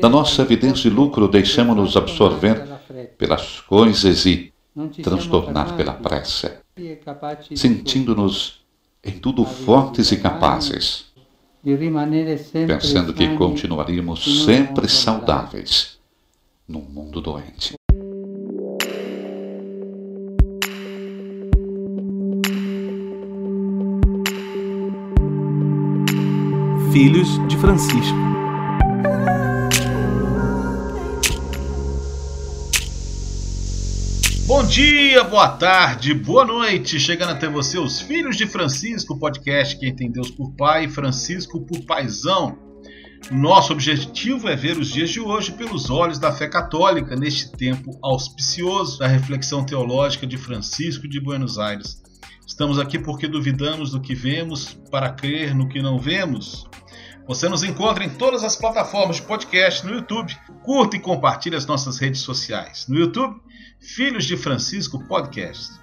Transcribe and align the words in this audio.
Da 0.00 0.08
nossa 0.08 0.42
evidência 0.42 0.88
e 0.88 0.90
lucro, 0.90 1.28
deixamos-nos 1.28 1.96
absorver 1.96 2.66
pelas 3.18 3.60
coisas 3.60 4.24
e 4.24 4.52
transtornar 5.02 5.76
pela 5.76 5.92
pressa, 5.92 6.60
sentindo-nos 7.54 8.60
em 9.04 9.12
tudo 9.12 9.44
fortes 9.44 10.12
e 10.12 10.16
capazes, 10.16 11.06
pensando 12.66 13.12
que 13.12 13.36
continuaríamos 13.36 14.44
sempre 14.44 14.88
saudáveis 14.88 15.98
num 16.66 16.80
mundo 16.80 17.20
doente. 17.20 17.74
Filhos 26.92 27.28
de 27.48 27.56
Francisco. 27.58 28.27
Bom 34.48 34.64
dia, 34.64 35.22
boa 35.24 35.46
tarde, 35.46 36.14
boa 36.14 36.42
noite. 36.42 36.98
Chegando 36.98 37.32
até 37.32 37.46
você, 37.46 37.78
os 37.78 38.00
Filhos 38.00 38.34
de 38.34 38.46
Francisco, 38.46 39.18
podcast 39.18 39.78
que 39.78 39.92
tem 39.92 40.10
Deus 40.10 40.30
por 40.30 40.52
Pai 40.52 40.88
Francisco 40.88 41.66
por 41.66 41.84
Paisão. 41.84 42.58
Nosso 43.30 43.74
objetivo 43.74 44.48
é 44.48 44.56
ver 44.56 44.78
os 44.78 44.88
dias 44.88 45.10
de 45.10 45.20
hoje 45.20 45.52
pelos 45.52 45.90
olhos 45.90 46.18
da 46.18 46.32
fé 46.32 46.48
católica, 46.48 47.14
neste 47.14 47.52
tempo 47.52 47.98
auspicioso 48.02 48.98
da 48.98 49.06
reflexão 49.06 49.66
teológica 49.66 50.26
de 50.26 50.38
Francisco 50.38 51.06
de 51.06 51.20
Buenos 51.20 51.58
Aires. 51.58 52.02
Estamos 52.46 52.78
aqui 52.78 52.98
porque 52.98 53.28
duvidamos 53.28 53.90
do 53.90 54.00
que 54.00 54.14
vemos 54.14 54.72
para 54.90 55.10
crer 55.10 55.54
no 55.54 55.68
que 55.68 55.82
não 55.82 55.98
vemos. 55.98 56.66
Você 57.26 57.46
nos 57.50 57.62
encontra 57.62 58.02
em 58.02 58.08
todas 58.08 58.42
as 58.42 58.56
plataformas 58.56 59.16
de 59.16 59.22
podcast 59.22 59.84
no 59.84 59.92
YouTube. 59.92 60.34
Curta 60.62 60.96
e 60.96 61.00
compartilhe 61.00 61.54
as 61.54 61.66
nossas 61.66 61.98
redes 61.98 62.22
sociais. 62.22 62.86
No 62.88 62.98
YouTube, 62.98 63.38
Filhos 63.80 64.24
de 64.24 64.36
Francisco 64.36 65.04
Podcast. 65.04 65.78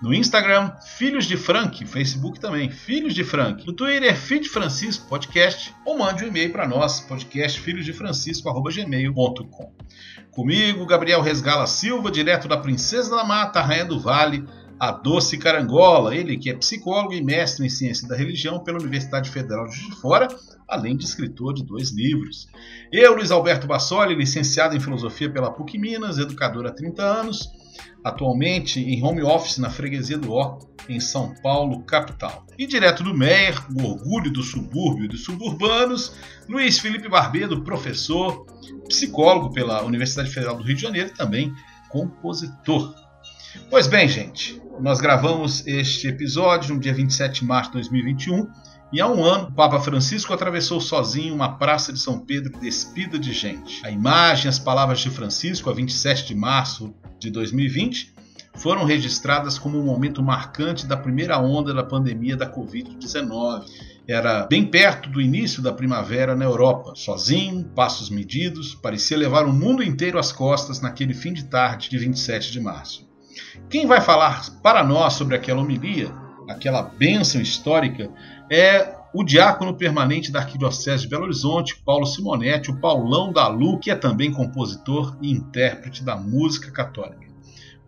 No 0.00 0.12
Instagram, 0.12 0.72
Filhos 0.96 1.24
de 1.24 1.36
Frank, 1.36 1.84
Facebook 1.86 2.38
também, 2.38 2.70
Filhos 2.70 3.14
de 3.14 3.24
Frank. 3.24 3.66
No 3.66 3.72
Twitter, 3.72 4.14
de 4.40 4.48
Francisco 4.48 5.08
Podcast, 5.08 5.74
ou 5.84 5.98
mande 5.98 6.24
um 6.24 6.28
e-mail 6.28 6.52
para 6.52 6.68
nós, 6.68 7.00
podcastfilhosdefrancisco.gmail.com. 7.00 9.72
Comigo, 10.30 10.86
Gabriel 10.86 11.22
Resgala 11.22 11.66
Silva, 11.66 12.10
direto 12.10 12.48
da 12.48 12.56
Princesa 12.56 13.16
da 13.16 13.24
Mata, 13.24 13.62
Rainha 13.62 13.84
do 13.84 13.98
Vale, 13.98 14.46
a 14.78 14.90
Doce 14.90 15.38
Carangola, 15.38 16.14
ele 16.14 16.36
que 16.36 16.50
é 16.50 16.54
psicólogo 16.54 17.14
e 17.14 17.22
mestre 17.22 17.64
em 17.64 17.70
ciência 17.70 18.06
da 18.06 18.16
religião 18.16 18.62
pela 18.62 18.78
Universidade 18.78 19.30
Federal 19.30 19.66
de 19.66 19.76
Juiz 19.76 19.94
de 19.94 20.00
Fora, 20.00 20.28
além 20.68 20.96
de 20.96 21.04
escritor 21.04 21.54
de 21.54 21.64
dois 21.64 21.90
livros. 21.90 22.48
Eu, 22.92 23.14
Luiz 23.14 23.30
Alberto 23.30 23.66
Bassoli, 23.66 24.14
licenciado 24.14 24.76
em 24.76 24.80
filosofia 24.80 25.30
pela 25.30 25.50
PUC 25.50 25.78
Minas, 25.78 26.18
educador 26.18 26.66
há 26.66 26.70
30 26.70 27.02
anos, 27.02 27.50
atualmente 28.02 28.80
em 28.80 29.02
home 29.02 29.22
office 29.22 29.58
na 29.58 29.70
freguesia 29.70 30.18
do 30.18 30.32
Ó, 30.32 30.58
em 30.88 31.00
São 31.00 31.34
Paulo, 31.42 31.82
capital. 31.84 32.46
E 32.58 32.66
direto 32.66 33.02
do 33.02 33.14
Meier, 33.14 33.58
o 33.74 33.84
orgulho 33.84 34.30
do 34.30 34.42
subúrbio 34.42 35.06
e 35.06 35.08
dos 35.08 35.24
suburbanos, 35.24 36.14
Luiz 36.48 36.78
Felipe 36.78 37.08
Barbedo, 37.08 37.62
professor, 37.62 38.46
psicólogo 38.88 39.52
pela 39.52 39.82
Universidade 39.82 40.30
Federal 40.30 40.56
do 40.56 40.62
Rio 40.62 40.76
de 40.76 40.82
Janeiro 40.82 41.08
e 41.08 41.16
também 41.16 41.52
compositor. 41.88 42.94
Pois 43.70 43.86
bem, 43.86 44.08
gente, 44.08 44.60
nós 44.80 45.00
gravamos 45.00 45.66
este 45.66 46.08
episódio 46.08 46.74
no 46.74 46.80
dia 46.80 46.92
27 46.92 47.40
de 47.40 47.46
março 47.46 47.70
de 47.70 47.78
2021 47.78 48.48
e 48.94 49.00
há 49.00 49.08
um 49.08 49.24
ano, 49.24 49.48
o 49.48 49.52
Papa 49.52 49.80
Francisco 49.80 50.32
atravessou 50.32 50.80
sozinho 50.80 51.34
uma 51.34 51.58
praça 51.58 51.92
de 51.92 51.98
São 51.98 52.20
Pedro 52.20 52.56
despida 52.60 53.18
de 53.18 53.32
gente. 53.32 53.84
A 53.84 53.90
imagem, 53.90 54.48
as 54.48 54.56
palavras 54.56 55.00
de 55.00 55.10
Francisco, 55.10 55.68
a 55.68 55.72
27 55.72 56.28
de 56.28 56.34
março 56.36 56.94
de 57.18 57.28
2020, 57.28 58.14
foram 58.54 58.84
registradas 58.84 59.58
como 59.58 59.80
um 59.80 59.84
momento 59.84 60.22
marcante 60.22 60.86
da 60.86 60.96
primeira 60.96 61.40
onda 61.40 61.74
da 61.74 61.82
pandemia 61.82 62.36
da 62.36 62.48
Covid-19. 62.48 63.64
Era 64.06 64.46
bem 64.46 64.64
perto 64.64 65.10
do 65.10 65.20
início 65.20 65.60
da 65.60 65.72
primavera 65.72 66.36
na 66.36 66.44
Europa. 66.44 66.92
Sozinho, 66.94 67.64
passos 67.74 68.08
medidos, 68.08 68.76
parecia 68.76 69.18
levar 69.18 69.44
o 69.44 69.52
mundo 69.52 69.82
inteiro 69.82 70.20
às 70.20 70.30
costas 70.30 70.80
naquele 70.80 71.14
fim 71.14 71.32
de 71.32 71.46
tarde 71.46 71.90
de 71.90 71.98
27 71.98 72.52
de 72.52 72.60
março. 72.60 73.04
Quem 73.68 73.88
vai 73.88 74.00
falar 74.00 74.48
para 74.62 74.84
nós 74.84 75.14
sobre 75.14 75.34
aquela 75.34 75.62
homilia, 75.62 76.12
aquela 76.48 76.82
bênção 76.82 77.40
histórica, 77.40 78.10
é 78.50 78.94
o 79.14 79.22
diácono 79.22 79.74
permanente 79.74 80.32
da 80.32 80.40
Arquidiocese 80.40 81.02
de 81.02 81.08
Belo 81.08 81.24
Horizonte, 81.24 81.80
Paulo 81.84 82.04
Simonetti, 82.04 82.70
o 82.70 82.80
Paulão 82.80 83.32
da 83.32 83.46
Lu, 83.46 83.78
que 83.78 83.90
é 83.90 83.94
também 83.94 84.32
compositor 84.32 85.16
e 85.22 85.30
intérprete 85.30 86.02
da 86.02 86.16
música 86.16 86.70
católica. 86.70 87.24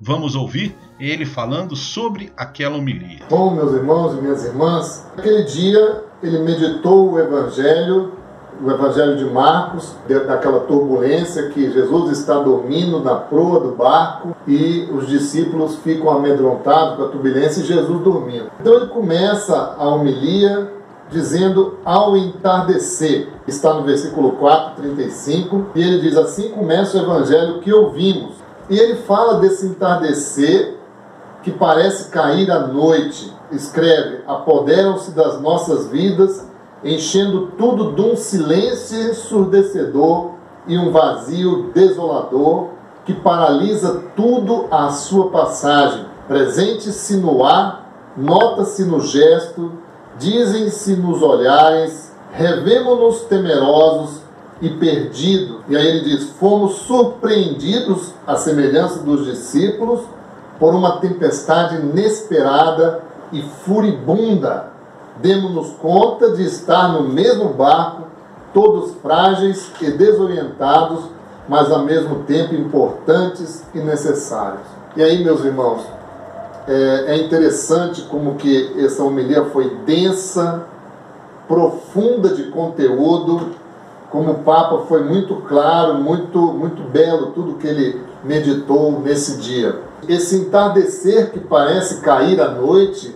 Vamos 0.00 0.34
ouvir 0.36 0.76
ele 1.00 1.24
falando 1.24 1.74
sobre 1.74 2.32
aquela 2.36 2.76
homilia. 2.76 3.20
Bom, 3.28 3.54
meus 3.54 3.72
irmãos 3.72 4.16
e 4.16 4.20
minhas 4.20 4.44
irmãs, 4.44 5.06
aquele 5.16 5.42
dia 5.44 6.04
ele 6.22 6.38
meditou 6.40 7.12
o 7.12 7.18
Evangelho 7.18 8.12
o 8.64 8.70
Evangelho 8.70 9.16
de 9.16 9.24
Marcos, 9.24 9.94
daquela 10.08 10.60
turbulência 10.60 11.48
que 11.50 11.70
Jesus 11.70 12.18
está 12.18 12.38
dormindo 12.38 13.00
na 13.00 13.14
proa 13.14 13.60
do 13.60 13.72
barco 13.72 14.34
e 14.46 14.88
os 14.92 15.06
discípulos 15.06 15.76
ficam 15.76 16.10
amedrontados 16.10 16.96
com 16.96 17.04
a 17.04 17.08
turbulência 17.08 17.60
e 17.60 17.64
Jesus 17.64 18.00
dormindo. 18.02 18.50
Então 18.60 18.74
ele 18.74 18.86
começa 18.86 19.74
a 19.78 19.88
homilia 19.88 20.72
dizendo 21.10 21.78
ao 21.84 22.16
entardecer. 22.16 23.28
Está 23.46 23.74
no 23.74 23.82
versículo 23.84 24.32
4, 24.32 24.82
35, 24.82 25.66
e 25.74 25.82
ele 25.82 26.00
diz: 26.00 26.16
Assim 26.16 26.50
começa 26.50 26.96
o 26.96 27.00
evangelho 27.00 27.60
que 27.60 27.72
ouvimos. 27.72 28.34
E 28.68 28.78
ele 28.78 28.96
fala 28.96 29.38
desse 29.38 29.66
entardecer 29.66 30.74
que 31.42 31.52
parece 31.52 32.10
cair 32.10 32.50
à 32.50 32.66
noite. 32.66 33.32
Escreve: 33.52 34.20
Apoderam-se 34.26 35.12
das 35.12 35.40
nossas 35.40 35.86
vidas 35.88 36.45
enchendo 36.84 37.52
tudo 37.58 37.92
de 37.92 38.00
um 38.02 38.16
silêncio 38.16 39.10
ensurdecedor 39.10 40.32
e 40.66 40.78
um 40.78 40.90
vazio 40.90 41.70
desolador 41.74 42.68
que 43.04 43.14
paralisa 43.14 44.02
tudo 44.16 44.66
à 44.70 44.90
sua 44.90 45.30
passagem. 45.30 46.04
Presente-se 46.26 47.16
no 47.16 47.44
ar, 47.44 48.12
nota-se 48.16 48.84
no 48.84 49.00
gesto, 49.00 49.72
dizem-se 50.18 50.96
nos 50.96 51.22
olhares, 51.22 52.12
revemos-nos 52.32 53.20
temerosos 53.22 54.22
e 54.60 54.70
perdidos. 54.70 55.58
E 55.68 55.76
aí 55.76 55.86
ele 55.86 56.00
diz: 56.00 56.30
fomos 56.30 56.78
surpreendidos, 56.78 58.12
à 58.26 58.34
semelhança 58.36 59.00
dos 59.00 59.24
discípulos, 59.24 60.00
por 60.58 60.74
uma 60.74 60.96
tempestade 60.98 61.76
inesperada 61.76 63.02
e 63.32 63.42
furibunda 63.42 64.75
demos-nos 65.20 65.70
conta 65.80 66.32
de 66.32 66.44
estar 66.44 66.88
no 66.88 67.08
mesmo 67.08 67.50
barco, 67.50 68.02
todos 68.52 68.92
frágeis 69.02 69.70
e 69.80 69.90
desorientados, 69.90 71.04
mas 71.48 71.70
ao 71.70 71.80
mesmo 71.80 72.24
tempo 72.24 72.54
importantes 72.54 73.64
e 73.74 73.78
necessários. 73.78 74.66
E 74.96 75.02
aí, 75.02 75.22
meus 75.22 75.44
irmãos, 75.44 75.82
é, 76.66 77.04
é 77.08 77.24
interessante 77.24 78.02
como 78.02 78.34
que 78.34 78.74
essa 78.78 79.02
homilia 79.02 79.44
foi 79.46 79.76
densa, 79.86 80.64
profunda 81.46 82.30
de 82.30 82.44
conteúdo, 82.44 83.50
como 84.10 84.32
o 84.32 84.38
Papa 84.38 84.84
foi 84.88 85.04
muito 85.04 85.36
claro, 85.48 85.94
muito, 85.94 86.38
muito 86.38 86.82
belo 86.82 87.32
tudo 87.32 87.54
que 87.54 87.66
ele 87.66 88.00
meditou 88.24 89.00
nesse 89.00 89.36
dia. 89.38 89.80
Esse 90.08 90.36
entardecer 90.36 91.30
que 91.30 91.40
parece 91.40 92.00
cair 92.00 92.40
à 92.40 92.48
noite 92.48 93.14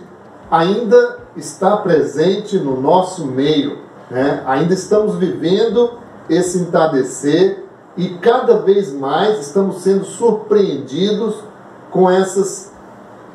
ainda 0.49 1.20
está 1.35 1.77
presente 1.77 2.57
no 2.57 2.79
nosso 2.79 3.25
meio. 3.25 3.79
Né? 4.09 4.43
Ainda 4.45 4.73
estamos 4.73 5.15
vivendo 5.15 5.93
esse 6.29 6.59
entardecer 6.59 7.63
e 7.97 8.09
cada 8.15 8.59
vez 8.59 8.93
mais 8.93 9.39
estamos 9.39 9.81
sendo 9.81 10.05
surpreendidos 10.05 11.35
com 11.89 12.09
essas 12.09 12.71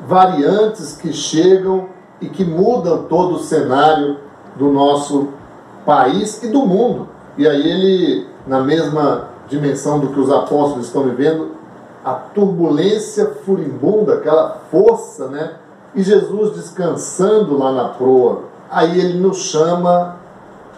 variantes 0.07 0.97
que 0.97 1.13
chegam 1.13 1.89
e 2.21 2.29
que 2.29 2.45
mudam 2.45 3.05
todo 3.05 3.37
o 3.37 3.39
cenário 3.39 4.19
do 4.57 4.71
nosso 4.71 5.29
país 5.85 6.43
e 6.43 6.49
do 6.49 6.65
mundo. 6.67 7.09
E 7.37 7.47
aí 7.47 7.71
ele, 7.71 8.27
na 8.47 8.61
mesma 8.61 9.29
dimensão 9.49 10.01
do 10.01 10.09
que 10.09 10.19
os 10.19 10.31
apóstolos 10.31 10.87
estão 10.87 11.05
vivendo, 11.05 11.51
a 12.05 12.15
turbulência 12.15 13.33
furibunda, 13.45 14.15
aquela 14.15 14.61
força, 14.71 15.29
né? 15.29 15.55
E 15.97 16.03
Jesus 16.03 16.55
descansando 16.55 17.57
lá 17.59 17.73
na 17.73 17.89
proa, 17.89 18.43
aí 18.71 19.01
ele 19.01 19.19
nos 19.19 19.39
chama 19.39 20.17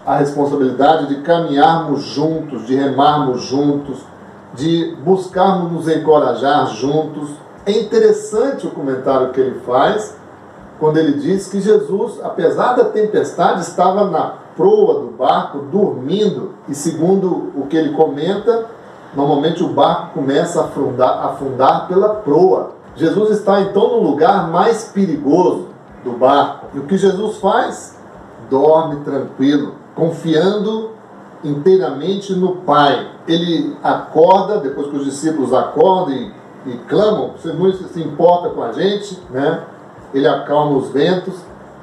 a 0.06 0.16
responsabilidade 0.16 1.08
de 1.08 1.22
caminharmos 1.22 2.02
juntos, 2.02 2.64
de 2.66 2.76
remarmos 2.76 3.42
juntos, 3.42 3.98
de 4.54 4.96
buscarmos 5.04 5.72
nos 5.72 5.88
encorajar 5.88 6.68
juntos. 6.68 7.30
É 7.66 7.72
interessante 7.72 8.66
o 8.66 8.70
comentário 8.70 9.30
que 9.30 9.40
ele 9.40 9.60
faz 9.60 10.16
quando 10.78 10.96
ele 10.98 11.14
diz 11.14 11.48
que 11.48 11.60
Jesus, 11.60 12.20
apesar 12.22 12.74
da 12.74 12.84
tempestade, 12.84 13.62
estava 13.62 14.04
na 14.04 14.34
proa 14.56 15.00
do 15.00 15.08
barco 15.08 15.58
dormindo. 15.70 16.54
E 16.68 16.74
segundo 16.74 17.50
o 17.56 17.66
que 17.66 17.76
ele 17.76 17.94
comenta, 17.94 18.66
normalmente 19.14 19.62
o 19.64 19.68
barco 19.68 20.14
começa 20.14 20.60
a 20.60 20.64
afundar, 20.64 21.26
afundar 21.26 21.88
pela 21.88 22.10
proa. 22.14 22.77
Jesus 22.98 23.30
está 23.30 23.60
então 23.60 23.88
no 23.88 24.02
lugar 24.02 24.50
mais 24.50 24.90
perigoso 24.92 25.68
do 26.04 26.12
barco. 26.12 26.66
E 26.74 26.80
o 26.80 26.82
que 26.82 26.98
Jesus 26.98 27.36
faz? 27.36 27.96
Dorme 28.50 29.04
tranquilo, 29.04 29.74
confiando 29.94 30.90
inteiramente 31.44 32.32
no 32.32 32.56
Pai. 32.56 33.08
Ele 33.28 33.76
acorda, 33.84 34.58
depois 34.58 34.88
que 34.88 34.96
os 34.96 35.04
discípulos 35.04 35.52
acordam 35.52 36.12
e, 36.12 36.32
e 36.66 36.76
clamam, 36.88 37.34
você 37.36 37.52
não 37.52 37.72
se 37.72 38.02
importa 38.02 38.48
com 38.48 38.62
a 38.62 38.72
gente, 38.72 39.16
né? 39.30 39.64
Ele 40.12 40.26
acalma 40.26 40.76
os 40.76 40.88
ventos 40.88 41.34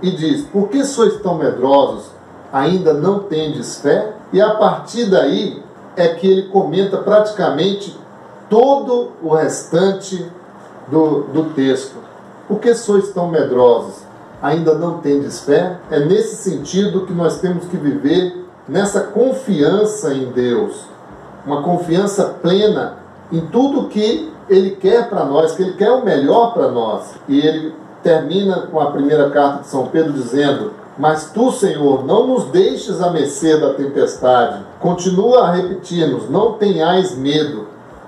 e 0.02 0.12
diz: 0.12 0.44
Por 0.44 0.68
que 0.68 0.84
sois 0.84 1.22
tão 1.22 1.36
medrosos? 1.36 2.12
Ainda 2.52 2.94
não 2.94 3.20
tendes 3.20 3.80
fé? 3.80 4.14
E 4.34 4.42
a 4.42 4.56
partir 4.56 5.06
daí 5.06 5.64
é 5.96 6.10
que 6.10 6.28
ele 6.28 6.50
comenta 6.50 6.98
praticamente 6.98 7.98
todo 8.50 9.12
o 9.24 9.34
restante 9.34 10.30
do, 10.88 11.24
do 11.24 11.54
texto. 11.54 11.96
Por 12.48 12.60
que 12.60 12.74
sois 12.76 13.12
tão 13.12 13.30
medrosos? 13.30 14.04
Ainda 14.42 14.76
não 14.76 15.00
tendes 15.00 15.40
fé? 15.42 15.78
É 15.90 16.00
nesse 16.00 16.36
sentido 16.36 17.06
que 17.06 17.14
nós 17.14 17.40
temos 17.40 17.66
que 17.66 17.78
viver 17.78 18.46
nessa 18.68 19.02
confiança 19.02 20.14
em 20.14 20.32
Deus, 20.32 20.86
uma 21.46 21.62
confiança 21.62 22.36
plena 22.42 22.98
em 23.32 23.42
tudo 23.48 23.88
que 23.88 24.32
Ele 24.50 24.72
quer 24.72 25.10
para 25.10 25.26
nós, 25.26 25.54
que 25.54 25.64
Ele 25.64 25.74
quer 25.74 25.92
o 25.92 26.04
melhor 26.04 26.54
para 26.54 26.70
nós. 26.70 27.16
E 27.28 27.40
ele 27.40 27.74
termina 28.04 28.68
com 28.68 28.80
a 28.80 28.92
primeira 28.92 29.32
carta 29.32 29.62
de 29.62 29.68
São 29.68 29.88
Pedro 29.88 30.14
dizendo: 30.14 30.74
Mas 30.98 31.32
tu, 31.32 31.52
Senhor, 31.52 32.06
não 32.06 32.28
nos 32.28 32.46
deixes 32.46 33.02
a 33.02 33.10
mercê 33.10 33.58
da 33.58 33.74
tempestade. 33.74 34.64
Continua 34.80 35.48
a 35.48 35.52
repetir-nos: 35.52 36.30
Não 36.30 36.54
tenhais 36.54 37.18
medo. 37.18 37.68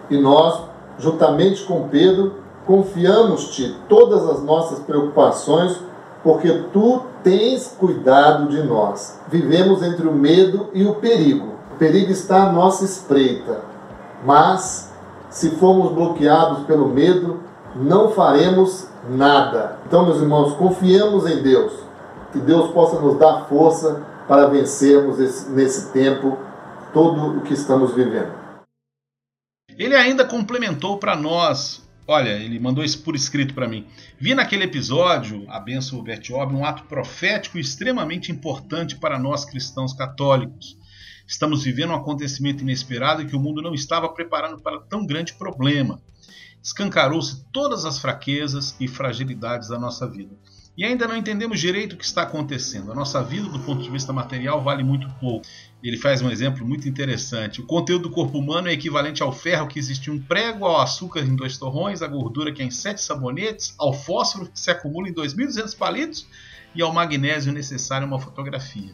E 0.10 0.18
nós, 0.18 0.62
juntamente 1.00 1.64
com 1.64 1.88
Pedro, 1.90 2.36
confiamos-te 2.68 3.76
todas 3.88 4.30
as 4.30 4.44
nossas 4.44 4.80
preocupações 4.80 5.80
porque 6.22 6.52
tu 6.74 7.04
tens 7.24 7.74
cuidado 7.80 8.50
de 8.50 8.62
nós. 8.64 9.20
Vivemos 9.30 9.82
entre 9.82 10.06
o 10.06 10.12
medo 10.12 10.70
e 10.74 10.86
o 10.86 10.96
perigo. 10.96 11.54
O 11.74 11.78
perigo 11.78 12.12
está 12.12 12.44
à 12.44 12.52
nossa 12.52 12.84
espreita, 12.84 13.62
mas 14.26 14.94
se 15.30 15.52
formos 15.52 15.94
bloqueados 15.94 16.66
pelo 16.66 16.90
medo, 16.90 17.40
não 17.76 18.10
faremos 18.12 18.88
nada. 19.10 19.80
Então, 19.86 20.06
meus 20.06 20.18
irmãos, 20.18 20.54
confiemos 20.56 21.26
em 21.26 21.42
Deus, 21.42 21.72
que 22.34 22.40
Deus 22.40 22.72
possa 22.72 23.00
nos 23.00 23.18
dar 23.18 23.46
força 23.46 24.02
para 24.28 24.48
vencermos 24.48 25.20
esse, 25.20 25.50
nesse 25.52 25.94
tempo 25.94 26.38
todo 26.92 27.38
o 27.38 27.42
que 27.42 27.54
estamos 27.54 27.94
vivendo. 27.94 28.32
Ele 29.78 29.96
ainda 29.96 30.26
complementou 30.26 30.98
para 30.98 31.16
nós 31.16 31.87
Olha, 32.10 32.30
ele 32.30 32.58
mandou 32.58 32.86
isso 32.86 33.04
por 33.04 33.18
escrito 33.18 33.54
para 33.54 33.68
mim. 33.68 33.86
Vi 34.18 34.34
naquele 34.34 34.64
episódio, 34.64 35.46
a 35.50 35.60
benção 35.60 36.02
Bertiob, 36.02 36.56
um 36.56 36.64
ato 36.64 36.84
profético 36.84 37.60
extremamente 37.60 38.32
importante 38.32 38.96
para 38.96 39.20
nós 39.20 39.44
cristãos 39.44 39.92
católicos. 39.92 40.78
Estamos 41.28 41.66
vivendo 41.66 41.90
um 41.92 41.96
acontecimento 41.96 42.64
inesperado 42.64 43.26
que 43.26 43.36
o 43.36 43.40
mundo 43.40 43.62
não 43.62 43.74
estava 43.74 44.08
preparando 44.08 44.62
para 44.62 44.80
tão 44.80 45.06
grande 45.06 45.34
problema. 45.34 46.02
Escancarou-se 46.64 47.44
todas 47.52 47.84
as 47.84 48.00
fraquezas 48.00 48.74
e 48.80 48.88
fragilidades 48.88 49.68
da 49.68 49.78
nossa 49.78 50.08
vida. 50.10 50.34
E 50.78 50.86
ainda 50.86 51.08
não 51.08 51.18
entendemos 51.18 51.60
direito 51.60 51.94
o 51.94 51.98
que 51.98 52.06
está 52.06 52.22
acontecendo. 52.22 52.92
A 52.92 52.96
nossa 52.96 53.24
vida, 53.24 53.50
do 53.50 53.60
ponto 53.62 53.82
de 53.82 53.90
vista 53.90 54.14
material, 54.14 54.64
vale 54.64 54.84
muito 54.84 55.10
pouco. 55.20 55.44
Ele 55.82 55.98
faz 55.98 56.22
um 56.22 56.30
exemplo 56.30 56.64
muito 56.68 56.88
interessante. 56.88 57.60
O 57.60 57.66
conteúdo 57.66 58.04
do 58.04 58.12
corpo 58.12 58.38
humano 58.38 58.68
é 58.68 58.74
equivalente 58.74 59.24
ao 59.24 59.34
ferro 59.34 59.68
que 59.68 59.80
existe 59.80 60.12
em 60.12 60.14
um 60.14 60.22
prego, 60.22 60.66
ao 60.66 60.80
açúcar 60.80 61.22
em 61.22 61.36
dois 61.36 61.58
torrões, 61.58 62.04
à 62.04 62.08
gordura 62.08 62.52
que 62.54 62.62
é 62.62 62.66
em 62.66 62.70
sete 62.70 63.02
sabonetes, 63.02 63.74
ao 63.80 63.92
fósforo 63.92 64.52
que 64.52 64.60
se 64.60 64.70
acumula 64.70 65.10
em 65.10 65.14
2.200 65.14 65.76
palitos 65.76 66.28
e 66.76 66.82
ao 66.84 66.94
magnésio 66.94 67.52
necessário 67.52 68.06
em 68.06 68.08
uma 68.08 68.20
fotografia. 68.20 68.94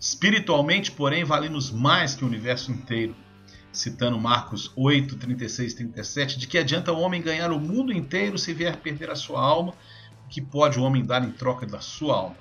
Espiritualmente, 0.00 0.90
porém, 0.90 1.22
valemos 1.22 1.70
mais 1.70 2.16
que 2.16 2.24
o 2.24 2.26
universo 2.26 2.72
inteiro. 2.72 3.14
Citando 3.72 4.18
Marcos 4.18 4.72
8, 4.74 5.16
36 5.16 5.74
37, 5.74 6.38
de 6.38 6.48
que 6.48 6.58
adianta 6.58 6.92
o 6.92 6.98
homem 6.98 7.22
ganhar 7.22 7.52
o 7.52 7.60
mundo 7.60 7.92
inteiro 7.92 8.36
se 8.36 8.52
vier 8.52 8.76
perder 8.78 9.08
a 9.08 9.14
sua 9.14 9.40
alma 9.40 9.72
que 10.32 10.40
pode 10.40 10.78
o 10.78 10.82
homem 10.82 11.04
dar 11.04 11.22
em 11.22 11.30
troca 11.30 11.66
da 11.66 11.78
sua 11.78 12.16
alma? 12.16 12.36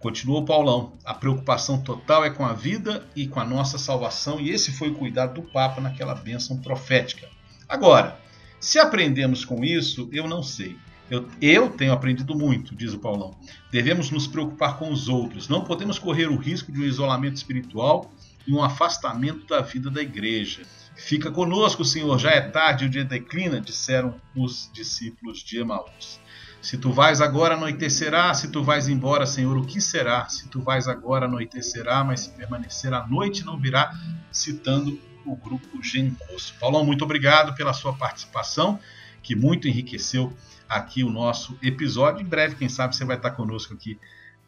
Continuou 0.00 0.44
Paulão. 0.44 0.94
A 1.04 1.14
preocupação 1.14 1.80
total 1.80 2.24
é 2.24 2.30
com 2.30 2.44
a 2.44 2.52
vida 2.52 3.06
e 3.14 3.28
com 3.28 3.38
a 3.38 3.44
nossa 3.44 3.78
salvação, 3.78 4.40
e 4.40 4.50
esse 4.50 4.72
foi 4.72 4.90
o 4.90 4.94
cuidado 4.96 5.40
do 5.40 5.48
Papa 5.48 5.80
naquela 5.80 6.16
bênção 6.16 6.58
profética. 6.58 7.28
Agora, 7.68 8.18
se 8.58 8.80
aprendemos 8.80 9.44
com 9.44 9.64
isso, 9.64 10.08
eu 10.12 10.26
não 10.26 10.42
sei. 10.42 10.76
Eu, 11.08 11.28
eu, 11.40 11.70
tenho 11.70 11.92
aprendido 11.92 12.34
muito, 12.34 12.74
diz 12.74 12.92
o 12.92 12.98
Paulão. 12.98 13.36
Devemos 13.70 14.10
nos 14.10 14.26
preocupar 14.26 14.76
com 14.76 14.90
os 14.90 15.08
outros. 15.08 15.46
Não 15.46 15.62
podemos 15.62 16.00
correr 16.00 16.26
o 16.26 16.36
risco 16.36 16.72
de 16.72 16.80
um 16.80 16.84
isolamento 16.84 17.36
espiritual 17.36 18.10
e 18.44 18.52
um 18.52 18.64
afastamento 18.64 19.46
da 19.46 19.60
vida 19.60 19.88
da 19.88 20.02
igreja. 20.02 20.62
Fica 20.96 21.30
conosco, 21.30 21.84
Senhor, 21.84 22.18
já 22.18 22.30
é 22.30 22.40
tarde, 22.40 22.86
o 22.86 22.88
dia 22.88 23.04
declina, 23.04 23.60
disseram 23.60 24.20
os 24.34 24.68
discípulos 24.72 25.44
de 25.44 25.58
Emaús. 25.58 26.20
Se 26.62 26.78
tu 26.78 26.92
vais 26.92 27.20
agora, 27.20 27.54
anoitecerá. 27.54 28.32
Se 28.32 28.46
tu 28.46 28.62
vais 28.62 28.86
embora, 28.86 29.26
Senhor, 29.26 29.56
o 29.56 29.66
que 29.66 29.80
será? 29.80 30.28
Se 30.28 30.46
tu 30.46 30.60
vais 30.60 30.86
agora, 30.86 31.26
anoitecerá, 31.26 32.04
mas 32.04 32.20
se 32.20 32.30
permanecer 32.30 32.94
a 32.94 33.04
noite, 33.04 33.44
não 33.44 33.58
virá. 33.58 33.92
Citando 34.30 34.96
o 35.26 35.34
grupo 35.34 35.82
Gencos. 35.82 36.52
Paulão, 36.60 36.84
muito 36.86 37.02
obrigado 37.04 37.52
pela 37.56 37.72
sua 37.72 37.92
participação, 37.92 38.78
que 39.24 39.34
muito 39.34 39.66
enriqueceu 39.66 40.32
aqui 40.68 41.02
o 41.02 41.10
nosso 41.10 41.58
episódio. 41.60 42.22
Em 42.22 42.28
breve, 42.28 42.54
quem 42.54 42.68
sabe, 42.68 42.94
você 42.94 43.04
vai 43.04 43.16
estar 43.16 43.32
conosco 43.32 43.74
aqui 43.74 43.98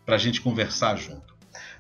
para 0.07 0.15
a 0.15 0.19
gente 0.19 0.41
conversar 0.41 0.95
junto. 0.95 1.35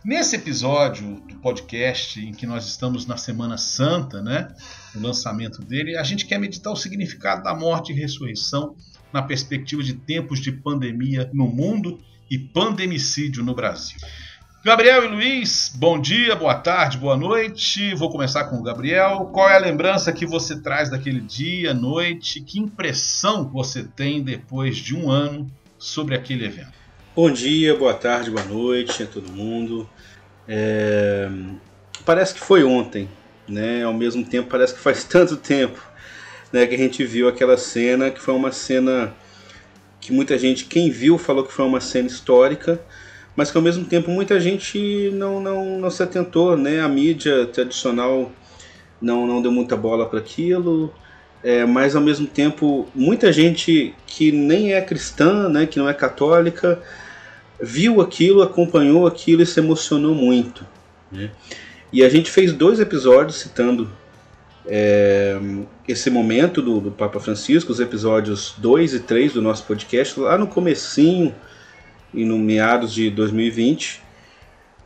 Nesse 0.04 0.34
episódio 0.34 1.20
do 1.20 1.36
podcast, 1.36 2.20
em 2.20 2.32
que 2.32 2.44
nós 2.44 2.66
estamos 2.66 3.06
na 3.06 3.16
Semana 3.16 3.56
Santa, 3.56 4.20
né, 4.20 4.52
o 4.96 5.00
lançamento 5.00 5.62
dele, 5.62 5.96
a 5.96 6.02
gente 6.02 6.26
quer 6.26 6.38
meditar 6.38 6.72
o 6.72 6.76
significado 6.76 7.44
da 7.44 7.54
morte 7.54 7.92
e 7.92 7.94
ressurreição 7.94 8.76
na 9.14 9.22
perspectiva 9.22 9.80
de 9.80 9.94
tempos 9.94 10.40
de 10.40 10.50
pandemia 10.50 11.30
no 11.32 11.46
mundo 11.46 12.00
e 12.28 12.36
pandemicídio 12.36 13.44
no 13.44 13.54
Brasil. 13.54 13.96
Gabriel 14.64 15.04
e 15.04 15.06
Luiz, 15.06 15.72
bom 15.72 16.00
dia, 16.00 16.34
boa 16.34 16.56
tarde, 16.56 16.98
boa 16.98 17.16
noite. 17.16 17.94
Vou 17.94 18.10
começar 18.10 18.46
com 18.46 18.56
o 18.56 18.62
Gabriel. 18.62 19.30
Qual 19.32 19.48
é 19.48 19.54
a 19.54 19.60
lembrança 19.60 20.12
que 20.12 20.26
você 20.26 20.60
traz 20.60 20.90
daquele 20.90 21.20
dia, 21.20 21.72
noite? 21.72 22.40
Que 22.40 22.58
impressão 22.58 23.48
você 23.48 23.84
tem 23.84 24.20
depois 24.20 24.78
de 24.78 24.96
um 24.96 25.08
ano 25.08 25.46
sobre 25.78 26.16
aquele 26.16 26.46
evento? 26.46 26.72
Bom 27.14 27.30
dia, 27.30 27.76
boa 27.76 27.94
tarde, 27.94 28.32
boa 28.32 28.44
noite 28.46 29.04
a 29.04 29.06
todo 29.06 29.30
mundo. 29.30 29.88
É... 30.48 31.30
Parece 32.04 32.34
que 32.34 32.40
foi 32.40 32.64
ontem, 32.64 33.08
né? 33.46 33.84
Ao 33.84 33.94
mesmo 33.94 34.24
tempo, 34.24 34.48
parece 34.48 34.74
que 34.74 34.80
faz 34.80 35.04
tanto 35.06 35.36
tempo 35.36 35.93
né, 36.54 36.68
que 36.68 36.74
a 36.76 36.78
gente 36.78 37.04
viu 37.04 37.26
aquela 37.26 37.56
cena 37.56 38.12
que 38.12 38.20
foi 38.20 38.32
uma 38.32 38.52
cena 38.52 39.12
que 40.00 40.12
muita 40.12 40.38
gente, 40.38 40.66
quem 40.66 40.88
viu, 40.88 41.18
falou 41.18 41.42
que 41.42 41.52
foi 41.52 41.64
uma 41.64 41.80
cena 41.80 42.06
histórica, 42.06 42.80
mas 43.34 43.50
que 43.50 43.56
ao 43.56 43.62
mesmo 43.62 43.84
tempo 43.84 44.08
muita 44.08 44.38
gente 44.38 45.10
não, 45.14 45.40
não, 45.40 45.80
não 45.80 45.90
se 45.90 46.00
atentou, 46.00 46.56
né? 46.56 46.80
A 46.80 46.88
mídia 46.88 47.44
tradicional 47.46 48.30
não, 49.02 49.26
não 49.26 49.42
deu 49.42 49.50
muita 49.50 49.76
bola 49.76 50.08
para 50.08 50.20
aquilo, 50.20 50.94
é, 51.42 51.64
mas 51.64 51.96
ao 51.96 52.02
mesmo 52.02 52.28
tempo 52.28 52.86
muita 52.94 53.32
gente 53.32 53.92
que 54.06 54.30
nem 54.30 54.74
é 54.74 54.80
cristã, 54.80 55.48
né, 55.48 55.66
que 55.66 55.80
não 55.80 55.88
é 55.88 55.94
católica, 55.94 56.80
viu 57.60 58.00
aquilo, 58.00 58.42
acompanhou 58.42 59.08
aquilo 59.08 59.42
e 59.42 59.46
se 59.46 59.58
emocionou 59.58 60.14
muito. 60.14 60.64
Né? 61.10 61.32
E 61.92 62.04
a 62.04 62.08
gente 62.08 62.30
fez 62.30 62.52
dois 62.52 62.78
episódios 62.78 63.40
citando 63.40 63.90
é, 64.66 65.38
esse 65.86 66.10
momento 66.10 66.62
do, 66.62 66.80
do, 66.80 66.90
Papa 66.90 67.20
Francisco, 67.20 67.70
os 67.70 67.80
episódios 67.80 68.54
2 68.58 68.94
e 68.94 69.00
3 69.00 69.34
do 69.34 69.42
nosso 69.42 69.64
podcast, 69.64 70.18
lá 70.18 70.38
no 70.38 70.46
comecinho 70.46 71.34
e 72.12 72.24
no 72.24 72.38
meados 72.38 72.92
de 72.92 73.10
2020. 73.10 74.02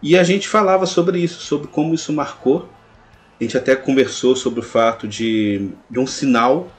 E 0.02 0.16
a 0.16 0.24
gente 0.24 0.48
falava 0.48 0.86
sobre 0.86 1.20
isso, 1.20 1.40
sobre 1.40 1.68
como 1.68 1.94
isso 1.94 2.12
marcou. 2.12 2.68
A 3.40 3.44
gente 3.44 3.56
até 3.56 3.76
conversou 3.76 4.34
sobre 4.34 4.60
o 4.60 4.62
fato 4.62 5.06
de, 5.06 5.70
de 5.88 5.98
um 5.98 6.06
sinal 6.06 6.72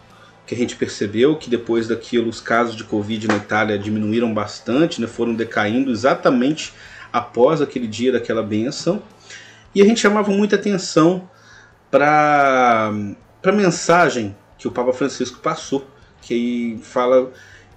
que 0.45 0.55
a 0.55 0.57
gente 0.57 0.75
percebeu 0.75 1.35
que 1.35 1.49
depois 1.49 1.87
daquilo 1.87 2.27
os 2.27 2.41
casos 2.41 2.75
de 2.75 2.83
Covid 2.83 3.27
na 3.27 3.37
Itália 3.37 3.77
diminuíram 3.77 4.33
bastante, 4.33 4.99
né, 4.99 5.05
foram 5.05 5.35
decaindo 5.35 5.91
exatamente 5.91 6.73
após 7.13 7.61
aquele 7.61 7.87
dia 7.87 8.11
daquela 8.11 8.41
benção. 8.41 9.01
E 9.73 9.81
a 9.81 9.85
gente 9.85 9.99
chamava 9.99 10.31
muita 10.31 10.55
atenção 10.55 11.29
para 11.91 12.91
a 13.43 13.51
mensagem 13.51 14.35
que 14.57 14.67
o 14.67 14.71
Papa 14.71 14.93
Francisco 14.93 15.39
passou, 15.39 15.87
que 16.21 16.79
fala 16.83 17.31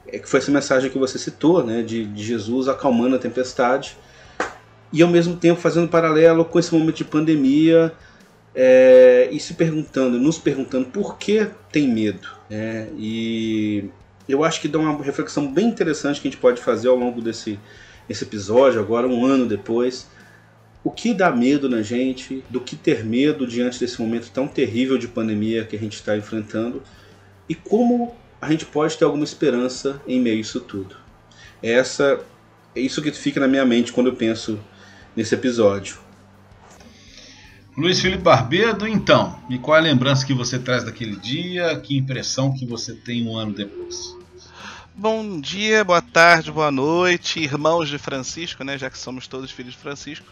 é, 0.07 0.19
que 0.19 0.29
foi 0.29 0.41
essa 0.41 0.51
mensagem 0.51 0.91
que 0.91 0.99
você 0.99 1.19
citou, 1.19 1.65
né, 1.65 1.83
de, 1.83 2.05
de 2.05 2.25
Jesus 2.25 2.69
acalmando 2.69 3.17
a 3.17 3.19
tempestade 3.19 3.97
e 4.93 5.03
ao 5.03 5.09
mesmo 5.09 5.37
tempo 5.37 5.61
fazendo 5.61 5.89
paralelo 5.89 6.45
com 6.45 6.59
esse 6.59 6.75
momento 6.75 6.97
de 6.97 7.05
pandemia, 7.05 7.93
é, 8.55 9.29
e 9.33 9.41
se 9.41 9.55
perguntando, 9.55 10.19
nos 10.19 10.39
perguntando 10.39 10.87
por 10.87 11.17
que 11.17 11.49
tem 11.71 11.89
medo. 11.89 12.29
Né? 12.51 12.89
E 12.99 13.89
eu 14.29 14.45
acho 14.45 14.61
que 14.61 14.69
dá 14.69 14.79
uma 14.79 15.03
reflexão 15.03 15.51
bem 15.51 15.69
interessante 15.69 16.21
que 16.21 16.29
a 16.29 16.31
gente 16.31 16.41
pode 16.41 16.61
fazer 16.61 16.89
ao 16.89 16.97
longo 16.97 17.21
desse, 17.21 17.59
desse 18.07 18.25
episódio, 18.25 18.81
agora 18.81 19.07
um 19.07 19.25
ano 19.25 19.47
depois. 19.47 20.07
O 20.85 20.91
que 20.91 21.15
dá 21.15 21.31
medo 21.31 21.69
na 21.69 21.81
gente, 21.81 22.43
do 22.51 22.61
que 22.61 22.75
ter 22.75 23.05
medo 23.05 23.47
diante 23.47 23.79
desse 23.79 24.01
momento 24.01 24.31
tão 24.31 24.49
terrível 24.49 24.99
de 24.99 25.07
pandemia 25.07 25.65
que 25.65 25.77
a 25.77 25.79
gente 25.79 25.95
está 25.95 26.17
enfrentando 26.17 26.83
e 27.49 27.55
como 27.55 28.17
a 28.41 28.51
gente 28.51 28.67
pode 28.67 28.99
ter 28.99 29.05
alguma 29.05 29.25
esperança 29.25 30.03
em 30.07 30.21
meio 30.21 30.39
a 30.39 30.41
isso 30.41 30.61
tudo. 30.61 30.97
É 31.63 31.73
essa, 31.73 32.21
é 32.75 32.81
isso 32.81 33.01
que 33.01 33.13
fica 33.13 33.39
na 33.39 33.47
minha 33.47 33.65
mente 33.65 33.93
quando 33.93 34.09
eu 34.09 34.17
penso 34.17 34.59
nesse 35.15 35.35
episódio. 35.35 35.99
Luiz 37.77 38.01
Felipe 38.01 38.23
Barbedo, 38.23 38.87
então, 38.87 39.41
e 39.49 39.59
qual 39.59 39.77
é 39.77 39.81
a 39.81 39.83
lembrança 39.83 40.27
que 40.27 40.35
você 40.35 40.59
traz 40.59 40.85
daquele 40.85 41.17
dia? 41.17 41.79
Que 41.81 41.97
impressão 41.97 42.53
que 42.53 42.67
você 42.67 42.93
tem 42.93 43.27
um 43.27 43.37
ano 43.37 43.55
depois? 43.55 44.15
Bom 44.95 45.41
dia, 45.41 45.83
boa 45.83 46.03
tarde, 46.03 46.53
boa 46.53 46.71
noite, 46.71 47.41
irmãos 47.41 47.89
de 47.89 47.97
Francisco, 47.97 48.63
né? 48.63 48.77
Já 48.77 48.91
que 48.91 48.99
somos 48.99 49.27
todos 49.27 49.51
filhos 49.51 49.73
de 49.73 49.79
Francisco. 49.79 50.27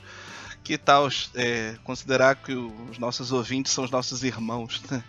Que 0.63 0.77
tal 0.77 1.09
é, 1.35 1.77
considerar 1.85 2.37
que 2.37 2.53
os 2.53 2.99
nossos 2.99 3.33
ouvintes 3.33 3.73
são 3.73 3.85
os 3.85 3.91
nossos 3.91 4.23
irmãos? 4.23 4.83
Né? 4.91 5.03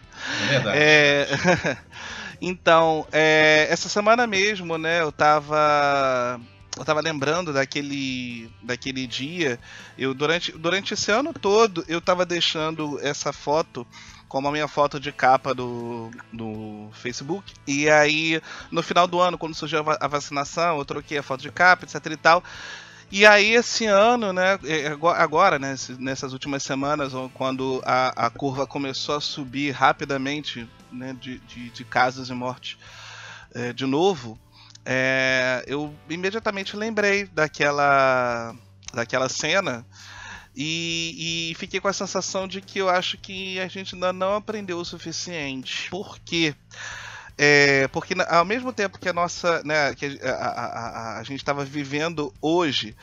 É 0.44 0.48
verdade. 0.48 0.78
É... 0.80 1.78
então, 2.42 3.06
é, 3.12 3.68
essa 3.70 3.90
semana 3.90 4.26
mesmo, 4.26 4.78
né? 4.78 5.02
Eu 5.02 5.12
tava 5.12 6.40
eu 6.78 6.86
tava 6.86 7.02
lembrando 7.02 7.52
daquele, 7.52 8.50
daquele 8.64 9.06
dia. 9.06 9.60
Eu 9.98 10.14
durante, 10.14 10.52
durante 10.54 10.94
esse 10.94 11.12
ano 11.12 11.34
todo 11.34 11.84
eu 11.88 12.00
tava 12.00 12.26
deixando 12.26 13.00
essa 13.02 13.34
foto 13.34 13.86
como 14.32 14.48
a 14.48 14.52
minha 14.52 14.68
foto 14.68 14.98
de 14.98 15.12
capa 15.12 15.54
do, 15.54 16.10
do 16.32 16.90
Facebook. 16.94 17.54
E 17.68 17.90
aí, 17.90 18.42
no 18.72 18.82
final 18.82 19.06
do 19.06 19.20
ano, 19.20 19.38
quando 19.38 19.54
surgiu 19.54 19.84
a 20.00 20.08
vacinação, 20.08 20.78
eu 20.78 20.86
troquei 20.86 21.18
a 21.18 21.24
foto 21.24 21.42
de 21.42 21.52
capa, 21.52 21.84
etc 21.84 22.06
e 22.06 22.16
tal. 22.16 22.42
E 23.12 23.26
aí, 23.26 23.54
esse 23.54 23.86
ano, 23.86 24.32
né, 24.32 24.58
é, 24.64 24.88
agora, 25.18 25.60
né, 25.60 25.76
nessas 26.00 26.32
últimas 26.32 26.64
semanas, 26.64 27.12
quando 27.34 27.82
a, 27.86 28.28
a 28.28 28.30
curva 28.30 28.66
começou 28.66 29.16
a 29.16 29.22
subir 29.22 29.72
rapidamente 29.72 30.68
né, 30.90 31.14
de, 31.20 31.40
de, 31.40 31.70
de 31.72 31.84
casos 31.84 32.30
e 32.30 32.34
mortes 32.34 32.78
é, 33.54 33.74
de 33.74 33.86
novo, 33.86 34.40
é, 34.86 35.64
eu 35.68 35.94
imediatamente 36.10 36.78
lembrei 36.78 37.26
daquela, 37.26 38.56
daquela 38.94 39.28
cena 39.28 39.86
e, 40.56 41.52
e, 41.52 41.56
fiquei 41.56 41.80
com 41.80 41.88
a 41.88 41.94
sensação 41.94 42.48
de 42.48 42.62
que 42.62 42.80
eu 42.80 42.90
acho 42.90 43.18
que 43.18 43.60
a 43.60 43.68
gente 43.68 43.96
ainda 43.96 44.12
não 44.12 44.36
aprendeu 44.36 44.78
o 44.78 44.86
suficiente. 44.86 45.90
Por 45.90 46.20
quê? 46.20 46.56
É, 47.38 47.88
porque 47.88 48.14
ao 48.28 48.46
mesmo 48.46 48.72
tempo 48.72 49.00
que 49.00 49.10
a 49.10 49.14
nossa, 49.14 49.62
né, 49.64 49.94
que 49.96 50.20
a, 50.24 50.30
a, 50.30 50.66
a, 51.16 51.20
a 51.20 51.24
gente 51.24 51.40
estava 51.40 51.66
vivendo 51.66 52.34
hoje 52.42 52.96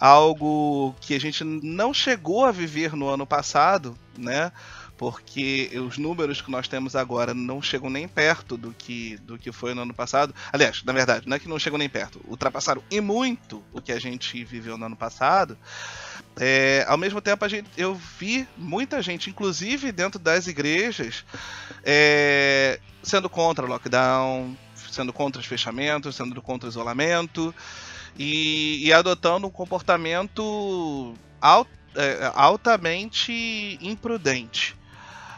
algo 0.00 0.94
que 1.00 1.14
a 1.14 1.20
gente 1.20 1.44
não 1.44 1.94
chegou 1.94 2.44
a 2.44 2.52
viver 2.52 2.94
no 2.94 3.08
ano 3.08 3.26
passado, 3.26 3.96
né? 4.18 4.50
porque 4.96 5.70
os 5.86 5.98
números 5.98 6.40
que 6.40 6.50
nós 6.50 6.68
temos 6.68 6.94
agora 6.94 7.34
não 7.34 7.60
chegam 7.60 7.90
nem 7.90 8.06
perto 8.06 8.56
do 8.56 8.72
que, 8.72 9.16
do 9.18 9.38
que 9.38 9.50
foi 9.50 9.74
no 9.74 9.82
ano 9.82 9.94
passado. 9.94 10.34
Aliás, 10.52 10.82
na 10.84 10.92
verdade, 10.92 11.28
não 11.28 11.36
é 11.36 11.40
que 11.40 11.48
não 11.48 11.58
chegam 11.58 11.78
nem 11.78 11.88
perto, 11.88 12.20
ultrapassaram 12.26 12.82
e 12.90 13.00
muito 13.00 13.62
o 13.72 13.80
que 13.80 13.92
a 13.92 13.98
gente 13.98 14.44
viveu 14.44 14.78
no 14.78 14.86
ano 14.86 14.96
passado. 14.96 15.58
É, 16.38 16.84
ao 16.88 16.98
mesmo 16.98 17.20
tempo, 17.20 17.44
a 17.44 17.48
gente, 17.48 17.68
eu 17.76 17.94
vi 17.94 18.46
muita 18.56 19.00
gente, 19.00 19.30
inclusive 19.30 19.92
dentro 19.92 20.18
das 20.18 20.46
igrejas, 20.46 21.24
é, 21.84 22.80
sendo 23.02 23.30
contra 23.30 23.64
o 23.64 23.68
lockdown, 23.68 24.56
sendo 24.90 25.12
contra 25.12 25.40
os 25.40 25.46
fechamentos, 25.46 26.16
sendo 26.16 26.40
contra 26.42 26.66
o 26.66 26.70
isolamento 26.70 27.54
e, 28.16 28.86
e 28.86 28.92
adotando 28.92 29.46
um 29.46 29.50
comportamento 29.50 31.14
alt, 31.40 31.68
é, 31.94 32.32
altamente 32.34 33.78
imprudente. 33.80 34.76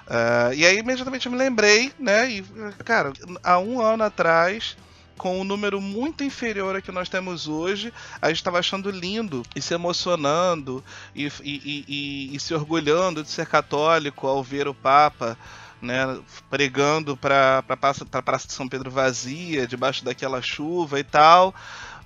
Uh, 0.07 0.55
e 0.55 0.65
aí 0.65 0.79
imediatamente 0.79 1.26
eu 1.26 1.33
me 1.33 1.38
lembrei, 1.38 1.93
né? 1.99 2.31
E, 2.31 2.45
cara, 2.85 3.12
há 3.43 3.59
um 3.59 3.81
ano 3.81 4.05
atrás, 4.05 4.76
com 5.16 5.40
um 5.40 5.44
número 5.44 5.80
muito 5.80 6.23
inferior 6.23 6.76
ao 6.76 6.82
que 6.82 6.92
nós 6.92 7.08
temos 7.08 7.49
hoje, 7.49 7.92
a 8.20 8.28
gente 8.28 8.38
estava 8.38 8.58
achando 8.58 8.90
lindo 8.90 9.42
e 9.54 9.62
se 9.62 9.75
emocionando 9.75 10.85
e, 11.14 11.26
e, 11.42 11.85
e, 11.88 12.37
e, 12.37 12.40
se 12.40 12.54
orgulhando 12.54 13.23
de 13.23 13.30
ser 13.30 13.46
católico 13.46 14.26
ao 14.26 14.42
ver 14.42 14.68
o 14.68 14.75
Papa. 14.75 15.38
Né, 15.82 16.18
pregando 16.49 17.18
para 17.18 17.62
a 17.68 17.76
Praça 17.76 18.46
de 18.46 18.52
São 18.54 18.66
Pedro 18.66 18.90
vazia, 18.90 19.66
debaixo 19.66 20.02
daquela 20.02 20.40
chuva 20.40 20.99
e 20.99 21.04
tal, 21.04 21.54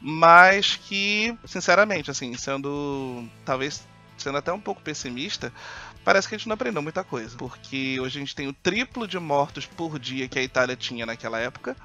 mas 0.00 0.74
que, 0.74 1.38
sinceramente, 1.46 2.10
assim, 2.10 2.36
sendo 2.36 3.28
talvez 3.44 3.86
sendo 4.18 4.38
até 4.38 4.52
um 4.52 4.60
pouco 4.60 4.82
pessimista, 4.82 5.52
parece 6.04 6.28
que 6.28 6.34
a 6.34 6.38
gente 6.38 6.48
não 6.48 6.54
aprendeu 6.54 6.82
muita 6.82 7.02
coisa. 7.02 7.36
Porque 7.36 7.98
hoje 8.00 8.18
a 8.18 8.20
gente 8.20 8.34
tem 8.34 8.48
o 8.48 8.52
triplo 8.52 9.06
de 9.06 9.18
mortos 9.18 9.66
por 9.66 9.98
dia 9.98 10.28
que 10.28 10.38
a 10.38 10.42
Itália 10.42 10.76
tinha 10.76 11.06
naquela 11.06 11.38
época. 11.38 11.76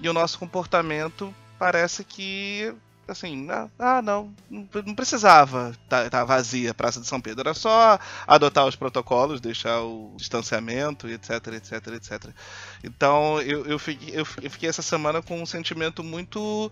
E 0.00 0.08
o 0.08 0.12
nosso 0.12 0.38
comportamento 0.38 1.34
parece 1.58 2.04
que. 2.04 2.74
Assim, 3.06 3.48
ah, 3.50 3.68
ah 3.76 4.00
não, 4.00 4.32
não 4.48 4.94
precisava 4.94 5.72
tá, 5.88 6.08
tá 6.08 6.24
vazia 6.24 6.70
a 6.70 6.74
Praça 6.74 7.00
de 7.00 7.08
São 7.08 7.20
Pedro. 7.20 7.40
Era 7.40 7.54
só 7.54 7.98
adotar 8.24 8.64
os 8.66 8.76
protocolos, 8.76 9.40
deixar 9.40 9.82
o 9.82 10.14
distanciamento, 10.16 11.08
etc, 11.08 11.48
etc, 11.54 11.86
etc. 11.88 12.30
Então 12.84 13.40
eu, 13.42 13.66
eu, 13.66 13.80
fiquei, 13.80 14.14
eu 14.16 14.24
fiquei 14.24 14.68
essa 14.68 14.80
semana 14.80 15.20
com 15.20 15.42
um 15.42 15.46
sentimento 15.46 16.04
muito, 16.04 16.70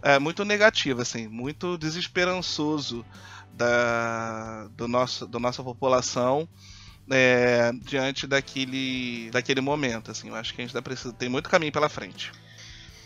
é, 0.00 0.16
muito 0.20 0.44
negativo, 0.44 1.02
assim, 1.02 1.26
muito 1.26 1.76
desesperançoso 1.76 3.04
da, 3.52 4.68
do 4.76 4.86
nosso, 4.86 5.26
da 5.26 5.40
nossa 5.40 5.62
população 5.62 6.48
é, 7.10 7.72
diante 7.82 8.26
daquele, 8.26 9.30
daquele 9.30 9.60
momento. 9.60 10.10
Assim, 10.10 10.28
eu 10.28 10.34
acho 10.34 10.54
que 10.54 10.62
a 10.62 10.66
gente 10.66 10.82
precisa, 10.82 11.12
tem 11.12 11.28
muito 11.28 11.48
caminho 11.48 11.72
pela 11.72 11.88
frente. 11.88 12.32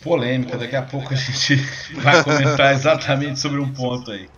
Polêmica, 0.01 0.57
daqui 0.57 0.75
a 0.75 0.81
pouco 0.81 1.13
a 1.13 1.17
gente 1.17 1.55
vai 2.01 2.23
comentar 2.23 2.73
exatamente 2.73 3.39
sobre 3.39 3.59
um 3.59 3.71
ponto 3.73 4.11
aí. 4.11 4.29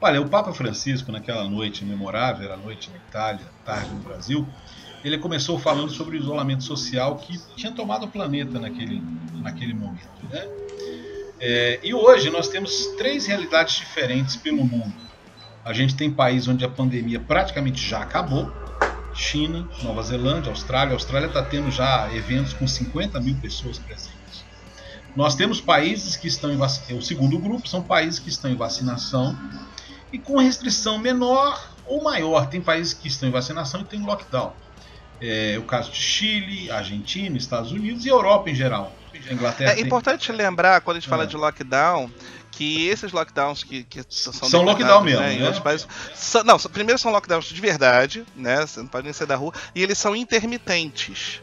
Olha, 0.00 0.20
o 0.20 0.28
Papa 0.28 0.52
Francisco, 0.52 1.10
naquela 1.10 1.48
noite 1.48 1.84
memorável, 1.84 2.44
era 2.44 2.56
noite 2.56 2.90
na 2.90 2.96
Itália, 2.96 3.46
tarde 3.64 3.90
no 3.90 4.00
Brasil, 4.00 4.46
ele 5.02 5.18
começou 5.18 5.58
falando 5.58 5.90
sobre 5.90 6.16
o 6.16 6.20
isolamento 6.20 6.64
social 6.64 7.16
que 7.16 7.38
tinha 7.56 7.72
tomado 7.72 8.04
o 8.04 8.08
planeta 8.08 8.58
naquele, 8.58 9.02
naquele 9.42 9.72
momento. 9.72 10.26
Né? 10.30 10.46
É, 11.40 11.80
e 11.82 11.94
hoje 11.94 12.28
nós 12.30 12.48
temos 12.48 12.88
três 12.98 13.26
realidades 13.26 13.76
diferentes 13.76 14.36
pelo 14.36 14.64
mundo. 14.64 14.92
A 15.64 15.72
gente 15.72 15.94
tem 15.96 16.10
países 16.10 16.48
onde 16.48 16.64
a 16.64 16.68
pandemia 16.68 17.20
praticamente 17.20 17.82
já 17.88 18.00
acabou. 18.00 18.52
China, 19.14 19.66
Nova 19.82 20.02
Zelândia, 20.02 20.50
Austrália. 20.50 20.92
A 20.92 20.96
Austrália 20.96 21.26
está 21.26 21.42
tendo 21.42 21.70
já 21.70 22.08
eventos 22.14 22.52
com 22.52 22.66
50 22.66 23.18
mil 23.20 23.34
pessoas 23.36 23.78
presentes. 23.78 24.25
Nós 25.16 25.34
temos 25.34 25.60
países 25.60 26.14
que 26.14 26.28
estão 26.28 26.52
em 26.52 26.56
vacinação. 26.56 26.98
O 26.98 27.02
segundo 27.02 27.38
grupo 27.38 27.66
são 27.66 27.82
países 27.82 28.18
que 28.18 28.28
estão 28.28 28.50
em 28.50 28.54
vacinação 28.54 29.36
e 30.12 30.18
com 30.18 30.38
restrição 30.38 30.98
menor 30.98 31.72
ou 31.86 32.02
maior. 32.02 32.46
Tem 32.48 32.60
países 32.60 32.92
que 32.92 33.08
estão 33.08 33.28
em 33.28 33.32
vacinação 33.32 33.80
e 33.80 33.84
tem 33.84 34.04
lockdown. 34.04 34.52
É 35.18 35.56
o 35.58 35.62
caso 35.62 35.90
de 35.90 35.96
Chile, 35.96 36.70
Argentina, 36.70 37.36
Estados 37.38 37.72
Unidos 37.72 38.04
e 38.04 38.08
Europa 38.08 38.50
em 38.50 38.54
geral. 38.54 38.92
Inglaterra 39.30 39.72
é 39.72 39.76
tem... 39.76 39.84
importante 39.84 40.30
lembrar, 40.30 40.82
quando 40.82 40.98
a 40.98 41.00
gente 41.00 41.08
fala 41.08 41.24
é. 41.24 41.26
de 41.26 41.36
lockdown, 41.38 42.10
que 42.50 42.86
esses 42.86 43.12
lockdowns 43.12 43.64
que, 43.64 43.84
que 43.84 44.04
são, 44.10 44.32
são 44.32 44.62
lockdown 44.62 45.02
mesmo, 45.02 45.22
né, 45.22 45.42
outros 45.42 45.60
países, 45.60 45.88
são, 46.14 46.44
não, 46.44 46.58
primeiro 46.58 46.98
são 46.98 47.10
lockdowns 47.10 47.46
de 47.46 47.60
verdade, 47.60 48.26
né? 48.36 48.66
Você 48.66 48.80
não 48.80 48.86
pode 48.86 49.04
nem 49.04 49.12
sair 49.14 49.26
da 49.26 49.36
rua, 49.36 49.54
e 49.74 49.82
eles 49.82 49.96
são 49.96 50.14
intermitentes. 50.14 51.40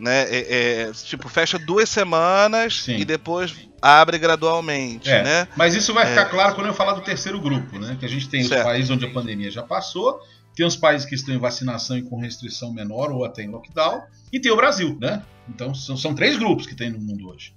Né, 0.00 0.22
é, 0.30 0.86
é, 0.88 0.92
tipo, 0.92 1.28
fecha 1.28 1.58
duas 1.58 1.88
semanas 1.88 2.84
Sim. 2.84 2.96
e 2.96 3.04
depois 3.04 3.54
abre 3.82 4.18
gradualmente, 4.18 5.10
é, 5.10 5.22
né? 5.22 5.48
Mas 5.54 5.74
isso 5.74 5.92
vai 5.92 6.06
ficar 6.06 6.22
é. 6.22 6.24
claro 6.24 6.54
quando 6.54 6.68
eu 6.68 6.74
falar 6.74 6.94
do 6.94 7.02
terceiro 7.02 7.38
grupo, 7.38 7.78
né? 7.78 7.96
Que 8.00 8.06
a 8.06 8.08
gente 8.08 8.28
tem 8.28 8.42
certo. 8.42 8.60
os 8.60 8.66
países 8.66 8.90
onde 8.90 9.04
a 9.04 9.10
pandemia 9.10 9.50
já 9.50 9.62
passou, 9.62 10.20
tem 10.54 10.66
os 10.66 10.76
países 10.76 11.06
que 11.06 11.14
estão 11.14 11.34
em 11.34 11.38
vacinação 11.38 11.98
e 11.98 12.02
com 12.02 12.18
restrição 12.18 12.72
menor 12.72 13.10
ou 13.10 13.24
até 13.24 13.42
em 13.42 13.48
lockdown, 13.48 14.02
e 14.32 14.40
tem 14.40 14.50
o 14.50 14.56
Brasil, 14.56 14.96
né? 15.00 15.22
Então 15.48 15.74
são, 15.74 15.96
são 15.96 16.14
três 16.14 16.38
grupos 16.38 16.66
que 16.66 16.74
tem 16.74 16.90
no 16.90 16.98
mundo 16.98 17.28
hoje. 17.28 17.52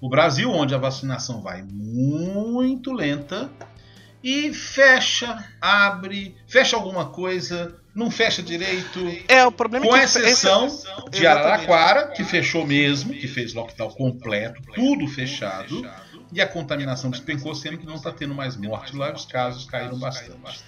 O 0.00 0.08
Brasil, 0.08 0.50
onde 0.50 0.74
a 0.74 0.78
vacinação 0.78 1.42
vai 1.42 1.62
muito 1.62 2.92
lenta 2.92 3.50
e 4.22 4.52
fecha, 4.52 5.44
abre, 5.60 6.36
fecha 6.46 6.76
alguma 6.76 7.06
coisa, 7.06 7.77
não 7.94 8.10
fecha 8.10 8.42
direito. 8.42 9.00
É, 9.28 9.44
o 9.44 9.52
problema 9.52 9.86
Com 9.86 9.96
é 9.96 10.00
que 10.00 10.04
exceção 10.06 10.68
de 11.10 11.26
Araraquara, 11.26 12.08
que 12.08 12.24
fechou 12.24 12.66
mesmo, 12.66 13.12
que 13.12 13.26
fez 13.26 13.54
lockdown 13.54 13.90
completo, 13.90 14.60
tudo 14.74 15.06
fechado, 15.08 15.88
e 16.32 16.40
a 16.40 16.46
contaminação 16.46 17.10
despencou, 17.10 17.54
sendo 17.54 17.78
que 17.78 17.86
não 17.86 17.96
está 17.96 18.12
tendo 18.12 18.34
mais 18.34 18.56
morte 18.56 18.94
lá, 18.96 19.12
os 19.12 19.24
casos 19.24 19.64
caíram 19.64 19.98
bastante. 19.98 20.62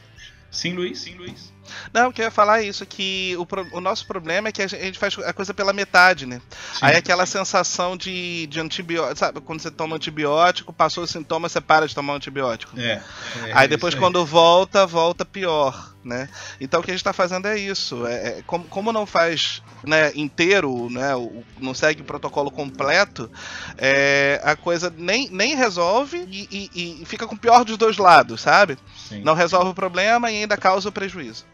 Sim, 0.50 0.72
Luiz? 0.72 0.98
Sim, 0.98 1.14
Luiz. 1.14 1.52
Não, 1.92 2.04
eu 2.04 2.12
queria 2.12 2.30
falar 2.30 2.60
é 2.60 2.64
isso, 2.64 2.84
que 2.86 3.36
o, 3.36 3.46
o 3.76 3.80
nosso 3.80 4.06
problema 4.06 4.48
é 4.48 4.52
que 4.52 4.62
a 4.62 4.66
gente 4.66 4.98
faz 4.98 5.16
a 5.18 5.32
coisa 5.32 5.52
pela 5.54 5.72
metade, 5.72 6.26
né? 6.26 6.40
Sim. 6.50 6.78
Aí 6.82 6.96
aquela 6.96 7.26
sensação 7.26 7.96
de, 7.96 8.46
de 8.46 8.60
antibiótico, 8.60 9.18
sabe? 9.18 9.40
Quando 9.40 9.60
você 9.60 9.70
toma 9.70 9.96
antibiótico, 9.96 10.72
passou 10.72 11.04
o 11.04 11.06
sintoma, 11.06 11.48
você 11.48 11.60
para 11.60 11.86
de 11.86 11.94
tomar 11.94 12.14
antibiótico. 12.14 12.78
É. 12.78 13.02
é 13.46 13.52
aí 13.52 13.68
depois 13.68 13.94
quando 13.94 14.24
volta, 14.24 14.86
volta 14.86 15.24
pior, 15.24 15.94
né? 16.04 16.28
Então 16.60 16.80
o 16.80 16.82
que 16.82 16.90
a 16.90 16.94
gente 16.94 17.00
está 17.00 17.12
fazendo 17.12 17.46
é 17.46 17.58
isso. 17.58 18.06
É, 18.06 18.14
é, 18.14 18.42
como, 18.46 18.64
como 18.64 18.92
não 18.92 19.06
faz 19.06 19.62
né, 19.84 20.12
inteiro, 20.14 20.88
né, 20.90 21.10
não 21.58 21.74
segue 21.74 22.02
o 22.02 22.04
protocolo 22.04 22.50
completo, 22.50 23.30
é, 23.78 24.40
a 24.44 24.56
coisa 24.56 24.92
nem, 24.96 25.28
nem 25.30 25.54
resolve 25.54 26.26
e, 26.30 26.70
e, 26.74 27.02
e, 27.02 27.04
fica 27.04 27.26
com 27.26 27.34
o 27.34 27.38
pior 27.38 27.64
dos 27.64 27.76
dois 27.76 27.96
lados, 27.96 28.42
sabe? 28.42 28.78
Sim. 28.96 29.22
Não 29.22 29.34
resolve 29.34 29.70
o 29.70 29.74
problema 29.74 30.30
e 30.30 30.36
ainda 30.36 30.56
causa 30.56 30.88
o 30.88 30.92
prejuízo. 30.92 31.44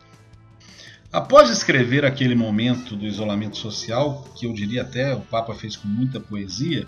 Após 1.16 1.48
escrever 1.48 2.04
aquele 2.04 2.34
momento 2.34 2.94
do 2.94 3.06
isolamento 3.06 3.56
social, 3.56 4.22
que 4.34 4.44
eu 4.44 4.52
diria 4.52 4.82
até 4.82 5.14
o 5.14 5.20
Papa 5.22 5.54
fez 5.54 5.74
com 5.74 5.88
muita 5.88 6.20
poesia, 6.20 6.86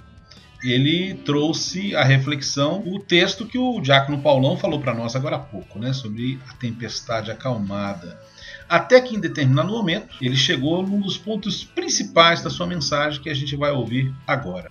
ele 0.63 1.15
trouxe 1.15 1.97
a 1.97 2.05
reflexão 2.05 2.83
o 2.87 2.99
texto 2.99 3.47
que 3.47 3.57
o 3.57 3.81
Diácono 3.81 4.21
Paulão 4.21 4.55
falou 4.55 4.81
para 4.81 4.93
nós 4.93 5.17
agora 5.17 5.37
há 5.37 5.39
pouco, 5.39 5.79
né, 5.79 5.95
sobre 5.95 6.39
a 6.47 6.53
tempestade 6.53 7.31
acalmada. 7.31 8.21
Até 8.69 9.01
que 9.01 9.17
em 9.17 9.19
determinado 9.19 9.73
momento 9.73 10.15
ele 10.21 10.37
chegou 10.37 10.87
num 10.87 11.01
dos 11.01 11.17
pontos 11.17 11.65
principais 11.65 12.43
da 12.43 12.51
sua 12.51 12.67
mensagem 12.67 13.23
que 13.23 13.31
a 13.31 13.35
gente 13.35 13.57
vai 13.57 13.71
ouvir 13.71 14.15
agora. 14.27 14.71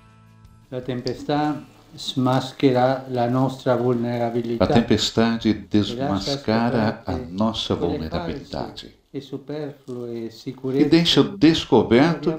A 0.71 0.79
tempestade 0.79 1.57
smaschera 1.95 3.07
a 3.07 3.27
nossa 3.27 3.75
vulnerabilidade. 3.75 4.71
A 4.71 4.75
tempestade 4.75 5.51
desmascara 5.51 7.01
a 7.07 7.13
nossa 7.13 7.73
vulnerabilidade 7.73 8.97
e 10.75 10.85
deixa 10.85 11.23
descoberto 11.23 12.33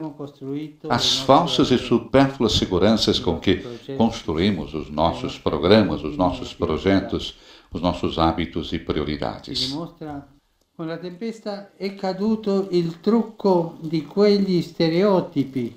as 0.88 1.18
falsas 1.20 1.70
e 1.70 1.78
supérfluas 1.78 2.52
seguranças 2.52 3.18
com 3.18 3.38
que 3.38 3.62
construímos 3.96 4.74
os 4.74 4.90
nossos 4.90 5.38
programas, 5.38 6.02
os 6.02 6.16
nossos 6.16 6.54
projetos, 6.54 7.36
os 7.72 7.80
nossos 7.80 8.18
hábitos 8.18 8.72
e 8.72 8.78
prioridades. 8.78 9.72
Com 10.76 10.84
a 10.84 10.96
tempesta 10.96 11.70
é 11.78 11.88
caduto 11.88 12.68
il 12.70 13.00
trucco 13.00 13.76
di 13.82 14.02
quegli 14.02 14.62
stereotipi 14.62 15.74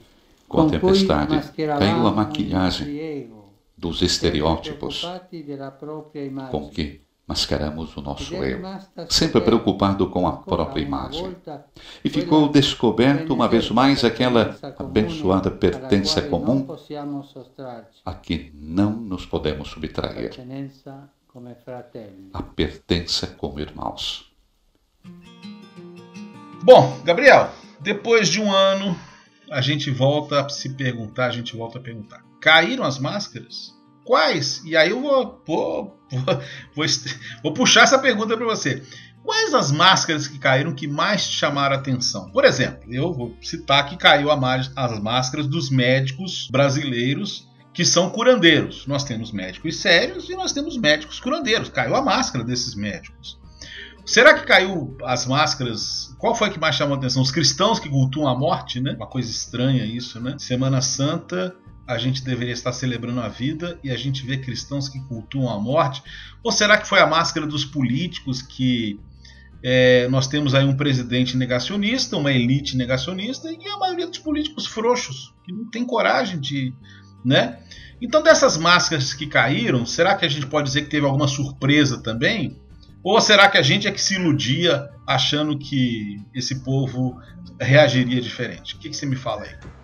com 0.52 0.62
a 0.62 0.70
tempestade 0.70 1.52
caiu 1.56 2.06
a 2.08 2.12
maquilhagem 2.12 3.32
dos 3.78 4.02
estereótipos 4.02 5.08
com 6.52 6.70
que 6.70 7.02
mascaramos 7.32 7.96
o 7.96 8.02
nosso 8.02 8.36
eu, 8.36 8.62
sempre 9.10 9.40
preocupado 9.40 10.10
com 10.10 10.28
a 10.28 10.34
própria 10.34 10.82
imagem. 10.82 11.34
E 12.04 12.10
ficou 12.10 12.50
descoberto 12.50 13.34
uma 13.34 13.48
vez 13.48 13.72
mais 13.72 14.04
aquela 14.04 14.54
abençoada 14.78 15.50
pertença 15.50 16.22
comum 16.24 16.68
a 18.06 18.14
que 18.14 18.52
não 18.54 18.92
nos 18.92 19.26
podemos 19.26 19.70
subtrair 19.70 20.32
a 22.34 22.44
pertença 22.44 23.28
como 23.28 23.62
irmãos. 23.62 24.30
Bom, 26.64 27.00
Gabriel, 27.06 27.50
depois 27.80 28.28
de 28.28 28.42
um 28.42 28.52
ano, 28.52 29.00
a 29.50 29.62
gente 29.62 29.90
volta 29.90 30.46
a 30.46 30.50
se 30.50 30.76
perguntar, 30.76 31.28
a 31.28 31.32
gente 31.32 31.56
volta 31.56 31.78
a 31.78 31.82
perguntar. 31.82 32.22
Caíram 32.42 32.84
as 32.84 33.00
máscaras? 33.00 33.74
Quais? 34.04 34.62
E 34.66 34.76
aí 34.76 34.90
eu 34.90 35.02
vou, 35.02 35.42
vou, 35.46 36.01
vou, 36.76 36.86
vou 37.44 37.54
puxar 37.54 37.84
essa 37.84 38.00
pergunta 38.00 38.36
para 38.36 38.46
você. 38.46 38.84
Quais 39.24 39.54
as 39.54 39.72
máscaras 39.72 40.28
que 40.28 40.40
caíram 40.40 40.74
que 40.74 40.88
mais 40.88 41.30
te 41.30 41.38
chamaram 41.38 41.76
a 41.76 41.80
atenção? 41.80 42.32
Por 42.32 42.44
exemplo, 42.44 42.92
eu 42.92 43.14
vou 43.14 43.36
citar 43.42 43.88
que 43.88 43.96
caiu 43.96 44.30
as 44.32 45.00
máscaras 45.00 45.48
dos 45.48 45.70
médicos 45.70 46.48
brasileiros 46.52 47.48
que 47.74 47.86
são 47.86 48.10
curandeiros. 48.10 48.86
Nós 48.88 49.04
temos 49.04 49.32
médicos 49.32 49.80
sérios 49.80 50.30
e 50.30 50.36
nós 50.36 50.52
temos 50.52 50.78
médicos 50.78 51.20
curandeiros. 51.20 51.70
Caiu 51.70 51.96
a 51.96 52.02
máscara 52.02 52.44
desses 52.44 52.76
médicos. 52.76 53.40
Será 54.06 54.34
que 54.34 54.46
caiu 54.46 54.98
as 55.04 55.26
máscaras? 55.28 56.16
Qual 56.18 56.36
foi 56.36 56.50
que 56.50 56.60
mais 56.60 56.76
chamou 56.76 56.96
a 56.96 56.98
atenção? 56.98 57.22
Os 57.22 57.32
cristãos 57.32 57.80
que 57.80 57.88
cultuam 57.88 58.28
a 58.28 58.38
morte, 58.38 58.82
né? 58.82 58.94
Uma 58.94 59.08
coisa 59.08 59.30
estranha 59.30 59.86
isso, 59.86 60.20
né? 60.20 60.36
Semana 60.40 60.82
Santa 60.82 61.56
a 61.92 61.98
gente 61.98 62.24
deveria 62.24 62.54
estar 62.54 62.72
celebrando 62.72 63.20
a 63.20 63.28
vida 63.28 63.78
e 63.84 63.92
a 63.92 63.98
gente 63.98 64.26
vê 64.26 64.38
cristãos 64.38 64.88
que 64.88 65.00
cultuam 65.02 65.50
a 65.50 65.60
morte? 65.60 66.02
Ou 66.42 66.52
será 66.52 66.78
que 66.78 66.88
foi 66.88 67.00
a 67.00 67.08
máscara 67.08 67.46
dos 67.46 67.66
políticos 67.66 68.42
que 68.42 69.00
é, 69.64 70.08
nós 70.08 70.28
temos 70.28 70.56
aí 70.56 70.66
um 70.66 70.76
presidente 70.76 71.38
negacionista, 71.38 72.18
uma 72.18 72.32
elite 72.32 72.76
negacionista 72.78 73.52
e 73.52 73.68
a 73.68 73.78
maioria 73.78 74.08
dos 74.08 74.20
políticos 74.20 74.66
frouxos, 74.66 75.34
que 75.44 75.52
não 75.52 75.70
tem 75.70 75.86
coragem 75.86 76.40
de. 76.40 76.74
Né? 77.24 77.60
Então, 78.02 78.24
dessas 78.24 78.58
máscaras 78.58 79.14
que 79.14 79.28
caíram, 79.28 79.86
será 79.86 80.16
que 80.16 80.26
a 80.26 80.30
gente 80.30 80.48
pode 80.48 80.68
dizer 80.68 80.84
que 80.84 80.90
teve 80.90 81.06
alguma 81.06 81.28
surpresa 81.28 82.02
também? 82.02 82.58
Ou 83.04 83.20
será 83.20 83.50
que 83.50 83.58
a 83.58 83.62
gente 83.62 83.88
é 83.88 83.92
que 83.92 84.02
se 84.02 84.16
iludia 84.16 84.90
achando 85.06 85.58
que 85.58 86.22
esse 86.34 86.64
povo 86.64 87.20
reagiria 87.60 88.22
diferente? 88.22 88.76
O 88.76 88.80
que, 88.80 88.90
que 88.90 88.96
você 88.96 89.06
me 89.06 89.16
fala 89.16 89.44
aí? 89.44 89.81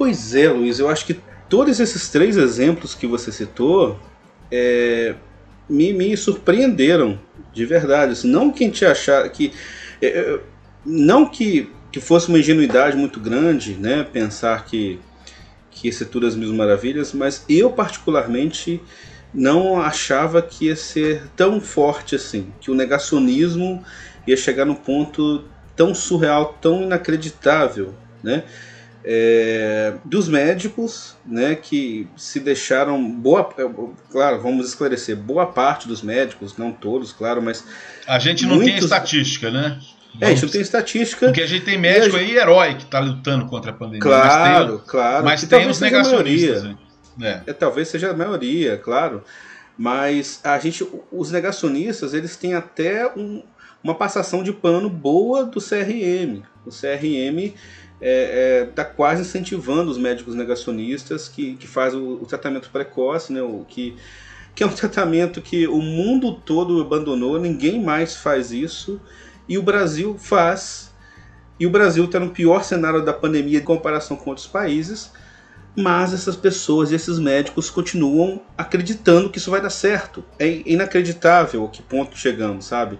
Pois 0.00 0.34
é, 0.34 0.48
Luiz, 0.48 0.78
eu 0.78 0.88
acho 0.88 1.04
que 1.04 1.20
todos 1.46 1.78
esses 1.78 2.08
três 2.08 2.38
exemplos 2.38 2.94
que 2.94 3.06
você 3.06 3.30
citou 3.30 4.00
é, 4.50 5.14
me, 5.68 5.92
me, 5.92 6.16
surpreenderam 6.16 7.20
de 7.52 7.66
verdade. 7.66 8.12
Assim, 8.12 8.30
não 8.30 8.50
que 8.50 8.64
a 8.64 8.66
gente 8.66 8.82
achar 8.82 9.28
que. 9.28 9.52
É, 10.00 10.06
é, 10.06 10.40
não 10.86 11.26
que, 11.26 11.70
que 11.92 12.00
fosse 12.00 12.30
uma 12.30 12.38
ingenuidade 12.38 12.96
muito 12.96 13.20
grande, 13.20 13.74
né? 13.74 14.02
Pensar 14.10 14.64
que, 14.64 14.98
que 15.70 15.88
ia 15.88 15.92
ser 15.92 16.06
tudo 16.06 16.26
as 16.26 16.34
mil 16.34 16.50
maravilhas, 16.54 17.12
mas 17.12 17.44
eu 17.46 17.70
particularmente 17.70 18.80
não 19.34 19.78
achava 19.78 20.40
que 20.40 20.68
ia 20.68 20.76
ser 20.76 21.24
tão 21.36 21.60
forte 21.60 22.14
assim, 22.14 22.50
que 22.58 22.70
o 22.70 22.74
negacionismo 22.74 23.84
ia 24.26 24.34
chegar 24.34 24.64
num 24.64 24.74
ponto 24.74 25.44
tão 25.76 25.94
surreal, 25.94 26.56
tão 26.58 26.84
inacreditável, 26.84 27.94
né? 28.22 28.44
É, 29.04 29.94
dos 30.04 30.28
médicos, 30.28 31.16
né, 31.24 31.54
que 31.54 32.06
se 32.16 32.40
deixaram 32.40 33.02
boa, 33.10 33.48
é, 33.56 33.68
claro, 34.10 34.40
vamos 34.40 34.68
esclarecer, 34.68 35.16
boa 35.16 35.46
parte 35.46 35.88
dos 35.88 36.02
médicos, 36.02 36.56
não 36.56 36.70
todos, 36.70 37.12
claro, 37.12 37.40
mas 37.40 37.64
a 38.06 38.18
gente 38.18 38.44
não 38.44 38.56
muitos... 38.56 38.74
tem 38.74 38.84
estatística, 38.84 39.50
né? 39.50 39.78
É, 40.20 40.26
a 40.26 40.30
gente 40.30 40.42
não 40.42 40.50
tem 40.50 40.60
estatística. 40.60 41.26
Porque 41.26 41.42
a 41.42 41.46
gente 41.46 41.64
tem 41.64 41.78
médico 41.78 42.18
gente... 42.18 42.30
aí 42.30 42.36
herói 42.36 42.74
que 42.74 42.82
está 42.82 42.98
lutando 42.98 43.46
contra 43.46 43.70
a 43.70 43.74
pandemia. 43.74 44.00
Claro, 44.00 44.72
mas 44.72 44.80
tem, 44.80 44.86
claro. 44.86 45.24
Mas 45.24 45.44
tem 45.44 45.68
os 45.68 45.80
negacionistas. 45.80 46.64
Né? 46.64 46.76
É. 47.22 47.42
é. 47.50 47.52
talvez 47.52 47.88
seja 47.88 48.10
a 48.10 48.14
maioria, 48.14 48.76
claro. 48.76 49.22
Mas 49.78 50.40
a 50.42 50.58
gente, 50.58 50.86
os 51.12 51.30
negacionistas, 51.30 52.12
eles 52.12 52.36
têm 52.36 52.54
até 52.54 53.06
um, 53.16 53.42
uma 53.82 53.94
passação 53.94 54.42
de 54.42 54.52
pano 54.52 54.90
boa 54.90 55.44
do 55.44 55.60
CRM. 55.60 56.42
O 56.66 56.70
CRM 56.70 57.54
é, 58.00 58.62
é, 58.62 58.64
tá 58.64 58.84
quase 58.84 59.22
incentivando 59.22 59.90
os 59.90 59.98
médicos 59.98 60.34
negacionistas 60.34 61.28
que, 61.28 61.56
que 61.56 61.66
faz 61.66 61.94
o, 61.94 62.14
o, 62.14 62.26
tratamento 62.26 62.70
precoce, 62.70 63.32
né, 63.32 63.42
o, 63.42 63.64
que, 63.68 63.94
que 64.54 64.62
é 64.62 64.66
um 64.66 64.72
tratamento 64.74 65.42
que 65.42 65.66
o 65.66 65.80
mundo 65.80 66.32
todo 66.32 66.80
abandonou, 66.80 67.38
ninguém 67.38 67.82
mais 67.82 68.16
faz 68.16 68.52
isso, 68.52 69.00
e 69.48 69.58
o 69.58 69.62
Brasil 69.62 70.16
faz. 70.18 70.90
E 71.58 71.66
o 71.66 71.70
Brasil 71.70 72.04
está 72.04 72.18
no 72.18 72.30
pior 72.30 72.64
cenário 72.64 73.04
da 73.04 73.12
pandemia 73.12 73.58
em 73.58 73.62
comparação 73.62 74.16
com 74.16 74.30
outros 74.30 74.46
países, 74.46 75.12
mas 75.76 76.14
essas 76.14 76.34
pessoas 76.34 76.90
e 76.90 76.94
esses 76.94 77.18
médicos 77.18 77.68
continuam 77.68 78.40
acreditando 78.56 79.28
que 79.28 79.36
isso 79.36 79.50
vai 79.50 79.60
dar 79.60 79.68
certo. 79.68 80.24
É 80.38 80.62
inacreditável 80.64 81.66
a 81.66 81.68
que 81.68 81.82
ponto 81.82 82.16
chegamos, 82.16 82.64
sabe? 82.64 82.98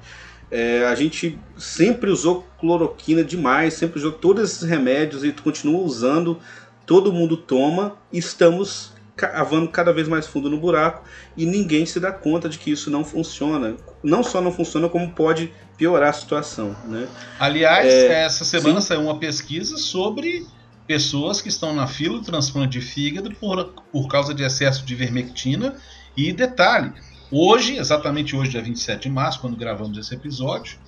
É, 0.51 0.85
a 0.87 0.95
gente 0.95 1.39
sempre 1.57 2.11
usou 2.11 2.47
cloroquina 2.59 3.23
demais, 3.23 3.75
sempre 3.75 3.99
usou 3.99 4.13
todos 4.13 4.51
esses 4.51 4.69
remédios 4.69 5.25
e 5.25 5.33
continua 5.33 5.81
usando, 5.81 6.39
todo 6.85 7.13
mundo 7.13 7.37
toma 7.37 7.97
e 8.13 8.19
estamos 8.19 8.93
cavando 9.17 9.69
cada 9.69 9.93
vez 9.93 10.09
mais 10.09 10.27
fundo 10.27 10.49
no 10.49 10.59
buraco 10.59 11.05
e 11.37 11.45
ninguém 11.45 11.85
se 11.85 12.01
dá 12.01 12.11
conta 12.11 12.49
de 12.49 12.59
que 12.59 12.71
isso 12.71 12.91
não 12.91 13.05
funciona. 13.05 13.77
Não 14.03 14.23
só 14.23 14.41
não 14.41 14.51
funciona, 14.51 14.89
como 14.89 15.13
pode 15.13 15.53
piorar 15.77 16.09
a 16.09 16.13
situação. 16.13 16.75
Né? 16.87 17.07
Aliás, 17.39 17.87
é, 17.87 18.25
essa 18.25 18.45
semana 18.45 18.81
sim. 18.81 18.89
saiu 18.89 19.03
uma 19.03 19.19
pesquisa 19.19 19.77
sobre 19.77 20.47
pessoas 20.87 21.41
que 21.41 21.49
estão 21.49 21.75
na 21.75 21.87
fila 21.87 22.19
do 22.19 22.25
transplante 22.25 22.79
de 22.79 22.81
fígado 22.81 23.31
por, 23.37 23.73
por 23.93 24.09
causa 24.09 24.35
de 24.35 24.43
excesso 24.43 24.85
de 24.85 24.95
vermectina. 24.95 25.77
E 26.17 26.33
detalhe, 26.33 26.93
Hoje, 27.33 27.77
exatamente 27.77 28.35
hoje, 28.35 28.51
dia 28.51 28.63
27 28.63 29.03
de 29.03 29.09
março, 29.09 29.41
quando 29.41 29.57
gravamos 29.57 29.97
esse 29.97 30.13
episódio, 30.13 30.79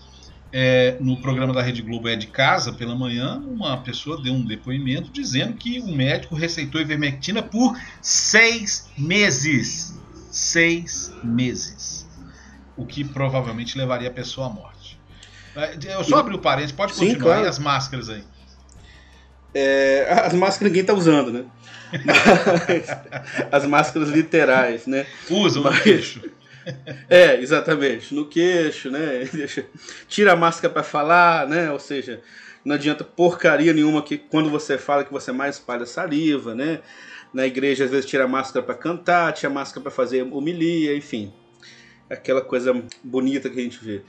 é, 0.53 0.97
no 1.01 1.17
programa 1.17 1.53
da 1.53 1.63
Rede 1.63 1.83
Globo 1.83 2.09
É 2.09 2.17
de 2.17 2.27
Casa, 2.27 2.73
pela 2.73 2.97
manhã, 2.97 3.41
uma 3.47 3.79
pessoa 3.79 4.21
deu 4.21 4.35
um 4.35 4.45
depoimento 4.45 5.11
dizendo 5.13 5.55
que 5.55 5.79
o 5.79 5.95
médico 5.95 6.35
receitou 6.35 6.81
ivermectina 6.81 7.43
por 7.43 7.79
seis 8.01 8.91
meses. 8.99 9.97
Seis 10.33 11.15
meses. 11.23 12.09
O 12.77 12.85
que 12.85 13.05
provavelmente 13.05 13.79
levaria 13.79 14.09
a 14.09 14.13
pessoa 14.13 14.49
à 14.49 14.51
morte. 14.51 14.99
É, 15.55 15.79
eu 15.95 16.03
só 16.03 16.19
abri 16.19 16.35
o 16.35 16.39
parênteses, 16.39 16.73
pode 16.73 16.93
continuar 16.95 17.15
Sim, 17.15 17.21
claro. 17.21 17.49
as 17.49 17.59
máscaras 17.59 18.09
aí. 18.09 18.25
É, 19.55 20.23
as 20.25 20.33
máscaras 20.33 20.73
ninguém 20.73 20.85
tá 20.85 20.93
usando, 20.93 21.31
né? 21.31 21.45
As 23.51 23.65
máscaras 23.67 24.09
literais, 24.09 24.87
né? 24.87 25.07
Usam 25.31 25.63
Mas, 25.63 25.77
no 25.77 25.83
queixo. 25.83 26.21
É, 27.11 27.41
exatamente, 27.41 28.15
no 28.15 28.27
queixo, 28.27 28.89
né? 28.89 29.29
Tira 30.07 30.33
a 30.33 30.37
máscara 30.37 30.73
para 30.73 30.85
falar, 30.85 31.49
né? 31.49 31.73
Ou 31.73 31.81
seja, 31.81 32.21
não 32.65 32.77
adianta 32.77 33.03
porcaria 33.03 33.73
nenhuma 33.73 34.01
que 34.01 34.17
quando 34.17 34.49
você 34.49 34.79
fala 34.79 35.05
que 35.05 35.13
você 35.13 35.33
mais 35.33 35.57
espalha 35.57 35.85
saliva, 35.85 36.55
né? 36.55 36.81
Na 37.35 37.47
igreja 37.47 37.85
às 37.85 37.91
vezes 37.91 38.09
tira 38.09 38.25
a 38.25 38.29
máscara 38.29 38.65
para 38.65 38.75
cantar, 38.75 39.33
tira 39.33 39.51
a 39.51 39.55
máscara 39.55 39.83
para 39.83 39.91
fazer 39.91 40.23
homilia, 40.23 40.97
enfim. 40.97 41.33
Aquela 42.09 42.43
coisa 42.43 42.81
bonita 43.03 43.51
que 43.51 43.59
a 43.59 43.63
gente 43.63 43.83
vê. 43.83 44.03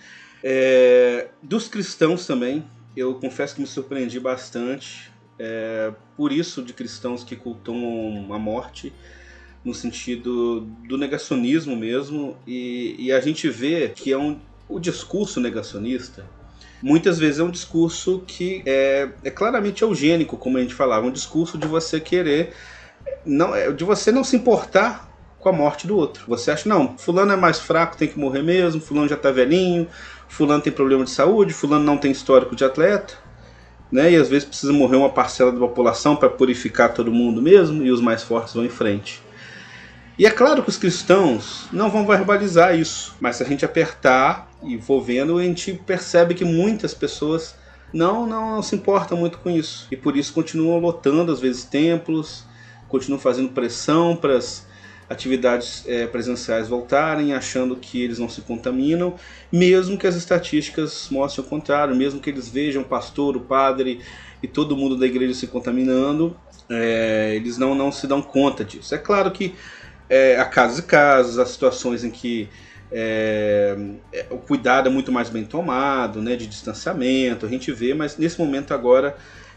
É, 0.43 1.29
dos 1.41 1.67
cristãos 1.67 2.27
também, 2.27 2.65
eu 2.95 3.15
confesso 3.15 3.55
que 3.55 3.61
me 3.61 3.67
surpreendi 3.67 4.19
bastante. 4.19 5.11
É, 5.39 5.91
por 6.15 6.31
isso 6.31 6.61
de 6.61 6.73
cristãos 6.73 7.23
que 7.23 7.35
cultuam 7.35 8.31
a 8.31 8.37
morte 8.37 8.93
no 9.65 9.73
sentido 9.73 10.61
do 10.87 10.97
negacionismo 10.97 11.75
mesmo 11.75 12.37
e, 12.45 12.95
e 12.99 13.11
a 13.11 13.19
gente 13.19 13.49
vê 13.49 13.89
que 13.89 14.11
é 14.11 14.17
um 14.17 14.39
o 14.69 14.79
discurso 14.79 15.39
negacionista 15.39 16.25
muitas 16.83 17.17
vezes 17.17 17.39
é 17.39 17.43
um 17.43 17.49
discurso 17.49 18.21
que 18.27 18.61
é, 18.65 19.07
é 19.23 19.31
claramente 19.31 19.83
eugênico, 19.83 20.35
como 20.35 20.57
a 20.57 20.61
gente 20.61 20.73
falava, 20.73 21.07
um 21.07 21.11
discurso 21.11 21.57
de 21.57 21.65
você 21.65 21.97
querer, 21.97 22.53
não, 23.25 23.55
é, 23.55 23.71
de 23.71 23.85
você 23.85 24.11
não 24.11 24.23
se 24.23 24.35
importar 24.35 25.09
com 25.39 25.47
a 25.47 25.53
morte 25.53 25.87
do 25.87 25.95
outro. 25.95 26.25
Você 26.27 26.51
acha, 26.51 26.67
não, 26.67 26.97
fulano 26.97 27.31
é 27.31 27.37
mais 27.37 27.57
fraco, 27.59 27.95
tem 27.95 28.09
que 28.09 28.19
morrer 28.19 28.43
mesmo, 28.43 28.81
fulano 28.81 29.07
já 29.07 29.15
está 29.15 29.31
velhinho, 29.31 29.87
fulano 30.27 30.61
tem 30.61 30.73
problema 30.73 31.05
de 31.05 31.11
saúde, 31.11 31.53
fulano 31.53 31.85
não 31.85 31.97
tem 31.97 32.11
histórico 32.11 32.53
de 32.53 32.65
atleta, 32.65 33.17
né? 33.93 34.11
E 34.11 34.15
às 34.15 34.27
vezes 34.27 34.43
precisa 34.43 34.73
morrer 34.73 34.95
uma 34.95 35.11
parcela 35.11 35.51
da 35.51 35.59
população 35.59 36.15
para 36.15 36.27
purificar 36.27 36.91
todo 36.93 37.11
mundo 37.11 37.39
mesmo, 37.41 37.85
e 37.85 37.91
os 37.91 38.01
mais 38.01 38.23
fortes 38.23 38.55
vão 38.55 38.65
em 38.65 38.69
frente. 38.69 39.21
E 40.17 40.25
é 40.25 40.31
claro 40.31 40.63
que 40.63 40.69
os 40.69 40.77
cristãos 40.77 41.67
não 41.71 41.91
vão 41.91 42.05
verbalizar 42.05 42.77
isso, 42.77 43.15
mas 43.19 43.35
se 43.35 43.43
a 43.43 43.45
gente 43.45 43.63
apertar 43.63 44.51
e 44.63 44.81
for 44.81 44.99
vendo, 44.99 45.37
a 45.37 45.43
gente 45.43 45.73
percebe 45.73 46.33
que 46.33 46.43
muitas 46.43 46.93
pessoas 46.93 47.55
não, 47.93 48.25
não, 48.25 48.55
não 48.55 48.63
se 48.63 48.75
importam 48.75 49.15
muito 49.15 49.37
com 49.37 49.49
isso. 49.49 49.87
E 49.91 49.95
por 49.95 50.17
isso 50.17 50.33
continuam 50.33 50.79
lotando, 50.79 51.31
às 51.31 51.39
vezes, 51.39 51.63
templos, 51.63 52.45
continuam 52.89 53.19
fazendo 53.19 53.49
pressão 53.49 54.15
para 54.15 54.37
as 54.37 54.65
atividades 55.13 55.83
é, 55.87 56.05
presenciais 56.05 56.67
voltarem, 56.67 57.33
achando 57.33 57.75
que 57.75 58.01
eles 58.01 58.19
não 58.19 58.27
se 58.27 58.41
contaminam, 58.41 59.15
mesmo 59.51 59.97
que 59.97 60.05
as 60.05 60.15
estatísticas 60.15 61.07
mostrem 61.09 61.45
o 61.45 61.49
contrário, 61.49 61.95
mesmo 61.95 62.19
que 62.19 62.29
eles 62.29 62.49
vejam 62.49 62.81
o 62.81 62.85
pastor, 62.85 63.37
o 63.37 63.41
padre 63.41 64.01
e 64.41 64.47
todo 64.47 64.75
mundo 64.75 64.97
da 64.97 65.05
igreja 65.05 65.33
se 65.33 65.47
contaminando, 65.47 66.35
é, 66.69 67.33
eles 67.35 67.57
não, 67.57 67.73
não 67.73 67.91
se 67.91 68.07
dão 68.07 68.21
conta 68.21 68.63
disso. 68.63 68.93
É 68.93 68.97
claro 68.97 69.31
que 69.31 69.55
é, 70.09 70.37
há 70.37 70.45
casos 70.45 70.79
e 70.79 70.83
casos, 70.83 71.39
há 71.39 71.45
situações 71.45 72.03
em 72.03 72.11
que 72.11 72.49
é, 72.91 73.75
é, 74.11 74.25
o 74.29 74.37
cuidado 74.37 74.87
é 74.87 74.91
muito 74.91 75.11
mais 75.11 75.29
bem 75.29 75.45
tomado, 75.45 76.21
né, 76.21 76.35
de 76.35 76.45
distanciamento, 76.45 77.45
a 77.45 77.49
gente 77.49 77.71
vê, 77.71 77.93
mas 77.93 78.17
nesse 78.17 78.39
momento 78.39 78.73
agora 78.73 79.15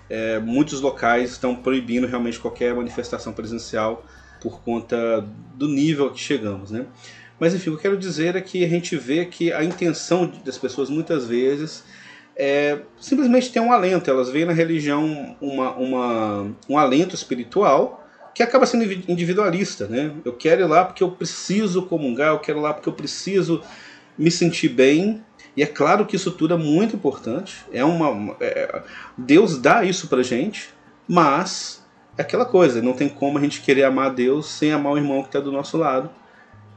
é, 0.08 0.38
muitos 0.38 0.80
locais 0.80 1.32
estão 1.32 1.54
proibindo 1.54 2.06
realmente 2.06 2.38
qualquer 2.38 2.74
manifestação 2.74 3.32
presencial 3.32 4.04
por 4.46 4.60
conta 4.60 5.26
do 5.56 5.66
nível 5.66 6.08
que 6.12 6.20
chegamos, 6.20 6.70
né? 6.70 6.86
Mas 7.36 7.52
enfim, 7.52 7.70
o 7.70 7.72
que 7.72 7.78
eu 7.78 7.82
quero 7.82 7.96
dizer 7.96 8.36
é 8.36 8.40
que 8.40 8.64
a 8.64 8.68
gente 8.68 8.96
vê 8.96 9.24
que 9.24 9.52
a 9.52 9.64
intenção 9.64 10.30
das 10.44 10.56
pessoas 10.56 10.88
muitas 10.88 11.26
vezes 11.26 11.82
é 12.36 12.78
simplesmente 13.00 13.50
ter 13.50 13.58
um 13.58 13.72
alento, 13.72 14.08
elas 14.08 14.30
veem 14.30 14.44
na 14.44 14.52
religião 14.52 15.36
uma, 15.40 15.72
uma, 15.72 16.56
um 16.68 16.78
alento 16.78 17.16
espiritual 17.16 18.08
que 18.32 18.40
acaba 18.40 18.66
sendo 18.66 18.84
individualista, 19.10 19.88
né? 19.88 20.12
Eu 20.24 20.34
quero 20.34 20.60
ir 20.62 20.66
lá 20.66 20.84
porque 20.84 21.02
eu 21.02 21.10
preciso 21.10 21.82
comungar, 21.82 22.28
eu 22.28 22.38
quero 22.38 22.60
ir 22.60 22.62
lá 22.62 22.72
porque 22.72 22.88
eu 22.88 22.92
preciso 22.92 23.60
me 24.16 24.30
sentir 24.30 24.68
bem. 24.68 25.24
E 25.56 25.62
é 25.62 25.66
claro 25.66 26.06
que 26.06 26.14
isso 26.14 26.30
tudo 26.30 26.54
é 26.54 26.56
muito 26.56 26.94
importante. 26.94 27.64
É 27.72 27.84
uma, 27.84 28.36
é, 28.40 28.82
Deus 29.18 29.58
dá 29.58 29.82
isso 29.82 30.06
pra 30.06 30.22
gente, 30.22 30.68
mas 31.08 31.84
é 32.16 32.22
aquela 32.22 32.44
coisa, 32.44 32.80
não 32.80 32.92
tem 32.92 33.08
como 33.08 33.38
a 33.38 33.40
gente 33.40 33.60
querer 33.60 33.84
amar 33.84 34.14
Deus 34.14 34.46
sem 34.46 34.72
amar 34.72 34.92
o 34.92 34.96
irmão 34.96 35.22
que 35.22 35.28
está 35.28 35.40
do 35.40 35.52
nosso 35.52 35.76
lado. 35.76 36.10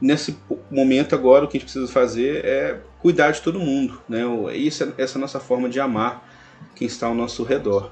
Nesse 0.00 0.38
momento 0.70 1.14
agora 1.14 1.44
o 1.44 1.48
que 1.48 1.56
a 1.56 1.60
gente 1.60 1.70
precisa 1.70 1.90
fazer 1.92 2.44
é 2.44 2.80
cuidar 3.00 3.30
de 3.30 3.40
todo 3.40 3.58
mundo, 3.58 4.00
né? 4.08 4.22
Isso, 4.54 4.84
é, 4.84 5.02
essa 5.02 5.16
é 5.16 5.18
a 5.18 5.20
nossa 5.20 5.40
forma 5.40 5.68
de 5.68 5.80
amar 5.80 6.26
quem 6.74 6.86
está 6.86 7.06
ao 7.06 7.14
nosso 7.14 7.42
redor. 7.42 7.90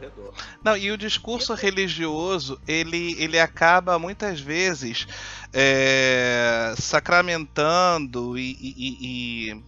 Não, 0.62 0.76
e 0.76 0.90
o 0.90 0.96
discurso 0.96 1.54
religioso 1.54 2.60
ele, 2.66 3.16
ele 3.18 3.38
acaba 3.38 3.98
muitas 3.98 4.40
vezes 4.40 5.06
é, 5.52 6.74
sacramentando 6.76 8.38
e, 8.38 8.56
e, 8.60 8.98
e, 9.00 9.62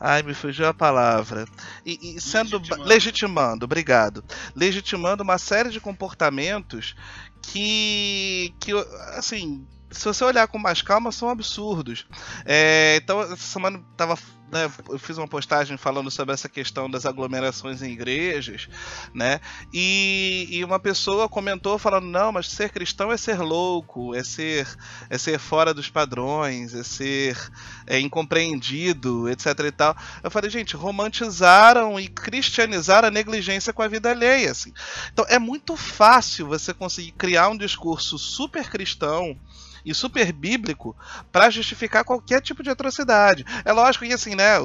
Ai, 0.00 0.22
me 0.22 0.32
fugiu 0.32 0.66
a 0.66 0.72
palavra. 0.72 1.44
E, 1.84 2.16
e 2.16 2.20
sendo 2.20 2.56
legitimando. 2.56 2.88
legitimando, 2.88 3.64
obrigado. 3.66 4.24
Legitimando 4.56 5.22
uma 5.22 5.36
série 5.36 5.68
de 5.68 5.78
comportamentos 5.78 6.96
que, 7.42 8.54
que 8.58 8.72
assim, 9.16 9.66
se 9.90 10.04
você 10.04 10.24
olhar 10.24 10.46
com 10.46 10.58
mais 10.58 10.80
calma, 10.80 11.12
são 11.12 11.28
absurdos. 11.28 12.06
É, 12.46 12.98
então, 13.02 13.20
essa 13.20 13.36
semana 13.36 13.82
tava, 13.96 14.16
né, 14.50 14.70
eu 14.88 14.98
fiz 14.98 15.16
uma 15.16 15.28
postagem 15.28 15.76
falando 15.76 16.10
sobre 16.10 16.34
essa 16.34 16.48
questão 16.48 16.90
das 16.90 17.06
aglomerações 17.06 17.82
em 17.82 17.92
igrejas, 17.92 18.68
né? 19.14 19.40
E, 19.72 20.48
e, 20.50 20.64
uma 20.64 20.78
pessoa 20.80 21.28
comentou 21.28 21.78
falando: 21.78 22.06
não, 22.06 22.32
mas 22.32 22.48
ser 22.48 22.70
cristão 22.70 23.12
é 23.12 23.16
ser 23.16 23.40
louco, 23.40 24.14
é 24.14 24.24
ser, 24.24 24.66
é 25.08 25.16
ser 25.16 25.38
fora 25.38 25.72
dos 25.72 25.88
padrões, 25.88 26.74
é 26.74 26.82
ser 26.82 27.38
é, 27.86 28.00
incompreendido, 28.00 29.28
etc. 29.28 29.46
e 29.66 29.72
tal. 29.72 29.96
Eu 30.22 30.30
falei, 30.30 30.50
gente, 30.50 30.76
romantizaram 30.76 31.98
e 31.98 32.08
cristianizaram 32.08 33.08
a 33.08 33.10
negligência 33.10 33.72
com 33.72 33.82
a 33.82 33.88
vida 33.88 34.10
alheia. 34.10 34.50
Assim. 34.50 34.72
Então, 35.12 35.24
é 35.28 35.38
muito 35.38 35.76
fácil 35.76 36.46
você 36.46 36.74
conseguir 36.74 37.12
criar 37.12 37.48
um 37.48 37.56
discurso 37.56 38.18
super 38.18 38.68
cristão 38.68 39.38
e 39.84 39.94
super 39.94 40.32
bíblico 40.32 40.96
para 41.30 41.50
justificar 41.50 42.04
qualquer 42.04 42.40
tipo 42.40 42.62
de 42.62 42.70
atrocidade. 42.70 43.44
É 43.64 43.72
lógico 43.72 44.04
que 44.04 44.12
assim, 44.12 44.34
né, 44.34 44.58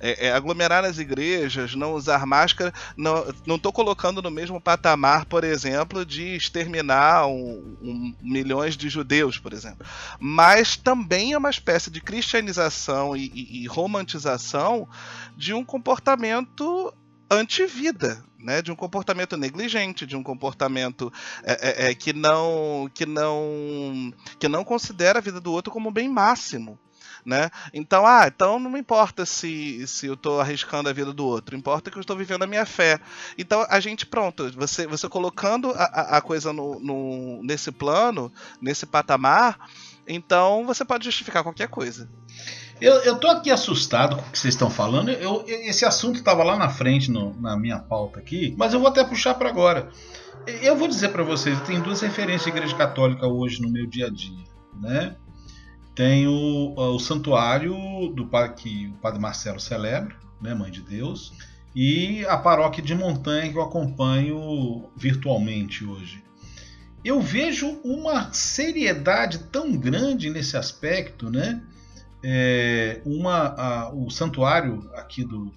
é, 0.00 0.28
é, 0.28 0.32
aglomerar 0.32 0.82
nas 0.82 0.98
igrejas, 0.98 1.74
não 1.74 1.92
usar 1.92 2.24
máscara, 2.26 2.72
não, 2.96 3.24
não 3.46 3.58
tô 3.58 3.72
colocando 3.72 4.22
no 4.22 4.30
mesmo 4.30 4.60
patamar, 4.60 5.24
por 5.24 5.44
exemplo, 5.44 6.04
de 6.04 6.36
exterminar 6.36 7.26
um, 7.26 7.76
um, 7.82 8.14
milhões 8.20 8.76
de 8.76 8.88
judeus, 8.88 9.38
por 9.38 9.52
exemplo. 9.52 9.86
Mas 10.18 10.76
também 10.76 11.32
é 11.32 11.38
uma 11.38 11.50
espécie 11.50 11.90
de 11.90 12.00
cristianização 12.00 13.16
e, 13.16 13.30
e, 13.34 13.62
e 13.62 13.66
romantização 13.66 14.88
de 15.36 15.54
um 15.54 15.64
comportamento 15.64 16.92
anti-vida, 17.30 18.24
né, 18.38 18.62
de 18.62 18.70
um 18.70 18.76
comportamento 18.76 19.36
negligente, 19.36 20.06
de 20.06 20.16
um 20.16 20.22
comportamento 20.22 21.12
é, 21.42 21.86
é, 21.86 21.90
é, 21.90 21.94
que 21.94 22.12
não 22.12 22.88
que 22.94 23.04
não 23.04 24.12
que 24.38 24.48
não 24.48 24.64
considera 24.64 25.18
a 25.18 25.22
vida 25.22 25.40
do 25.40 25.52
outro 25.52 25.72
como 25.72 25.90
bem 25.90 26.08
máximo. 26.08 26.78
Né? 27.26 27.50
Então, 27.74 28.06
ah, 28.06 28.26
então 28.26 28.58
não 28.58 28.70
me 28.70 28.78
importa 28.78 29.26
se, 29.26 29.86
se 29.86 30.06
eu 30.06 30.14
estou 30.14 30.40
arriscando 30.40 30.88
a 30.88 30.92
vida 30.92 31.12
do 31.12 31.26
outro, 31.26 31.56
importa 31.56 31.90
que 31.90 31.98
eu 31.98 32.00
estou 32.00 32.16
vivendo 32.16 32.44
a 32.44 32.46
minha 32.46 32.64
fé. 32.64 32.98
Então, 33.36 33.66
a 33.68 33.80
gente, 33.80 34.06
pronto, 34.06 34.50
você, 34.52 34.86
você 34.86 35.08
colocando 35.08 35.70
a, 35.72 36.16
a 36.16 36.20
coisa 36.22 36.52
no, 36.52 36.80
no, 36.80 37.42
nesse 37.42 37.70
plano, 37.70 38.32
nesse 38.62 38.86
patamar, 38.86 39.58
então 40.06 40.64
você 40.64 40.84
pode 40.86 41.04
justificar 41.04 41.42
qualquer 41.42 41.68
coisa. 41.68 42.08
Eu, 42.80 42.94
eu 43.02 43.16
tô 43.16 43.28
aqui 43.28 43.50
assustado 43.50 44.16
com 44.16 44.22
o 44.22 44.30
que 44.30 44.38
vocês 44.38 44.54
estão 44.54 44.70
falando. 44.70 45.10
Eu, 45.10 45.44
esse 45.46 45.84
assunto 45.84 46.16
estava 46.16 46.44
lá 46.44 46.56
na 46.56 46.68
frente 46.68 47.10
no, 47.10 47.34
na 47.40 47.56
minha 47.56 47.78
pauta 47.78 48.20
aqui, 48.20 48.54
mas 48.56 48.72
eu 48.72 48.78
vou 48.78 48.88
até 48.88 49.04
puxar 49.04 49.34
para 49.34 49.48
agora. 49.48 49.88
Eu 50.62 50.76
vou 50.76 50.86
dizer 50.86 51.08
para 51.08 51.22
vocês, 51.22 51.58
eu 51.58 51.64
tenho 51.64 51.82
duas 51.82 52.00
referências 52.00 52.44
de 52.44 52.50
igreja 52.50 52.74
católica 52.76 53.26
hoje 53.26 53.60
no 53.60 53.68
meu 53.68 53.86
dia 53.86 54.06
a 54.06 54.10
dia, 54.10 54.44
né? 54.80 55.16
Tem 55.94 56.28
o, 56.28 56.74
o 56.76 56.98
santuário 57.00 57.74
do 58.14 58.28
que 58.54 58.86
o 58.86 58.92
Padre 59.02 59.20
Marcelo 59.20 59.58
celebra, 59.58 60.14
né, 60.40 60.54
Mãe 60.54 60.70
de 60.70 60.80
Deus, 60.80 61.32
e 61.74 62.24
a 62.26 62.36
paróquia 62.36 62.82
de 62.82 62.94
Montanha 62.94 63.50
que 63.50 63.58
eu 63.58 63.62
acompanho 63.62 64.88
virtualmente 64.96 65.84
hoje. 65.84 66.22
Eu 67.04 67.20
vejo 67.20 67.80
uma 67.84 68.32
seriedade 68.32 69.38
tão 69.50 69.76
grande 69.76 70.30
nesse 70.30 70.56
aspecto, 70.56 71.28
né? 71.30 71.60
É, 72.22 73.00
uma, 73.04 73.54
a, 73.56 73.94
o 73.94 74.10
santuário 74.10 74.90
aqui 74.94 75.24
do, 75.24 75.52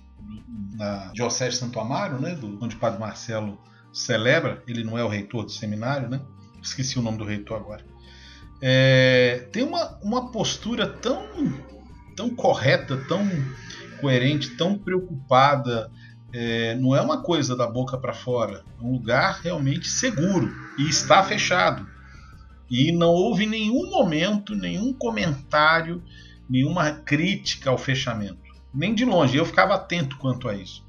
na 0.76 1.12
Diocese 1.14 1.52
de 1.52 1.58
Santo 1.58 1.80
Amaro, 1.80 2.20
né, 2.20 2.36
do, 2.36 2.58
onde 2.64 2.76
o 2.76 2.80
Padre 2.80 3.00
Marcelo 3.00 3.60
celebra, 3.92 4.64
ele 4.68 4.84
não 4.84 4.98
é 4.98 5.04
o 5.04 5.08
reitor 5.08 5.44
do 5.46 5.52
seminário, 5.52 6.10
né? 6.10 6.22
Esqueci 6.62 6.98
o 6.98 7.02
nome 7.02 7.18
do 7.18 7.26
reitor 7.26 7.58
agora. 7.58 7.84
É, 8.62 9.48
tem 9.52 9.64
uma, 9.64 10.00
uma 10.04 10.32
postura 10.32 10.88
tão, 10.88 11.26
tão 12.16 12.30
correta, 12.30 12.96
tão 13.08 13.28
coerente, 14.00 14.56
tão 14.56 14.78
preocupada. 14.78 15.92
É, 16.32 16.76
não 16.76 16.96
é 16.96 17.02
uma 17.02 17.22
coisa 17.22 17.56
da 17.56 17.68
boca 17.68 17.98
para 17.98 18.14
fora, 18.14 18.64
é 18.80 18.84
um 18.84 18.94
lugar 18.94 19.42
realmente 19.42 19.90
seguro 19.90 20.50
e 20.78 20.88
está 20.88 21.22
fechado. 21.24 21.86
E 22.70 22.92
não 22.92 23.10
houve 23.10 23.46
nenhum 23.46 23.90
momento, 23.90 24.56
nenhum 24.56 24.94
comentário, 24.94 26.02
nenhuma 26.52 26.92
crítica 26.92 27.70
ao 27.70 27.78
fechamento. 27.78 28.38
Nem 28.74 28.94
de 28.94 29.06
longe. 29.06 29.38
Eu 29.38 29.46
ficava 29.46 29.76
atento 29.76 30.18
quanto 30.18 30.50
a 30.50 30.56
isso. 30.56 30.86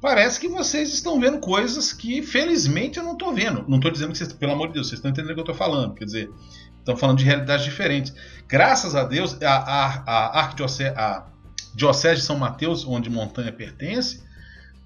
Parece 0.00 0.40
que 0.40 0.48
vocês 0.48 0.92
estão 0.92 1.20
vendo 1.20 1.38
coisas 1.38 1.92
que, 1.92 2.20
felizmente, 2.20 2.98
eu 2.98 3.04
não 3.04 3.12
estou 3.12 3.32
vendo. 3.32 3.64
Não 3.68 3.76
estou 3.76 3.90
dizendo 3.90 4.12
que 4.12 4.18
vocês, 4.18 4.32
pelo 4.32 4.52
amor 4.52 4.68
de 4.68 4.74
Deus, 4.74 4.88
vocês 4.88 4.98
estão 4.98 5.10
entendendo 5.10 5.30
o 5.30 5.34
que 5.34 5.40
eu 5.40 5.52
estou 5.52 5.54
falando. 5.54 5.94
Quer 5.94 6.04
dizer, 6.04 6.30
estão 6.78 6.96
falando 6.96 7.18
de 7.18 7.24
realidades 7.24 7.64
diferentes. 7.64 8.12
Graças 8.46 8.94
a 8.94 9.04
Deus, 9.04 9.40
a, 9.40 9.54
a, 9.54 10.40
a 10.40 10.50
a 10.96 11.26
Diocese 11.74 12.20
de 12.20 12.26
São 12.26 12.36
Mateus, 12.36 12.86
onde 12.86 13.08
Montanha 13.08 13.52
pertence, 13.52 14.22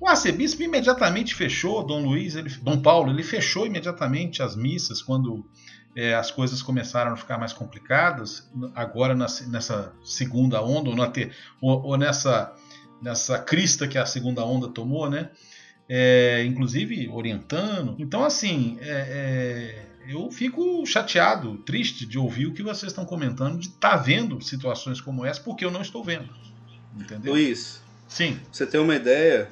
o 0.01 0.07
arcebispo 0.07 0.63
imediatamente 0.63 1.35
fechou, 1.35 1.85
Dom 1.85 2.05
Luiz, 2.05 2.37
ele, 2.37 2.49
Dom 2.63 2.81
Paulo, 2.81 3.11
ele 3.11 3.25
fechou 3.25 3.67
imediatamente 3.67 4.43
as 4.43 4.55
missas 4.55 5.03
quando 5.03 5.45
é, 5.99 6.15
as 6.15 6.31
coisas 6.31 6.63
começaram 6.63 7.13
a 7.13 7.17
ficar 7.17 7.39
mais 7.39 7.53
complicadas, 7.53 8.49
agora 8.73 9.17
nessa 9.17 9.93
segunda 10.05 10.63
onda, 10.63 10.91
ou, 10.91 10.95
na 10.95 11.13
ou, 11.61 11.83
ou, 11.87 11.97
nessa, 11.97 12.55
nessa 13.03 13.37
crista 13.41 13.89
que 13.89 13.99
a 13.99 14.07
segunda 14.07 14.45
onda 14.45 14.69
tomou, 14.69 15.11
né? 15.11 15.31
É, 15.89 16.45
inclusive 16.45 17.09
orientando. 17.09 17.97
Então, 17.99 18.23
assim, 18.23 18.79
é, 18.81 19.89
é 20.07 20.13
eu 20.13 20.31
fico 20.31 20.87
chateado, 20.87 21.59
triste 21.59 22.07
de 22.07 22.17
ouvir 22.17 22.47
o 22.47 22.55
que 22.55 22.63
vocês 22.63 22.93
estão 22.93 23.05
comentando, 23.05 23.59
de 23.59 23.67
estar 23.67 23.91
tá 23.91 23.97
vendo 23.97 24.41
situações 24.41 25.01
como 25.01 25.27
essa, 25.27 25.41
porque 25.41 25.65
eu 25.65 25.71
não 25.71 25.83
estou 25.83 26.05
vendo. 26.05 26.29
Entendeu? 26.97 27.33
Luiz, 27.33 27.83
Sim. 28.07 28.39
você 28.53 28.65
tem 28.65 28.79
uma 28.79 28.95
ideia? 28.95 29.51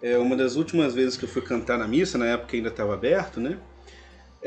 É 0.00 0.16
uma 0.16 0.36
das 0.36 0.54
últimas 0.54 0.94
vezes 0.94 1.16
que 1.16 1.24
eu 1.24 1.28
fui 1.28 1.42
cantar 1.42 1.76
na 1.76 1.88
missa, 1.88 2.16
na 2.16 2.26
época 2.26 2.54
ainda 2.56 2.68
estava 2.68 2.94
aberto, 2.94 3.40
né? 3.40 3.58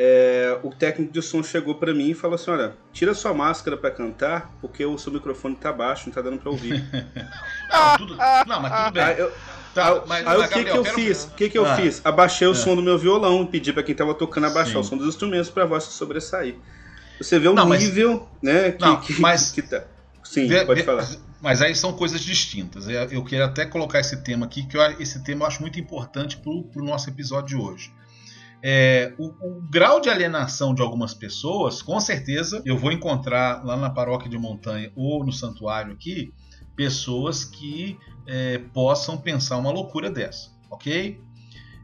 É, 0.01 0.57
o 0.63 0.69
técnico 0.69 1.11
de 1.11 1.21
som 1.21 1.43
chegou 1.43 1.75
para 1.75 1.93
mim 1.93 2.11
e 2.11 2.13
falou 2.13 2.35
assim: 2.35 2.51
Olha, 2.51 2.73
tira 2.93 3.13
sua 3.13 3.33
máscara 3.33 3.75
para 3.75 3.91
cantar, 3.91 4.49
porque 4.61 4.85
o 4.85 4.97
seu 4.97 5.11
microfone 5.11 5.57
tá 5.57 5.73
baixo, 5.73 6.05
não 6.05 6.13
tá 6.13 6.21
dando 6.21 6.37
para 6.37 6.49
ouvir. 6.49 6.81
não, 7.69 7.97
tudo, 7.97 8.15
não, 8.47 8.61
mas 8.61 8.83
tudo 8.85 8.93
bem. 8.93 9.03
Aí, 9.03 9.19
eu, 9.19 9.31
tá, 9.75 10.03
mas, 10.07 10.25
aí, 10.25 10.39
o 10.39 10.47
que, 10.47 10.63
que 10.63 10.69
eu 10.69 10.83
quero... 10.83 10.95
fiz? 10.95 11.25
O 11.25 11.31
que, 11.31 11.49
que 11.49 11.57
eu 11.57 11.65
ah, 11.65 11.75
fiz? 11.75 11.99
Abaixei 12.05 12.47
o 12.47 12.53
é. 12.53 12.55
som 12.55 12.77
do 12.77 12.81
meu 12.81 12.97
violão 12.97 13.43
e 13.43 13.47
pedi 13.47 13.73
para 13.73 13.83
quem 13.83 13.93
tava 13.93 14.13
tocando 14.13 14.47
abaixar 14.47 14.75
Sim. 14.75 14.79
o 14.79 14.83
som 14.85 14.95
dos 14.95 15.09
instrumentos 15.09 15.49
para 15.49 15.63
a 15.63 15.67
voz 15.67 15.83
se 15.83 15.91
sobressair. 15.91 16.55
Você 17.19 17.37
vê 17.37 17.49
o 17.49 17.53
não, 17.53 17.67
nível, 17.67 18.25
mas, 18.41 18.53
né? 18.53 18.71
Que, 18.71 18.81
não, 18.81 19.01
que, 19.01 19.19
mas, 19.19 19.51
que 19.51 19.61
tá. 19.61 19.83
Sim, 20.23 20.47
vê, 20.47 20.63
pode 20.63 20.79
vê, 20.79 20.85
falar. 20.85 21.05
Mas 21.41 21.61
aí 21.61 21.75
são 21.75 21.91
coisas 21.91 22.21
distintas. 22.21 22.87
Eu 22.87 23.21
queria 23.25 23.43
até 23.43 23.65
colocar 23.65 23.99
esse 23.99 24.15
tema 24.23 24.45
aqui, 24.45 24.65
que 24.65 24.77
eu, 24.77 24.81
esse 24.97 25.21
tema 25.25 25.43
eu 25.43 25.47
acho 25.47 25.59
muito 25.59 25.77
importante 25.77 26.37
para 26.37 26.51
o 26.53 26.85
nosso 26.85 27.09
episódio 27.09 27.49
de 27.49 27.61
hoje 27.61 27.99
é, 28.61 29.13
o, 29.17 29.27
o, 29.27 29.61
grau 29.69 30.01
de 30.01 30.09
alienação 30.09 30.73
de 30.73 30.81
algumas 30.81 31.13
pessoas, 31.13 31.81
com 31.81 31.99
certeza 31.99 32.61
eu 32.65 32.77
vou 32.77 32.91
encontrar 32.91 33.63
lá 33.65 33.77
na 33.77 33.89
paróquia 33.89 34.29
de 34.29 34.37
montanha 34.37 34.91
ou 34.95 35.25
no 35.25 35.31
santuário 35.31 35.93
aqui 35.93 36.33
pessoas 36.75 37.43
que 37.43 37.97
é, 38.27 38.57
possam 38.73 39.17
pensar 39.17 39.57
uma 39.57 39.71
loucura 39.71 40.09
dessa, 40.09 40.49
ok? 40.69 41.21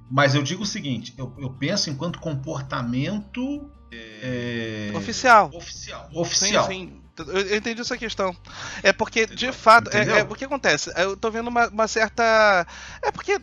Mas 0.09 0.35
eu 0.35 0.43
digo 0.43 0.63
o 0.63 0.65
seguinte: 0.65 1.13
eu, 1.17 1.33
eu 1.38 1.49
penso 1.51 1.89
enquanto 1.89 2.19
comportamento 2.19 3.69
é, 3.91 4.91
oficial. 4.95 5.49
Oficial. 5.53 6.09
Oficial. 6.13 6.67
Sim, 6.67 6.71
sim. 6.71 7.01
Eu 7.17 7.57
entendi 7.57 7.79
essa 7.79 7.97
questão. 7.97 8.35
É 8.83 8.91
porque, 8.91 9.25
de 9.25 9.51
fato, 9.53 9.89
é, 9.95 10.19
é, 10.19 10.23
o 10.23 10.35
que 10.35 10.43
acontece? 10.43 10.91
Eu 10.97 11.15
tô 11.15 11.31
vendo 11.31 11.47
uma, 11.47 11.69
uma 11.69 11.88
certa. 11.88 12.67
É 13.01 13.11
porque. 13.11 13.39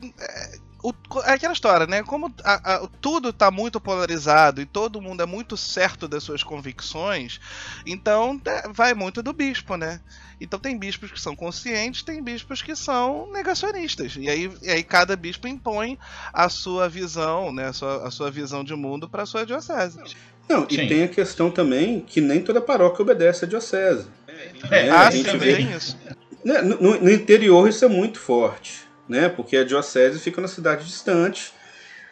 É, 0.83 0.88
o, 0.88 0.95
é 1.25 1.33
aquela 1.33 1.53
história, 1.53 1.87
né? 1.87 2.03
Como 2.03 2.33
a, 2.42 2.75
a, 2.75 2.88
tudo 3.01 3.29
está 3.29 3.51
muito 3.51 3.81
polarizado 3.81 4.61
e 4.61 4.66
todo 4.66 5.01
mundo 5.01 5.23
é 5.23 5.27
muito 5.27 5.57
certo 5.57 6.09
das 6.09 6.23
suas 6.23 6.42
convicções, 6.42 7.40
então 7.87 8.40
é, 8.45 8.68
vai 8.68 8.95
muito 8.95 9.23
do 9.23 9.33
bispo, 9.33 9.77
né? 9.77 10.01
Então 10.40 10.59
tem 10.59 10.77
bispos 10.77 11.12
que 11.12 11.21
são 11.21 11.37
conscientes, 11.37 12.03
tem 12.03 12.23
bispos 12.23 12.62
que 12.62 12.75
são 12.75 13.31
negacionistas. 13.33 14.16
E 14.18 14.29
aí, 14.29 14.51
e 14.61 14.71
aí 14.71 14.83
cada 14.83 15.14
bispo 15.14 15.47
impõe 15.47 15.97
a 16.33 16.49
sua 16.49 16.88
visão, 16.88 17.53
né? 17.53 17.68
A 17.68 17.73
sua, 17.73 18.09
a 18.09 18.11
sua 18.11 18.31
visão 18.31 18.64
de 18.64 18.75
mundo 18.75 19.09
para 19.09 19.23
a 19.23 19.27
sua 19.27 19.47
diocese. 19.47 20.01
Não, 20.49 20.66
e 20.68 20.88
tem 20.88 21.05
a 21.05 21.09
questão 21.09 21.51
também 21.51 22.01
que 22.01 22.21
nem 22.21 22.42
toda 22.42 22.61
paróquia 22.61 23.03
obedece 23.03 23.45
à 23.45 23.49
diocese. 23.49 24.07
É, 24.27 24.87
é, 24.87 24.90
ah, 24.90 25.11
sim, 25.11 25.23
também 25.23 25.66
vê... 25.66 25.77
isso. 25.77 25.97
Né, 26.45 26.61
no, 26.61 27.01
no 27.01 27.11
interior 27.11 27.68
isso 27.68 27.85
é 27.85 27.88
muito 27.88 28.18
forte 28.18 28.91
né? 29.09 29.29
Porque 29.29 29.57
a 29.57 29.65
diocese 29.65 30.19
fica 30.19 30.41
na 30.41 30.49
cidade 30.49 30.85
distante. 30.85 31.53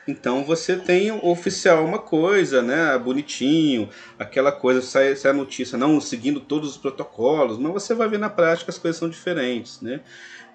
Então 0.08 0.44
você 0.44 0.76
tem 0.76 1.12
oficial 1.12 1.84
uma 1.84 1.98
coisa, 1.98 2.62
né? 2.62 2.98
Bonitinho, 2.98 3.88
aquela 4.18 4.50
coisa, 4.50 4.82
sai, 4.82 5.14
sai 5.14 5.30
a 5.30 5.34
notícia, 5.34 5.78
não 5.78 6.00
seguindo 6.00 6.40
todos 6.40 6.70
os 6.70 6.76
protocolos, 6.76 7.58
mas 7.58 7.72
você 7.72 7.94
vai 7.94 8.08
ver 8.08 8.18
na 8.18 8.30
prática 8.30 8.70
as 8.70 8.78
coisas 8.78 8.98
são 8.98 9.08
diferentes, 9.08 9.80
né? 9.80 10.00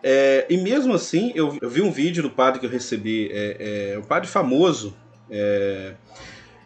É, 0.04 0.46
e 0.50 0.58
mesmo 0.58 0.94
assim, 0.94 1.32
eu, 1.34 1.58
eu, 1.62 1.70
vi 1.70 1.82
um 1.82 1.92
vídeo 1.92 2.22
do 2.22 2.30
padre 2.30 2.60
que 2.60 2.66
eu 2.66 2.70
recebi, 2.70 3.30
é, 3.32 3.94
é 3.94 4.00
um 4.00 4.04
padre 4.04 4.28
famoso, 4.28 4.96
é, 5.30 5.96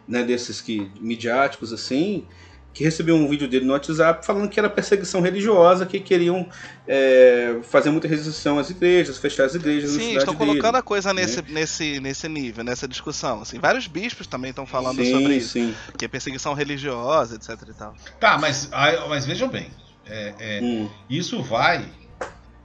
né, 0.06 0.22
desses 0.22 0.60
que 0.60 0.90
midiáticos 1.00 1.72
assim, 1.72 2.26
que 2.72 2.84
recebeu 2.84 3.16
um 3.16 3.28
vídeo 3.28 3.48
dele 3.48 3.64
no 3.64 3.72
WhatsApp 3.72 4.24
falando 4.24 4.48
que 4.48 4.58
era 4.58 4.70
perseguição 4.70 5.20
religiosa, 5.20 5.84
que 5.84 5.98
queriam 5.98 6.48
é, 6.86 7.58
fazer 7.64 7.90
muita 7.90 8.06
resistência 8.06 8.52
às 8.52 8.70
igrejas, 8.70 9.18
fechar 9.18 9.44
as 9.44 9.54
igrejas. 9.54 9.90
Sim, 9.90 10.16
estão 10.16 10.34
colocando 10.34 10.76
a 10.76 10.82
coisa 10.82 11.12
né? 11.12 11.22
nesse, 11.22 11.42
nesse, 11.42 12.00
nesse 12.00 12.28
nível, 12.28 12.62
nessa 12.62 12.86
discussão. 12.86 13.42
Assim, 13.42 13.58
vários 13.58 13.86
bispos 13.86 14.26
também 14.26 14.50
estão 14.50 14.66
falando 14.66 15.04
sim, 15.04 15.12
sobre 15.12 15.36
isso, 15.36 15.50
sim. 15.50 15.74
que 15.98 16.04
é 16.04 16.08
perseguição 16.08 16.54
religiosa, 16.54 17.36
etc. 17.36 17.68
E 17.68 17.74
tal. 17.74 17.94
Tá, 18.18 18.38
mas, 18.38 18.70
mas 19.08 19.26
vejam 19.26 19.48
bem, 19.48 19.68
é, 20.06 20.34
é, 20.38 20.60
hum. 20.62 20.88
isso 21.08 21.42
vai 21.42 21.84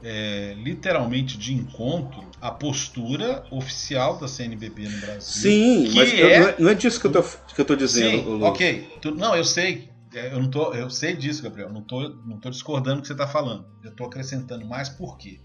é, 0.04 0.54
literalmente 0.58 1.36
de 1.38 1.54
encontro 1.54 2.24
à 2.40 2.52
postura 2.52 3.44
oficial 3.50 4.18
da 4.18 4.28
CNBB 4.28 4.84
no 4.84 4.98
Brasil. 5.00 5.22
Sim, 5.22 5.92
mas 5.96 6.14
é... 6.14 6.40
Não, 6.40 6.48
é, 6.48 6.56
não, 6.60 6.70
é, 6.70 6.76
disso 6.76 7.02
que 7.02 7.08
eu 7.08 7.12
tô, 7.12 7.24
que 7.24 7.60
eu 7.60 7.66
tô 7.66 7.76
dizendo. 7.76 8.24
Sim, 8.24 8.44
ok. 8.44 8.88
Tu, 9.02 9.12
não, 9.16 9.36
eu 9.36 9.44
sei. 9.44 9.90
É, 10.16 10.32
eu 10.32 10.40
não 10.40 10.50
tô, 10.50 10.74
eu 10.74 10.90
sei 10.90 11.14
disso, 11.14 11.44
Gabriel. 11.44 11.70
Não 11.70 11.82
tô, 11.82 12.08
não 12.26 12.40
tô 12.40 12.50
discordando 12.50 12.98
do 12.98 13.02
que 13.02 13.08
você 13.08 13.14
está 13.14 13.28
falando. 13.28 13.68
Eu 13.84 13.92
estou 13.92 14.08
acrescentando 14.08 14.66
mais 14.66 14.88
por 14.88 15.18
quê? 15.18 15.40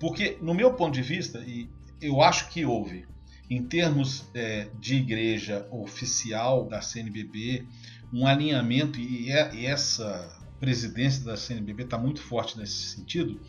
Porque, 0.00 0.36
no 0.42 0.52
meu 0.52 0.74
ponto 0.74 0.92
de 0.92 1.02
vista, 1.02 1.38
e 1.38 1.70
eu 2.00 2.20
acho 2.20 2.50
que 2.50 2.66
houve, 2.66 3.06
em 3.48 3.62
termos 3.62 4.28
é, 4.34 4.68
de 4.80 4.96
igreja 4.96 5.68
oficial 5.70 6.66
da 6.66 6.82
CNBB, 6.82 7.64
um 8.12 8.26
alinhamento, 8.26 8.98
e, 8.98 9.30
é, 9.30 9.54
e 9.54 9.64
essa 9.64 10.36
presidência 10.58 11.24
da 11.24 11.36
CNBB 11.36 11.84
está 11.84 11.96
muito 11.96 12.20
forte 12.20 12.58
nesse 12.58 12.96
sentido, 12.96 13.40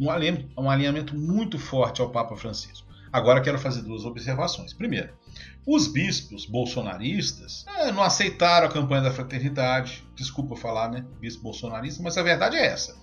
um 0.00 0.10
alinhamento, 0.10 0.48
um 0.58 0.68
alinhamento 0.68 1.16
muito 1.16 1.56
forte 1.56 2.00
ao 2.00 2.10
Papa 2.10 2.34
Francisco. 2.36 2.88
Agora 3.12 3.40
quero 3.40 3.60
fazer 3.60 3.82
duas 3.82 4.04
observações. 4.04 4.72
Primeiro, 4.72 5.14
os 5.66 5.86
bispos 5.86 6.44
bolsonaristas 6.44 7.64
é, 7.78 7.90
não 7.90 8.02
aceitaram 8.02 8.66
a 8.66 8.70
campanha 8.70 9.02
da 9.02 9.10
fraternidade. 9.10 10.04
Desculpa 10.14 10.56
falar, 10.56 10.90
né? 10.90 11.04
Bispo 11.20 11.42
bolsonarista, 11.42 12.02
mas 12.02 12.18
a 12.18 12.22
verdade 12.22 12.56
é 12.56 12.66
essa. 12.66 12.96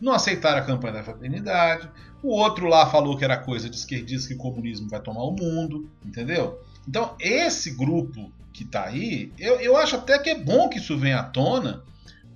Não 0.00 0.12
aceitaram 0.12 0.58
a 0.58 0.64
campanha 0.64 0.94
da 0.94 1.02
fraternidade. 1.02 1.88
O 2.22 2.28
outro 2.28 2.66
lá 2.66 2.86
falou 2.90 3.16
que 3.16 3.24
era 3.24 3.38
coisa 3.38 3.68
de 3.70 3.76
esquerdista 3.76 4.28
que 4.28 4.34
o 4.34 4.38
comunismo 4.38 4.88
vai 4.88 5.00
tomar 5.00 5.22
o 5.22 5.32
mundo, 5.32 5.88
entendeu? 6.04 6.60
Então, 6.86 7.16
esse 7.18 7.70
grupo 7.70 8.30
que 8.52 8.64
está 8.64 8.84
aí, 8.84 9.32
eu, 9.38 9.60
eu 9.60 9.76
acho 9.76 9.96
até 9.96 10.18
que 10.18 10.28
é 10.28 10.38
bom 10.38 10.68
que 10.68 10.78
isso 10.78 10.98
venha 10.98 11.20
à 11.20 11.24
tona, 11.24 11.82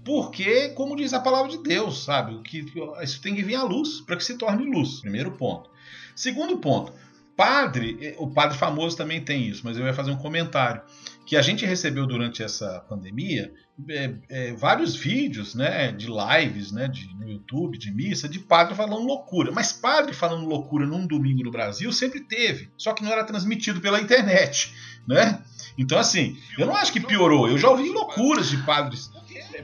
porque, 0.04 0.70
como 0.70 0.96
diz 0.96 1.12
a 1.12 1.20
palavra 1.20 1.50
de 1.50 1.58
Deus, 1.58 2.04
sabe? 2.04 2.34
O 2.34 2.42
que, 2.42 2.64
isso 3.02 3.20
tem 3.20 3.34
que 3.34 3.42
vir 3.42 3.56
à 3.56 3.64
luz 3.64 4.00
para 4.00 4.16
que 4.16 4.24
se 4.24 4.38
torne 4.38 4.64
luz. 4.64 5.00
Primeiro 5.00 5.32
ponto. 5.32 5.68
Segundo 6.14 6.58
ponto, 6.58 6.92
padre, 7.36 7.98
eh, 8.00 8.14
o 8.18 8.28
padre 8.28 8.56
famoso 8.56 8.96
também 8.96 9.20
tem 9.20 9.46
isso, 9.46 9.62
mas 9.64 9.76
eu 9.76 9.84
ia 9.84 9.94
fazer 9.94 10.10
um 10.10 10.16
comentário 10.16 10.82
que 11.26 11.36
a 11.36 11.42
gente 11.42 11.66
recebeu 11.66 12.06
durante 12.06 12.42
essa 12.42 12.80
pandemia 12.88 13.52
é, 13.88 14.14
é, 14.28 14.52
vários 14.54 14.94
vídeos, 14.94 15.54
né, 15.54 15.90
de 15.92 16.06
lives, 16.06 16.70
né, 16.70 16.88
de, 16.88 17.12
no 17.14 17.28
YouTube, 17.28 17.76
de 17.76 17.92
missa, 17.92 18.28
de 18.28 18.38
padre 18.38 18.74
falando 18.74 19.04
loucura. 19.04 19.50
Mas 19.52 19.72
padre 19.72 20.14
falando 20.14 20.46
loucura 20.46 20.86
num 20.86 21.06
domingo 21.06 21.42
no 21.42 21.50
Brasil 21.50 21.92
sempre 21.92 22.20
teve, 22.20 22.70
só 22.78 22.94
que 22.94 23.02
não 23.02 23.10
era 23.10 23.24
transmitido 23.24 23.80
pela 23.80 24.00
internet, 24.00 24.72
né? 25.06 25.42
Então 25.76 25.98
assim, 25.98 26.38
eu 26.56 26.66
não 26.66 26.76
acho 26.76 26.92
que 26.92 27.00
piorou. 27.00 27.48
Eu 27.48 27.58
já 27.58 27.68
ouvi 27.68 27.90
loucuras 27.90 28.48
de 28.48 28.56
padres. 28.58 29.10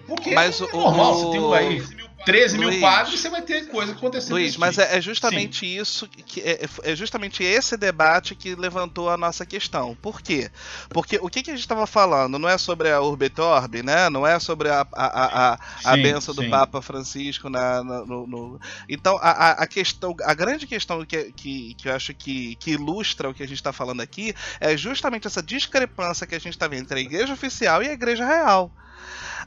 Porque 0.07 0.35
Mas 0.35 0.61
é 0.61 0.73
normal, 0.73 1.13
o, 1.13 1.15
você 1.15 1.31
tem 1.31 1.41
um 1.41 1.53
aí 1.53 1.81
13 2.25 2.59
mil 2.59 2.69
Luiz. 2.69 2.81
padres, 2.81 3.21
você 3.21 3.29
vai 3.29 3.43
ter 3.43 3.67
coisa 3.69 3.93
acontecendo. 3.93 4.33
Luiz, 4.33 4.57
mas 4.57 4.79
é, 4.79 4.97
é 4.97 5.01
justamente 5.01 5.67
isso 5.67 6.07
que 6.09 6.41
é, 6.41 6.61
é 6.85 6.95
justamente 6.95 7.43
esse 7.43 7.77
debate 7.77 8.35
que 8.35 8.55
levantou 8.55 9.11
a 9.11 9.17
nossa 9.17 9.45
questão. 9.45 9.97
Por 10.01 10.21
quê? 10.23 10.51
Porque 10.91 11.19
o 11.21 11.29
que, 11.29 11.43
que 11.43 11.51
a 11.51 11.55
gente 11.55 11.63
estava 11.65 11.87
falando 11.87 12.39
não 12.39 12.49
é 12.49 12.57
sobre 12.59 12.91
a 12.91 13.01
Urbe 13.01 13.27
et 13.27 13.39
Orbe, 13.41 13.83
né? 13.83 14.09
Não 14.09 14.27
é 14.27 14.39
sobre 14.39 14.69
a, 14.69 14.87
a, 14.93 15.53
a, 15.53 15.59
a, 15.85 15.95
Sim, 15.97 16.03
benção 16.03 16.35
do 16.35 16.43
sim. 16.43 16.51
Papa 16.51 16.81
Francisco 16.81 17.49
na, 17.51 17.83
na- 17.83 18.05
no, 18.05 18.27
no- 18.27 18.61
Então 18.89 19.17
a, 19.21 19.31
a- 19.31 19.51
a 19.63 19.67
questão, 19.67 20.15
a 20.25 20.35
grande 20.35 20.67
questão 20.67 21.05
que, 21.05 21.33
que, 21.33 21.75
que 21.75 21.89
eu 21.89 21.95
acho 21.95 22.15
que, 22.15 22.55
que 22.57 22.73
ilustra 22.73 23.29
o 23.31 23.35
que 23.35 23.43
a 23.43 23.47
gente 23.49 23.57
está 23.59 23.73
falando 23.73 24.01
aqui 24.01 24.35
é 24.61 24.77
justamente 24.77 25.27
essa 25.27 25.43
discrepância 25.43 26.27
que 26.27 26.35
a 26.35 26.39
gente 26.41 26.53
está 26.55 26.69
vendo 26.69 26.83
entre 26.83 26.99
a 26.99 27.03
igreja 27.03 27.33
oficial 27.33 27.83
e 27.83 27.89
a 27.89 27.93
igreja 27.93 28.25
real. 28.25 28.71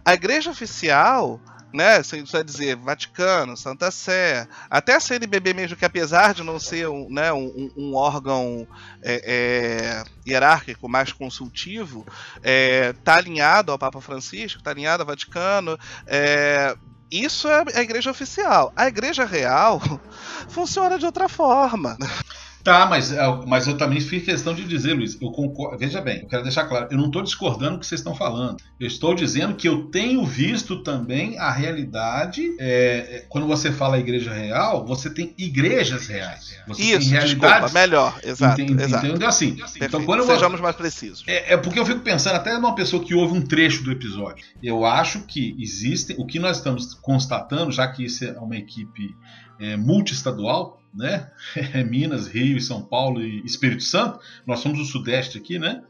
A 0.04 0.14
igreja 0.14 0.52
oficial 0.52 1.40
né? 1.76 2.02
Você 2.02 2.24
vai 2.24 2.44
dizer 2.44 2.76
Vaticano, 2.78 3.56
Santa 3.58 3.92
Sé, 3.92 4.48
até 4.70 4.96
a 4.96 5.00
CNBB 5.00 5.54
mesmo, 5.54 5.76
que 5.78 5.86
apesar 5.86 6.34
de 6.34 6.44
não 6.44 6.60
ser 6.60 6.88
um, 6.90 7.08
né, 7.10 7.32
um, 7.34 7.72
um- 7.78 7.94
órgão 7.96 8.68
é, 9.02 9.22
é, 9.26 10.04
hierárquico, 10.30 10.88
mais 10.90 11.12
consultivo, 11.14 12.06
é, 12.44 12.94
tá 13.04 13.16
alinhado 13.16 13.72
ao 13.72 13.80
Papa 13.80 14.02
Francisco, 14.02 14.62
tá 14.64 14.72
alinhado 14.72 15.04
ao 15.04 15.08
Vaticano. 15.08 15.78
é, 16.08 16.76
isso 17.12 17.48
é 17.48 17.64
a 17.76 17.82
igreja 17.82 18.10
oficial. 18.10 18.74
A 18.76 18.88
igreja 18.88 19.26
real 19.26 19.80
funciona 20.50 20.98
de 20.98 21.06
outra 21.06 21.30
forma. 21.30 21.96
Tá, 22.66 22.88
mas, 22.88 23.12
é, 23.12 23.22
mas 23.46 23.68
eu 23.68 23.78
também 23.78 24.02
fiz 24.02 24.24
questão 24.26 24.52
de 24.52 24.64
dizer, 24.64 24.96
Luiz, 24.96 25.22
eu 25.22 25.30
concordo. 25.30 25.78
Veja 25.78 26.02
bem, 26.02 26.22
eu 26.24 26.28
quero 26.28 26.42
deixar 26.42 26.64
claro, 26.64 26.88
eu 26.90 26.98
não 26.98 27.06
estou 27.06 27.22
discordando 27.22 27.74
do 27.74 27.80
que 27.80 27.86
vocês 27.86 28.02
estão 28.02 28.16
falando. 28.16 28.58
Eu 28.80 28.88
estou 28.88 29.14
dizendo 29.14 29.54
que 29.54 29.70
eu 29.70 29.84
tenho 29.84 30.26
visto 30.26 30.82
também 30.82 31.38
a 31.38 31.52
realidade. 31.52 32.56
é, 32.60 33.18
é, 33.18 33.26
quando 33.30 33.46
você 33.46 33.72
fala 33.72 34.00
igreja 34.00 34.34
real, 34.34 34.84
você 34.84 35.12
tem 35.12 35.32
igrejas 35.38 36.08
reais. 36.08 36.58
Você 36.68 36.82
Isso, 36.82 37.08
desculpa, 37.12 37.70
melhor. 37.72 38.20
Exato, 38.24 38.60
Ente- 38.60 38.74
exato. 38.82 39.06
Entendeu? 39.06 39.28
Assim, 39.28 39.58
então 39.80 40.04
quando 40.04 40.22
eu, 40.22 40.26
Sejamos 40.26 40.60
mais 40.60 40.76
precisos. 40.76 41.24
é, 41.28 41.54
é 41.54 41.58
porque 41.58 41.78
eu 41.78 41.86
fico 41.86 42.00
pensando 42.00 42.34
até 42.36 42.52
numa 42.56 42.74
pessoa 42.74 43.04
que 43.04 43.14
ouve 43.14 43.38
um 43.38 43.42
trecho 43.44 43.84
do 43.84 43.92
episódio. 43.92 44.44
Eu 44.64 44.84
acho 44.84 45.20
que 45.28 45.56
existem, 45.60 46.16
o 46.18 46.26
que 46.26 46.40
nós 46.40 46.58
estamos 46.58 46.96
constatando, 46.96 47.72
já 47.72 47.88
que 47.88 48.04
isso 48.06 48.26
é 48.26 48.32
uma 48.40 48.58
equipe 48.58 49.16
é, 49.60 49.78
multiestadual, 49.78 50.82
né? 50.96 51.30
É 51.74 51.84
Minas, 51.84 52.28
Rio, 52.28 52.60
São 52.62 52.82
Paulo 52.82 53.22
e 53.22 53.46
Espírito 53.46 53.84
Santo. 53.84 54.20
Nós 54.46 54.60
somos 54.60 54.80
o 54.80 54.86
Sudeste 54.86 55.38
aqui, 55.38 55.60
né? 55.60 55.84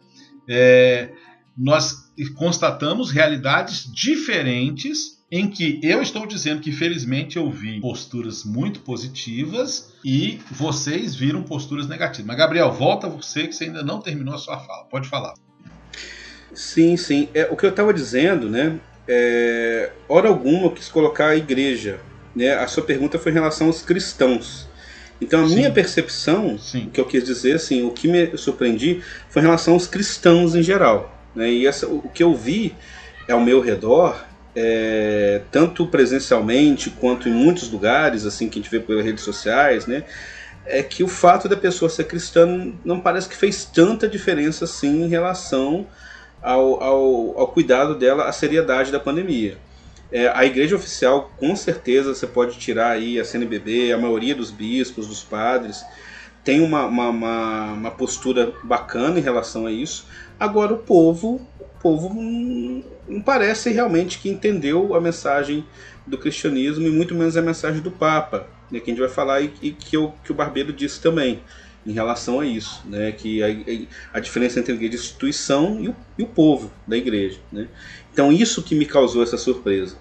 É, 0.48 1.10
nós 1.58 2.12
constatamos 2.36 3.12
realidades 3.12 3.90
diferentes 3.92 5.16
em 5.32 5.50
que 5.50 5.80
eu 5.82 6.02
estou 6.02 6.26
dizendo 6.28 6.62
que 6.62 6.72
felizmente 6.72 7.38
eu 7.38 7.50
vi 7.50 7.80
posturas 7.82 8.44
muito 8.44 8.82
positivas 8.82 9.94
e 10.04 10.40
vocês 10.52 11.16
viram 11.16 11.44
posturas 11.44 11.88
negativas. 11.88 12.28
Mas 12.28 12.38
Gabriel, 12.38 12.72
volta 12.72 13.10
você 13.10 13.48
que 13.48 13.56
você 13.56 13.66
ainda 13.66 13.84
não 13.84 14.00
terminou 14.00 14.36
a 14.36 14.38
sua 14.38 14.60
fala. 14.60 14.86
Pode 14.86 15.08
falar. 15.08 15.34
Sim, 16.54 16.96
sim. 16.96 17.28
É, 17.34 17.46
o 17.52 17.58
que 17.58 17.66
eu 17.66 17.70
estava 17.70 17.94
dizendo, 17.94 18.50
né? 18.50 18.80
É, 19.08 19.92
hora 20.08 20.30
alguma 20.30 20.68
eu 20.68 20.72
quis 20.72 20.90
colocar 20.90 21.30
a 21.30 21.36
igreja. 21.36 22.00
Né? 22.36 22.54
A 22.54 22.68
sua 22.68 22.84
pergunta 22.84 23.18
foi 23.18 23.32
em 23.32 23.36
relação 23.36 23.68
aos 23.68 23.82
cristãos. 23.82 24.65
Então 25.20 25.46
a 25.46 25.48
Sim. 25.48 25.56
minha 25.56 25.72
percepção, 25.72 26.58
Sim. 26.58 26.88
o 26.88 26.90
que 26.90 27.00
eu 27.00 27.06
quis 27.06 27.24
dizer, 27.24 27.56
assim, 27.56 27.84
o 27.84 27.92
que 27.92 28.08
me 28.08 28.38
surpreendi 28.38 29.02
foi 29.30 29.42
em 29.42 29.46
relação 29.46 29.74
aos 29.74 29.88
cristãos 29.88 30.56
em 30.56 30.62
geral. 30.62 31.16
Né? 31.34 31.52
E 31.52 31.68
essa, 31.68 31.88
o 31.88 32.10
que 32.10 32.24
eu 32.24 32.34
vi 32.36 32.76
ao 33.30 33.40
meu 33.40 33.62
redor, 33.62 34.24
é, 34.56 35.42
tanto 35.52 35.88
presencialmente 35.88 36.90
quanto 36.90 37.28
em 37.28 37.34
muitos 37.34 37.70
lugares, 37.70 38.26
assim 38.26 38.50
que 38.50 38.60
a 38.60 38.62
gente 38.62 38.72
vê 38.72 38.80
pelas 38.80 39.04
redes 39.04 39.24
sociais, 39.24 39.86
né? 39.86 40.04
É 40.66 40.82
que 40.82 41.04
o 41.04 41.08
fato 41.08 41.48
da 41.48 41.56
pessoa 41.56 41.90
ser 41.90 42.06
cristã 42.06 42.74
não 42.84 43.00
parece 43.00 43.30
que 43.30 43.36
fez 43.36 43.66
tanta 43.66 44.08
diferença 44.08 44.66
assim 44.66 45.04
em 45.04 45.08
relação 45.08 45.86
ao, 46.42 46.82
ao, 46.82 47.40
ao 47.40 47.48
cuidado 47.50 47.96
dela, 47.96 48.26
à 48.26 48.32
seriedade 48.32 48.92
da 48.92 49.00
pandemia. 49.00 49.58
É, 50.12 50.28
a 50.28 50.46
igreja 50.46 50.76
oficial, 50.76 51.32
com 51.38 51.56
certeza, 51.56 52.14
você 52.14 52.28
pode 52.28 52.58
tirar 52.58 52.92
aí 52.92 53.20
a 53.20 53.26
CNBB, 53.26 53.92
a 53.92 53.98
maioria 53.98 54.36
dos 54.36 54.52
bispos, 54.52 55.08
dos 55.08 55.24
padres, 55.24 55.84
tem 56.44 56.62
uma, 56.62 56.86
uma, 56.86 57.10
uma, 57.10 57.64
uma 57.74 57.92
postura 57.92 58.54
bacana 58.64 59.18
em 59.18 59.22
relação 59.22 59.66
a 59.66 59.72
isso. 59.72 60.08
Agora, 60.40 60.74
o 60.74 60.78
povo, 60.78 61.42
o 61.60 61.80
povo 61.82 62.14
não, 62.14 62.84
não 63.08 63.22
parece 63.22 63.72
realmente 63.72 64.20
que 64.20 64.30
entendeu 64.30 64.96
a 64.96 65.02
mensagem 65.02 65.66
do 66.06 66.18
cristianismo 66.18 66.86
e 66.86 66.92
muito 66.92 67.16
menos 67.16 67.36
a 67.36 67.42
mensagem 67.42 67.82
do 67.82 67.90
Papa, 67.90 68.48
né, 68.70 68.80
que 68.80 68.92
a 68.92 68.94
gente 68.94 69.00
vai 69.00 69.10
falar 69.10 69.42
e, 69.42 69.52
e 69.62 69.72
que, 69.72 69.98
o, 69.98 70.12
que 70.24 70.32
o 70.32 70.36
Barbeiro 70.36 70.72
disse 70.72 71.02
também 71.02 71.42
em 71.86 71.92
relação 71.92 72.40
a 72.40 72.46
isso, 72.46 72.82
né, 72.86 73.12
que 73.12 73.44
a, 73.44 73.48
a 74.18 74.20
diferença 74.20 74.60
entre 74.60 74.74
a 74.74 74.88
instituição 74.88 75.80
e 75.80 75.90
o, 75.90 75.96
e 76.18 76.24
o 76.24 76.28
povo 76.28 76.72
da 76.88 76.98
igreja. 76.98 77.40
Né. 77.52 77.68
Então 78.12 78.32
isso 78.32 78.64
que 78.64 78.74
me 78.74 78.86
causou 78.86 79.22
essa 79.22 79.38
surpresa. 79.38 79.98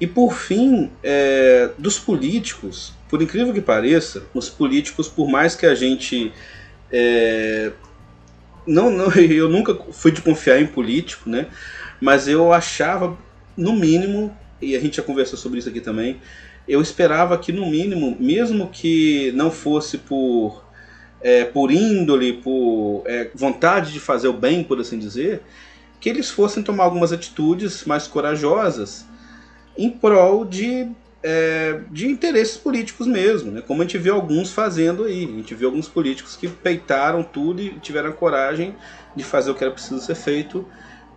E 0.00 0.06
por 0.06 0.34
fim, 0.34 0.90
é, 1.02 1.70
dos 1.78 1.98
políticos, 1.98 2.94
por 3.08 3.22
incrível 3.22 3.52
que 3.52 3.60
pareça, 3.60 4.24
os 4.32 4.48
políticos, 4.48 5.08
por 5.08 5.28
mais 5.28 5.54
que 5.54 5.66
a 5.66 5.74
gente 5.74 6.32
é, 6.90 7.70
não, 8.66 8.90
não, 8.90 9.10
eu 9.14 9.48
nunca 9.48 9.74
fui 9.92 10.10
de 10.10 10.20
confiar 10.20 10.60
em 10.60 10.66
político, 10.66 11.28
né? 11.28 11.46
Mas 12.00 12.28
eu 12.28 12.52
achava, 12.52 13.16
no 13.56 13.72
mínimo, 13.72 14.36
e 14.60 14.74
a 14.76 14.80
gente 14.80 14.96
já 14.96 15.02
conversou 15.02 15.38
sobre 15.38 15.58
isso 15.58 15.68
aqui 15.68 15.80
também, 15.80 16.20
eu 16.66 16.80
esperava 16.80 17.36
que 17.36 17.52
no 17.52 17.66
mínimo, 17.66 18.16
mesmo 18.18 18.68
que 18.68 19.32
não 19.32 19.50
fosse 19.50 19.98
por 19.98 20.63
é, 21.24 21.42
por 21.42 21.70
índole, 21.70 22.34
por 22.34 23.02
é, 23.06 23.30
vontade 23.34 23.94
de 23.94 23.98
fazer 23.98 24.28
o 24.28 24.32
bem, 24.34 24.62
por 24.62 24.78
assim 24.78 24.98
dizer, 24.98 25.40
que 25.98 26.10
eles 26.10 26.28
fossem 26.28 26.62
tomar 26.62 26.84
algumas 26.84 27.14
atitudes 27.14 27.86
mais 27.86 28.06
corajosas 28.06 29.06
em 29.76 29.88
prol 29.88 30.44
de, 30.44 30.86
é, 31.22 31.80
de 31.90 32.06
interesses 32.06 32.58
políticos 32.58 33.06
mesmo, 33.06 33.50
né? 33.50 33.62
como 33.66 33.80
a 33.80 33.86
gente 33.86 33.96
vê 33.96 34.10
alguns 34.10 34.52
fazendo 34.52 35.04
aí. 35.04 35.24
A 35.24 35.36
gente 35.38 35.54
vê 35.54 35.64
alguns 35.64 35.88
políticos 35.88 36.36
que 36.36 36.46
peitaram 36.46 37.22
tudo 37.22 37.62
e 37.62 37.70
tiveram 37.80 38.10
a 38.10 38.12
coragem 38.12 38.76
de 39.16 39.24
fazer 39.24 39.50
o 39.50 39.54
que 39.54 39.64
era 39.64 39.72
preciso 39.72 40.02
ser 40.02 40.14
feito 40.14 40.68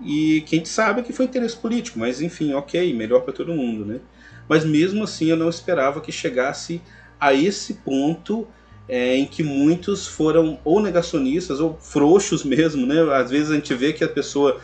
e 0.01 0.41
que 0.45 0.55
a 0.55 0.57
gente 0.59 0.69
sabe 0.69 1.03
que 1.03 1.11
foi 1.11 1.25
interesse 1.25 1.57
político, 1.57 1.99
mas 1.99 2.21
enfim, 2.21 2.53
ok, 2.53 2.93
melhor 2.93 3.21
para 3.21 3.33
todo 3.33 3.51
mundo, 3.51 3.85
né? 3.85 3.99
Mas 4.47 4.63
mesmo 4.63 5.03
assim 5.03 5.25
eu 5.25 5.35
não 5.35 5.49
esperava 5.49 5.99
que 5.99 6.11
chegasse 6.13 6.81
a 7.19 7.33
esse 7.33 7.73
ponto 7.73 8.47
é, 8.87 9.15
em 9.15 9.25
que 9.25 9.43
muitos 9.43 10.07
foram 10.07 10.59
ou 10.63 10.81
negacionistas 10.81 11.59
ou 11.59 11.77
frouxos 11.79 12.43
mesmo, 12.43 12.85
né? 12.85 13.01
Às 13.13 13.29
vezes 13.29 13.51
a 13.51 13.55
gente 13.55 13.73
vê 13.73 13.93
que 13.93 14.03
a 14.03 14.07
pessoa 14.07 14.59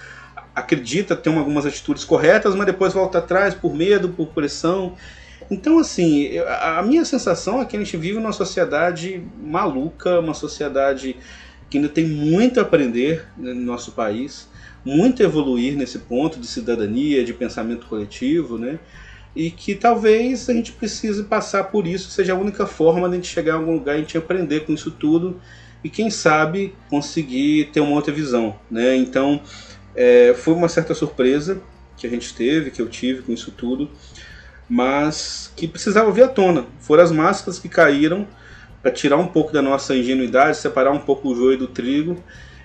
acredita 0.56 1.16
ter 1.16 1.30
algumas 1.30 1.66
atitudes 1.66 2.04
corretas, 2.04 2.56
mas 2.56 2.66
depois 2.66 2.94
volta 2.94 3.18
atrás 3.18 3.54
por 3.54 3.74
medo, 3.74 4.10
por 4.10 4.28
pressão. 4.28 4.96
Então, 5.50 5.80
assim, 5.80 6.38
a 6.38 6.82
minha 6.84 7.04
sensação 7.04 7.62
é 7.62 7.66
que 7.66 7.76
a 7.76 7.80
gente 7.80 7.98
vive 7.98 8.20
numa 8.20 8.32
sociedade 8.32 9.22
maluca, 9.42 10.20
uma 10.20 10.34
sociedade 10.34 11.18
que 11.70 11.78
ainda 11.78 11.90
tem 11.90 12.08
muito 12.08 12.60
a 12.60 12.64
aprender 12.64 13.28
né, 13.36 13.54
no 13.54 13.62
nosso 13.62 13.92
país, 13.92 14.48
muito 14.86 15.22
a 15.22 15.26
evoluir 15.26 15.76
nesse 15.76 16.00
ponto 16.00 16.40
de 16.40 16.48
cidadania, 16.48 17.24
de 17.24 17.34
pensamento 17.34 17.88
coletivo, 17.88 18.58
né? 18.58 18.80
E 19.36 19.50
que 19.50 19.74
talvez 19.74 20.48
a 20.50 20.54
gente 20.54 20.72
precise 20.72 21.24
passar 21.24 21.66
por 21.66 21.88
isso, 21.88 22.10
seja 22.10 22.34
a 22.34 22.38
única 22.38 22.68
forma 22.68 23.08
de 23.08 23.16
a 23.16 23.18
gente 23.18 23.28
chegar 23.28 23.54
a 23.54 23.56
algum 23.58 23.74
lugar 23.74 23.96
a 23.96 23.98
gente 23.98 24.18
aprender 24.18 24.66
com 24.66 24.74
isso 24.74 24.92
tudo 24.92 25.42
e 25.84 25.90
quem 25.90 26.10
sabe 26.10 26.74
conseguir 26.90 27.70
ter 27.74 27.80
uma 27.80 27.94
outra 27.94 28.14
visão, 28.14 28.56
né? 28.70 28.96
Então, 28.96 29.42
é, 29.96 30.34
foi 30.34 30.54
uma 30.54 30.70
certa 30.70 30.94
surpresa 30.94 31.62
que 31.98 32.08
a 32.08 32.10
gente 32.10 32.34
teve, 32.34 32.72
que 32.72 32.82
eu 32.82 32.88
tive 32.88 33.22
com 33.24 33.34
isso 33.34 33.52
tudo, 33.52 33.90
mas 34.70 35.52
que 35.56 35.68
precisava 35.68 36.12
vir 36.12 36.24
à 36.24 36.28
tona. 36.28 36.66
Foram 36.80 37.04
as 37.04 37.12
máscaras 37.12 37.60
que 37.60 37.68
caíram 37.68 38.28
para 38.82 38.92
tirar 38.92 39.18
um 39.18 39.28
pouco 39.28 39.52
da 39.52 39.62
nossa 39.62 39.96
ingenuidade, 39.96 40.58
separar 40.58 40.92
um 40.92 41.00
pouco 41.00 41.30
o 41.30 41.36
joio 41.36 41.58
do 41.58 41.68
trigo, 41.68 42.22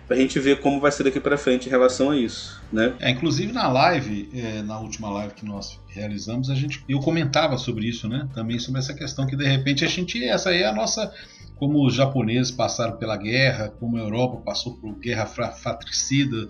para 0.08 0.16
a 0.16 0.20
gente 0.20 0.40
ver 0.40 0.60
como 0.60 0.80
vai 0.80 0.90
ser 0.90 1.04
daqui 1.04 1.20
para 1.20 1.36
frente 1.36 1.66
em 1.66 1.70
relação 1.70 2.10
a 2.10 2.16
isso, 2.16 2.64
né? 2.72 2.94
É, 2.98 3.10
inclusive 3.10 3.52
na 3.52 3.68
live, 3.68 4.30
é, 4.32 4.62
na 4.62 4.80
última 4.80 5.10
live 5.10 5.34
que 5.34 5.44
nós 5.44 5.78
realizamos, 5.86 6.48
a 6.48 6.54
gente, 6.54 6.82
eu 6.88 6.98
comentava 7.00 7.59
sobre 7.59 7.86
isso, 7.86 8.09
né? 8.09 8.26
Também 8.34 8.59
sobre 8.59 8.80
essa 8.80 8.94
questão 8.94 9.26
que 9.26 9.36
de 9.36 9.46
repente 9.46 9.84
a 9.84 9.88
gente, 9.88 10.24
essa 10.24 10.48
aí 10.48 10.62
é 10.62 10.66
a 10.66 10.72
nossa, 10.74 11.12
como 11.56 11.86
os 11.86 11.94
japoneses 11.94 12.50
passaram 12.50 12.96
pela 12.96 13.18
guerra, 13.18 13.68
como 13.78 13.98
a 13.98 14.00
Europa 14.00 14.38
passou 14.38 14.78
por 14.78 14.98
guerra 14.98 15.26
fra- 15.26 15.52
fratricida, 15.52 16.48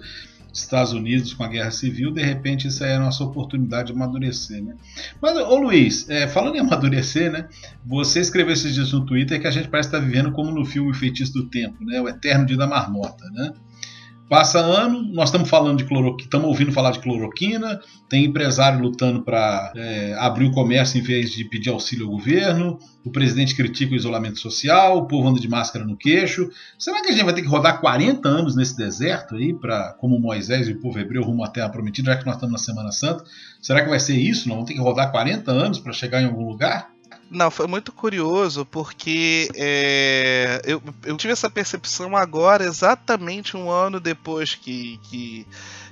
Estados 0.60 0.92
Unidos 0.92 1.32
com 1.32 1.44
a 1.44 1.48
guerra 1.48 1.70
civil, 1.70 2.10
de 2.10 2.22
repente 2.22 2.68
isso 2.68 2.82
aí 2.84 2.90
é 2.90 2.96
a 2.96 3.00
nossa 3.00 3.24
oportunidade 3.24 3.88
de 3.88 3.92
amadurecer, 3.92 4.62
né? 4.62 4.74
Mas, 5.20 5.36
ô 5.36 5.56
Luiz, 5.56 6.08
é, 6.08 6.26
falando 6.26 6.56
em 6.56 6.60
amadurecer, 6.60 7.30
né? 7.30 7.48
Você 7.86 8.20
escreveu 8.20 8.52
esses 8.52 8.74
dias 8.74 8.92
no 8.92 9.04
Twitter 9.04 9.40
que 9.40 9.46
a 9.46 9.50
gente 9.50 9.68
parece 9.68 9.88
estar 9.88 9.98
vivendo 9.98 10.32
como 10.32 10.50
no 10.50 10.64
filme 10.64 10.94
Feitiço 10.94 11.32
do 11.32 11.48
Tempo, 11.48 11.84
né? 11.84 12.00
O 12.00 12.08
Eterno 12.08 12.46
Dia 12.46 12.56
da 12.56 12.66
Marmota, 12.66 13.24
né? 13.30 13.52
Passa 14.28 14.58
ano, 14.58 15.02
nós 15.14 15.30
estamos 15.30 15.48
falando 15.48 15.78
de 15.78 15.84
cloroquina, 15.84 16.26
estamos 16.26 16.48
ouvindo 16.48 16.70
falar 16.70 16.90
de 16.90 16.98
cloroquina, 16.98 17.80
tem 18.10 18.26
empresário 18.26 18.78
lutando 18.78 19.22
para 19.22 19.72
é, 19.74 20.14
abrir 20.18 20.44
o 20.44 20.52
comércio 20.52 20.98
em 20.98 21.02
vez 21.02 21.30
de 21.30 21.46
pedir 21.46 21.70
auxílio 21.70 22.04
ao 22.04 22.12
governo, 22.12 22.78
o 23.02 23.10
presidente 23.10 23.56
critica 23.56 23.94
o 23.94 23.96
isolamento 23.96 24.38
social, 24.38 24.98
o 24.98 25.06
povo 25.06 25.28
anda 25.28 25.40
de 25.40 25.48
máscara 25.48 25.82
no 25.82 25.96
queixo. 25.96 26.50
Será 26.78 27.00
que 27.00 27.08
a 27.08 27.12
gente 27.12 27.24
vai 27.24 27.32
ter 27.32 27.40
que 27.40 27.48
rodar 27.48 27.80
40 27.80 28.28
anos 28.28 28.54
nesse 28.54 28.76
deserto 28.76 29.34
aí, 29.34 29.54
para 29.54 29.94
como 29.94 30.20
Moisés 30.20 30.68
e 30.68 30.72
o 30.72 30.80
povo 30.80 30.98
hebreu 30.98 31.22
rumo 31.22 31.42
à 31.42 31.48
terra 31.48 31.70
prometida, 31.70 32.12
já 32.12 32.18
que 32.18 32.26
nós 32.26 32.34
estamos 32.34 32.52
na 32.52 32.58
Semana 32.58 32.92
Santa? 32.92 33.24
Será 33.62 33.82
que 33.82 33.88
vai 33.88 33.98
ser 33.98 34.18
isso? 34.18 34.46
Nós 34.46 34.56
vamos 34.56 34.68
ter 34.68 34.74
que 34.74 34.80
rodar 34.80 35.10
40 35.10 35.50
anos 35.50 35.78
para 35.78 35.92
chegar 35.94 36.20
em 36.20 36.26
algum 36.26 36.46
lugar? 36.46 36.90
Não, 37.30 37.50
foi 37.50 37.66
muito 37.66 37.92
curioso 37.92 38.64
porque 38.64 39.50
é, 39.54 40.62
eu, 40.64 40.82
eu, 41.04 41.16
tive 41.16 41.32
essa 41.32 41.50
percepção 41.50 42.16
agora, 42.16 42.64
exatamente 42.64 43.54
um 43.54 43.70
ano 43.70 44.00
depois 44.00 44.54
que, 44.54 44.98
que, 45.02 45.46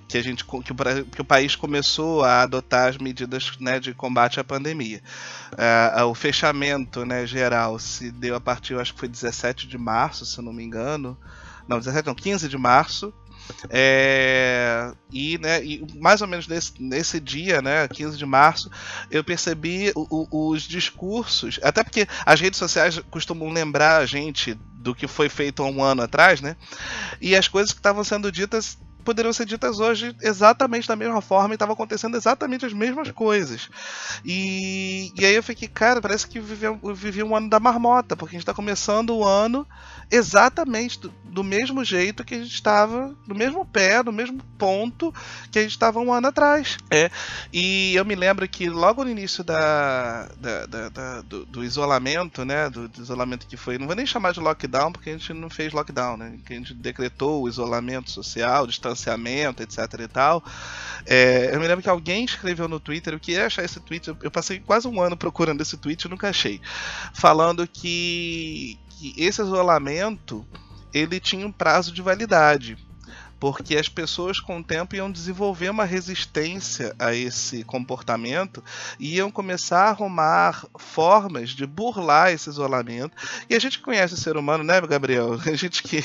que 0.09 0.17
a 0.17 0.23
gente 0.23 0.45
que 0.47 0.73
o, 0.73 1.05
que 1.05 1.21
o 1.21 1.25
país 1.25 1.55
começou 1.55 2.25
a 2.25 2.43
adotar 2.43 2.89
as 2.89 2.97
medidas 2.97 3.53
né, 3.61 3.79
de 3.79 3.93
combate 3.93 4.41
à 4.41 4.45
pandemia. 4.45 5.03
É, 5.59 6.03
o 6.05 6.15
fechamento 6.15 7.05
né, 7.05 7.27
geral 7.27 7.79
se 7.79 8.11
deu 8.11 8.35
a 8.35 8.41
partir, 8.41 8.75
acho 8.79 8.95
que 8.95 9.01
foi 9.01 9.09
17 9.09 9.67
de 9.67 9.77
março, 9.77 10.25
se 10.25 10.41
não 10.41 10.55
me 10.55 10.65
engano. 10.65 11.19
Não, 11.69 11.79
17 11.79 12.07
não, 12.07 12.15
15 12.15 12.49
de 12.49 12.57
março. 12.57 13.13
É, 13.71 14.93
e, 15.13 15.39
né, 15.39 15.65
e 15.65 15.87
mais 15.99 16.21
ou 16.23 16.29
menos 16.29 16.47
nesse, 16.47 16.73
nesse 16.81 17.21
dia, 17.21 17.63
né, 17.63 17.89
15 17.89 18.17
de 18.17 18.27
março, 18.27 18.71
eu 19.11 19.25
percebi 19.25 19.93
o, 19.95 20.27
o, 20.31 20.51
os 20.51 20.63
discursos, 20.63 21.59
até 21.63 21.83
porque 21.83 22.07
as 22.25 22.41
redes 22.41 22.59
sociais 22.59 23.01
costumam 23.11 23.51
lembrar 23.51 23.99
a 23.99 24.07
gente 24.07 24.55
do 24.55 24.95
que 24.95 25.07
foi 25.07 25.29
feito 25.29 25.63
há 25.63 25.67
um 25.67 25.83
ano 25.83 26.03
atrás, 26.03 26.41
né? 26.41 26.57
E 27.21 27.35
as 27.35 27.49
coisas 27.49 27.73
que 27.73 27.79
estavam 27.79 28.05
sendo 28.05 28.31
ditas 28.31 28.79
poderiam 29.07 29.33
ser 29.33 29.47
ditas 29.47 29.79
hoje 29.79 30.15
exatamente 30.21 30.89
da 30.89 30.97
mesma 30.97 31.23
forma 31.23 31.55
e 31.55 31.57
estavam 31.57 31.75
acontecendo 31.75 32.17
exatamente 32.17 32.67
as 32.67 32.73
mesmas 32.73 33.09
coisas. 33.13 33.71
E, 34.25 35.13
e 35.17 35.25
aí 35.25 35.35
eu 35.35 35.43
fiquei, 35.45 35.69
cara, 35.69 36.03
parece 36.03 36.27
que 36.27 36.41
vivi, 36.41 36.67
vivi 36.93 37.23
um 37.23 37.35
ano 37.35 37.49
da 37.49 37.61
marmota, 37.61 38.17
porque 38.17 38.35
a 38.35 38.37
gente 38.37 38.43
está 38.43 38.53
começando 38.53 39.11
o 39.11 39.25
ano 39.25 39.67
exatamente 40.11 41.01
do, 41.01 41.13
do, 41.25 41.43
mesmo 41.43 41.85
jeito 41.85 42.25
que 42.25 42.35
a 42.35 42.39
gente 42.39 42.53
estava, 42.53 43.15
no 43.27 43.35
mesmo 43.35 43.65
pé, 43.67 44.03
no 44.03 44.13
mesmo 44.13 44.39
ponto 44.57 45.13
que 45.51 45.59
a 45.59 45.63
gente 45.63 45.73
estava 45.73 45.99
um 45.99 46.13
ano 46.13 46.29
atrás. 46.29 46.79
É, 46.91 47.11
e 47.53 47.95
eu 47.95 48.05
me 48.05 48.15
lembro 48.15 48.49
que 48.49 48.69
logo 48.69 49.03
no 49.05 49.11
início 49.11 49.43
da, 49.43 50.29
da, 50.39 50.67
da, 50.67 50.89
da 50.89 51.21
do, 51.23 51.45
do, 51.47 51.65
isolamento, 51.65 52.45
né, 52.45 52.71
do, 52.71 52.89
do, 52.89 53.03
isolamento 53.03 53.47
que 53.47 53.57
foi, 53.57 53.79
não 53.79 53.87
vou 53.87 53.97
nem 53.97 54.07
chamar 54.07 54.33
de 54.33 54.41
lockdown, 54.41 54.93
porque 54.93 55.11
a 55.11 55.13
gente 55.13 55.33
não 55.33 55.51
fez 55.51 55.73
lockdown, 55.73 56.17
né, 56.17 56.39
que 56.47 56.53
a 56.53 56.57
gente 56.57 56.73
decretou 56.73 57.43
o 57.43 57.49
isolamento 57.49 58.11
social, 58.11 58.67
distanciamento, 58.67 59.63
etc 59.63 59.79
e 60.01 60.09
tal. 60.09 60.45
É, 61.05 61.51
eu 61.53 61.61
me 61.61 61.67
lembro 61.67 61.83
que 61.83 61.91
alguém 61.91 62.25
escreveu 62.25 62.69
no 62.69 62.79
Twitter, 62.79 63.13
eu 63.13 63.21
queria 63.21 63.47
achar 63.47 63.65
esse 63.65 63.81
tweet, 63.81 64.09
eu 64.23 64.31
passei 64.31 64.61
quase 64.61 64.87
um 64.87 65.01
ano 65.01 65.17
procurando 65.17 65.61
esse 65.61 65.77
tweet 65.77 66.05
e 66.05 66.09
nunca 66.09 66.29
achei, 66.29 66.61
falando 67.13 67.67
que 67.67 68.79
que 68.97 69.15
esse 69.17 69.43
isolamento 69.43 70.45
ele 70.93 71.21
tinha 71.21 71.47
um 71.47 71.53
prazo 71.53 71.93
de 71.93 72.01
validade, 72.01 72.79
porque 73.39 73.77
as 73.77 73.89
pessoas 73.89 74.41
com 74.41 74.59
o 74.59 74.65
tempo 74.65 74.97
iam 74.97 75.13
desenvolver 75.13 75.69
uma 75.69 75.85
resistência 75.85 76.97
a 76.99 77.15
esse 77.15 77.63
comportamento 77.65 78.65
e 78.99 79.17
iam 79.17 79.31
começar 79.31 79.85
a 79.85 79.91
arrumar 79.91 80.65
formas 80.79 81.51
de 81.51 81.67
burlar 81.67 82.33
esse 82.33 82.49
isolamento. 82.49 83.15
E 83.51 83.55
a 83.55 83.59
gente 83.59 83.81
conhece 83.81 84.15
o 84.15 84.17
ser 84.17 84.39
humano, 84.39 84.65
né, 84.65 84.81
Gabriel? 84.81 85.39
A 85.47 85.55
gente 85.55 85.83
que, 85.83 86.03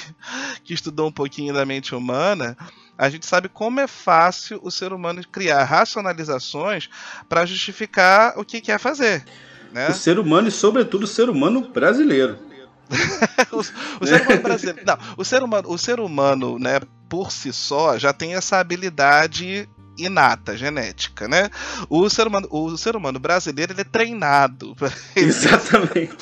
que 0.62 0.74
estudou 0.74 1.08
um 1.08 1.12
pouquinho 1.12 1.54
da 1.54 1.66
mente 1.66 1.96
humana, 1.96 2.58
a 2.98 3.10
gente 3.10 3.26
sabe 3.26 3.48
como 3.48 3.80
é 3.80 3.88
fácil 3.88 4.60
o 4.62 4.70
ser 4.70 4.92
humano 4.92 5.24
criar 5.32 5.64
racionalizações 5.64 6.89
para 7.30 7.46
justificar 7.46 8.38
o 8.38 8.44
que 8.44 8.60
quer 8.60 8.80
fazer. 8.80 9.24
Né? 9.72 9.88
O 9.89 9.94
ser 9.94 10.20
humano 10.20 10.50
e, 10.50 10.52
sobretudo, 10.52 11.06
o 11.06 11.08
ser 11.08 11.30
humano 11.30 11.62
brasileiro. 11.62 12.51
o, 13.52 13.60
o, 14.04 14.08
ser 14.08 14.22
humano 14.22 14.42
brasileiro. 14.42 14.82
Não, 14.86 14.98
o 15.18 15.24
ser 15.24 15.44
humano, 15.44 15.70
o 15.70 15.78
ser 15.78 16.00
humano, 16.00 16.60
né, 16.60 16.80
por 17.10 17.32
si 17.32 17.52
só, 17.52 17.98
já 17.98 18.14
tem 18.14 18.36
essa 18.36 18.60
habilidade 18.60 19.68
inata, 19.98 20.58
genética, 20.58 21.28
né? 21.28 21.50
O 21.89 22.10
ser 22.10 22.28
humano, 22.28 22.48
o 22.50 22.78
ser 22.78 22.96
humano 22.96 23.20
brasileiro 23.20 23.74
ele 23.74 23.82
é 23.82 23.86
treinado. 23.86 24.76
Exatamente. 25.16 26.18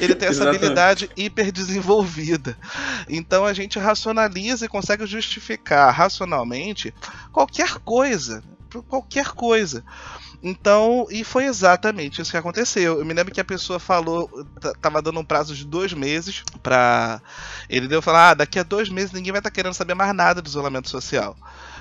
Ele 0.00 0.14
tem 0.14 0.28
essa 0.28 0.42
Exatamente. 0.42 0.56
habilidade 0.56 1.10
hiperdesenvolvida. 1.16 2.56
Então 3.08 3.44
a 3.44 3.52
gente 3.52 3.78
racionaliza 3.78 4.64
e 4.64 4.68
consegue 4.68 5.06
justificar 5.06 5.92
racionalmente 5.92 6.94
qualquer 7.32 7.78
coisa. 7.80 8.42
Qualquer 8.86 9.28
coisa. 9.30 9.84
Então, 10.42 11.06
e 11.10 11.24
foi 11.24 11.46
exatamente 11.46 12.22
isso 12.22 12.30
que 12.30 12.36
aconteceu. 12.36 12.98
Eu 12.98 13.04
me 13.04 13.12
lembro 13.12 13.34
que 13.34 13.40
a 13.40 13.44
pessoa 13.44 13.80
falou, 13.80 14.30
tava 14.80 15.02
dando 15.02 15.18
um 15.18 15.24
prazo 15.24 15.54
de 15.54 15.64
dois 15.64 15.92
meses 15.92 16.44
pra. 16.62 17.20
Ele 17.68 17.88
deu 17.88 18.00
falar: 18.00 18.30
ah, 18.30 18.34
daqui 18.34 18.58
a 18.58 18.62
dois 18.62 18.88
meses 18.88 19.12
ninguém 19.12 19.32
vai 19.32 19.40
estar 19.40 19.50
tá 19.50 19.54
querendo 19.54 19.74
saber 19.74 19.94
mais 19.94 20.14
nada 20.14 20.40
do 20.40 20.46
isolamento 20.48 20.88
social. 20.88 21.36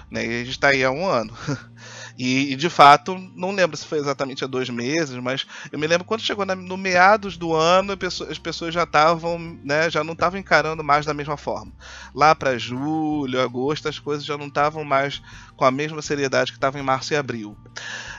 Né? 0.10 0.26
E 0.26 0.30
a 0.30 0.40
gente 0.40 0.52
está 0.52 0.70
aí 0.70 0.84
há 0.84 0.90
um 0.92 1.06
ano. 1.06 1.32
E, 2.18 2.54
e, 2.54 2.56
de 2.56 2.70
fato, 2.70 3.16
não 3.36 3.52
lembro 3.52 3.78
se 3.78 3.86
foi 3.86 4.00
exatamente 4.00 4.44
há 4.44 4.48
dois 4.48 4.70
meses, 4.70 5.16
mas 5.18 5.46
eu 5.72 5.78
me 5.78 5.86
lembro 5.86 6.04
quando 6.04 6.22
chegou 6.22 6.46
na, 6.46 6.56
no 6.56 6.76
meados 6.76 7.38
do 7.38 7.54
ano, 7.54 7.98
as 8.30 8.40
pessoas 8.40 8.74
já 8.74 8.84
estavam, 8.84 9.38
né, 9.64 9.90
já 9.90 10.04
não 10.04 10.14
estavam 10.14 10.40
encarando 10.40 10.84
mais 10.84 11.06
da 11.06 11.14
mesma 11.14 11.38
forma. 11.38 11.72
Lá 12.16 12.34
para 12.34 12.58
julho, 12.58 13.40
agosto, 13.40 13.88
as 13.88 14.00
coisas 14.00 14.26
já 14.26 14.36
não 14.36 14.48
estavam 14.48 14.84
mais 14.84 15.22
com 15.56 15.64
a 15.64 15.72
mesma 15.72 16.02
seriedade 16.02 16.52
que 16.52 16.58
estavam 16.58 16.82
em 16.82 16.84
março 16.84 17.14
e 17.14 17.16
abril. 17.16 17.56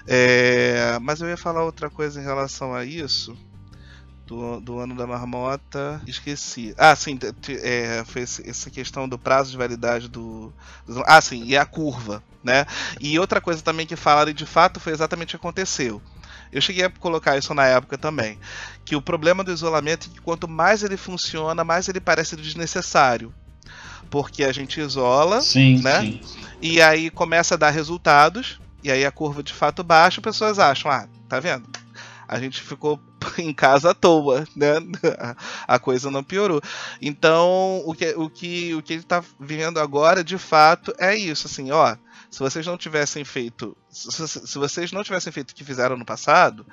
É, 0.07 0.99
mas 1.03 1.21
eu 1.21 1.29
ia 1.29 1.37
falar 1.37 1.65
outra 1.65 1.91
coisa 1.91 2.21
em 2.21 2.25
relação 2.25 2.75
a 2.75 2.85
isso 2.85 3.37
do, 4.29 4.61
do 4.61 4.79
ano 4.79 4.95
da 4.95 5.07
marmota, 5.07 6.03
esqueci. 6.07 6.75
Ah, 6.77 6.95
sim, 6.95 7.19
é, 7.63 8.05
foi 8.07 8.23
essa 8.23 8.71
questão 8.71 9.09
do 9.09 9.19
prazo 9.19 9.51
de 9.51 9.57
validade 9.57 10.07
do, 10.07 10.53
do, 10.87 11.03
Ah, 11.07 11.21
sim, 11.21 11.45
e 11.45 11.57
a 11.57 11.65
curva, 11.65 12.23
né? 12.43 12.67
E 13.01 13.19
outra 13.19 13.41
coisa 13.41 13.63
também 13.63 13.87
que 13.87 13.97
falaram 13.97 14.31
e 14.31 14.35
de 14.35 14.47
fato 14.47 14.81
foi 14.81 14.93
exatamente 14.93 15.35
o 15.35 15.39
que 15.39 15.47
aconteceu. 15.47 16.01
Eu 16.53 16.61
cheguei 16.61 16.85
a 16.85 16.91
colocar 16.91 17.37
isso 17.37 17.53
na 17.53 17.67
época 17.67 17.99
também. 17.99 18.39
Que 18.85 18.97
o 18.97 19.03
problema 19.03 19.45
do 19.45 19.53
isolamento 19.53 20.09
é 20.09 20.15
que 20.15 20.21
quanto 20.21 20.49
mais 20.49 20.83
ele 20.83 20.97
funciona, 20.97 21.65
mais 21.65 21.89
ele 21.89 22.01
parece 22.01 22.37
desnecessário. 22.37 23.35
Porque 24.11 24.45
a 24.45 24.53
gente 24.53 24.81
isola, 24.81 25.43
sim, 25.43 25.83
né? 25.83 26.01
Sim. 26.01 26.21
E 26.63 26.81
aí 26.81 27.11
começa 27.11 27.55
a 27.55 27.59
dar 27.59 27.71
resultados, 27.71 28.59
e 28.83 28.91
aí 28.91 29.05
a 29.05 29.13
curva 29.13 29.43
de 29.43 29.53
fato 29.53 29.85
baixa, 29.85 30.23
pessoas 30.23 30.59
acham, 30.59 30.91
ah, 30.91 31.07
tá 31.29 31.39
vendo? 31.39 31.69
A 32.27 32.39
gente 32.39 32.63
ficou 32.63 32.99
em 33.39 33.53
casa 33.53 33.91
à 33.91 33.95
toa, 33.95 34.45
né? 34.57 34.75
A 35.67 35.79
coisa 35.79 36.11
não 36.11 36.23
piorou. 36.23 36.61
Então, 37.01 37.83
o 37.85 37.95
que, 37.95 38.15
o 38.17 38.31
que, 38.31 38.75
o 38.75 38.83
que 38.83 38.93
ele 38.95 39.03
está 39.03 39.23
vivendo 39.39 39.79
agora, 39.79 40.25
de 40.25 40.39
fato, 40.39 40.95
é 40.99 41.17
isso, 41.17 41.47
assim, 41.47 41.71
ó. 41.71 41.97
Se 42.31 42.41
vocês 42.41 42.67
não 42.67 42.77
tivessem 42.77 43.25
feito, 43.25 43.77
se, 43.91 44.29
se 44.29 44.59
vocês 44.59 44.93
não 44.93 45.03
tivessem 45.03 45.33
feito 45.33 45.51
o 45.51 45.55
que 45.55 45.65
fizeram 45.65 45.97
no 45.97 46.05
passado, 46.05 46.67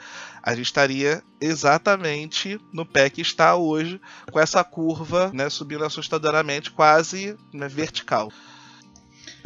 a 0.43 0.53
gente 0.53 0.66
estaria 0.66 1.24
exatamente 1.39 2.60
no 2.74 2.86
pé 2.86 3.10
que 3.10 3.22
está 3.22 3.56
hoje, 3.56 3.99
com 4.32 4.39
essa 4.39 4.64
curva, 4.64 5.32
né, 5.34 5.49
subindo 5.49 5.86
assustadoramente, 5.86 6.72
quase 6.72 7.38
né, 7.53 7.70
vertical. 7.70 8.32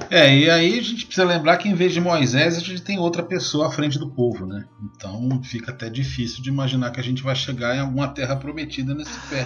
É, 0.09 0.33
e 0.33 0.49
aí 0.49 0.79
a 0.79 0.81
gente 0.81 1.05
precisa 1.05 1.27
lembrar 1.27 1.57
que 1.57 1.67
em 1.67 1.75
vez 1.75 1.91
de 1.91 1.99
Moisés, 1.99 2.55
a 2.55 2.59
gente 2.59 2.81
tem 2.81 2.97
outra 2.97 3.21
pessoa 3.21 3.67
à 3.67 3.71
frente 3.71 3.99
do 3.99 4.09
povo, 4.09 4.45
né? 4.45 4.65
Então 4.81 5.41
fica 5.43 5.71
até 5.71 5.89
difícil 5.89 6.41
de 6.41 6.49
imaginar 6.49 6.91
que 6.91 6.99
a 6.99 7.03
gente 7.03 7.21
vai 7.21 7.35
chegar 7.35 7.75
em 7.75 7.79
alguma 7.79 8.07
terra 8.07 8.35
prometida 8.35 8.95
nesse 8.95 9.19
pé. 9.29 9.45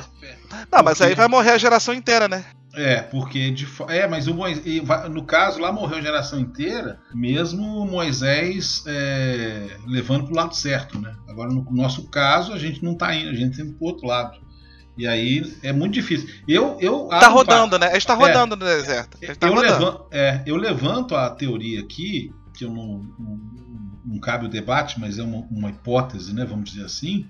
Não, 0.72 0.84
mas 0.84 1.02
aí 1.02 1.16
vai 1.16 1.28
morrer 1.28 1.52
a 1.52 1.58
geração 1.58 1.94
inteira, 1.94 2.28
né? 2.28 2.46
É, 2.76 3.02
porque 3.02 3.52
de, 3.52 3.68
é, 3.88 4.08
mas 4.08 4.28
o 4.28 4.34
Moisés, 4.34 4.66
no 5.12 5.24
caso 5.24 5.60
lá 5.60 5.72
morreu 5.72 6.00
a 6.00 6.02
geração 6.02 6.40
inteira, 6.40 7.00
mesmo 7.14 7.86
Moisés 7.86 8.84
é, 8.88 9.78
levando 9.86 10.26
para 10.26 10.34
o 10.34 10.36
lado 10.36 10.56
certo, 10.56 11.00
né? 11.00 11.16
Agora 11.30 11.50
no 11.54 11.64
nosso 11.72 12.10
caso 12.10 12.52
a 12.52 12.58
gente 12.58 12.84
não 12.84 12.94
está 12.94 13.14
indo, 13.14 13.30
a 13.30 13.34
gente 13.36 13.52
está 13.52 13.64
indo 13.64 13.74
para 13.74 13.86
o 13.86 13.88
outro 13.88 14.08
lado. 14.08 14.40
E 14.98 15.08
aí 15.08 15.56
é 15.62 15.72
muito 15.72 15.94
difícil. 15.94 16.30
Eu, 16.48 16.78
eu 16.80 17.08
tá 17.10 17.28
rodando, 17.28 17.78
né? 17.78 17.88
A 17.88 17.94
gente 17.94 18.08
tá 18.08 18.14
rodando 18.14 18.56
é, 18.56 18.58
no 18.58 18.66
deserto. 18.66 19.18
Tá 19.38 19.48
eu, 19.48 19.56
levanto, 19.56 20.06
é, 20.12 20.44
eu 20.46 20.56
levanto 20.56 21.16
a 21.16 21.30
teoria 21.30 21.80
aqui, 21.80 22.32
que 22.56 22.66
eu 22.66 22.72
não, 22.72 23.00
não, 23.20 23.40
não 24.06 24.20
cabe 24.20 24.46
o 24.46 24.50
debate, 24.50 25.00
mas 25.00 25.18
é 25.18 25.24
uma, 25.24 25.48
uma, 25.50 25.70
hipótese, 25.70 26.34
né? 26.34 26.46
Vamos 26.46 26.72
dizer 26.72 26.86
assim, 26.86 27.28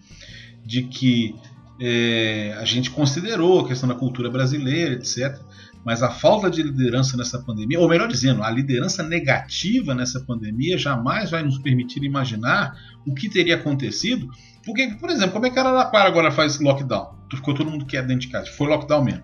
de 0.65 0.83
que 0.83 1.35
é, 1.79 2.55
a 2.59 2.65
gente 2.65 2.91
considerou 2.91 3.61
a 3.61 3.67
questão 3.67 3.89
da 3.89 3.95
cultura 3.95 4.29
brasileira, 4.29 4.93
etc. 4.93 5.39
Mas 5.85 6.01
a 6.01 6.09
falta 6.09 6.49
de 6.49 6.63
liderança 6.63 7.17
nessa 7.17 7.39
pandemia, 7.39 7.79
ou 7.79 7.89
melhor 7.89 8.07
dizendo, 8.07 8.41
a 8.41 8.49
liderança 8.49 9.03
negativa 9.03 9.93
nessa 9.93 10.21
pandemia 10.21 10.77
jamais 10.77 11.29
vai 11.29 11.43
nos 11.43 11.57
permitir 11.57 12.03
imaginar 12.03 12.77
o 13.05 13.13
que 13.13 13.29
teria 13.29 13.55
acontecido. 13.55 14.29
Porque, 14.65 14.87
por 14.99 15.09
exemplo, 15.09 15.33
como 15.33 15.45
é 15.45 15.49
que 15.49 15.59
a 15.59 15.61
Araraquara 15.61 16.07
agora 16.07 16.31
faz 16.31 16.59
lockdown? 16.59 17.15
Ficou 17.29 17.53
todo 17.53 17.69
mundo 17.69 17.85
quieto 17.85 18.07
dentro 18.07 18.21
de 18.21 18.27
casa. 18.29 18.49
Foi 18.51 18.67
lockdown 18.67 19.03
mesmo. 19.03 19.23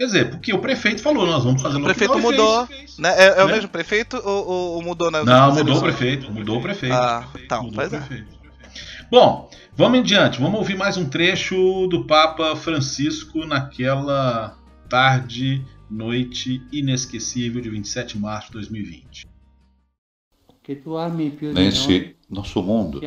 Quer 0.00 0.06
dizer, 0.06 0.30
porque 0.30 0.54
o 0.54 0.58
prefeito 0.58 1.02
falou, 1.02 1.26
nós 1.26 1.44
vamos 1.44 1.60
fazer 1.60 1.76
o 1.76 1.82
prefeito 1.82 2.18
mudou, 2.18 2.66
né? 2.98 3.14
É, 3.18 3.40
é 3.40 3.44
o 3.44 3.48
né? 3.48 3.52
mesmo 3.52 3.68
prefeito 3.68 4.16
ou, 4.24 4.76
ou, 4.76 4.82
mudou 4.82 5.10
na 5.10 5.22
Não, 5.22 5.54
mudou 5.54 5.76
o 5.76 5.80
prefeito, 5.82 6.32
mudou 6.32 6.58
o 6.58 6.62
prefeito. 6.62 6.94
Ah, 6.94 7.28
então, 7.34 7.64
mudou 7.64 7.76
pois 7.76 7.92
é. 7.92 8.24
Bom, 9.10 9.50
vamos 9.80 9.98
em 9.98 10.02
diante, 10.02 10.38
vamos 10.38 10.58
ouvir 10.58 10.76
mais 10.76 10.98
um 10.98 11.08
trecho 11.08 11.86
do 11.86 12.04
Papa 12.04 12.54
Francisco 12.54 13.46
naquela 13.46 14.54
tarde, 14.90 15.64
noite 15.90 16.62
inesquecível 16.70 17.62
de 17.62 17.70
27 17.70 18.12
de 18.12 18.20
março 18.20 18.48
de 18.48 18.52
2020. 18.52 19.26
Nesse 21.54 22.14
nosso 22.28 22.62
mundo, 22.62 23.00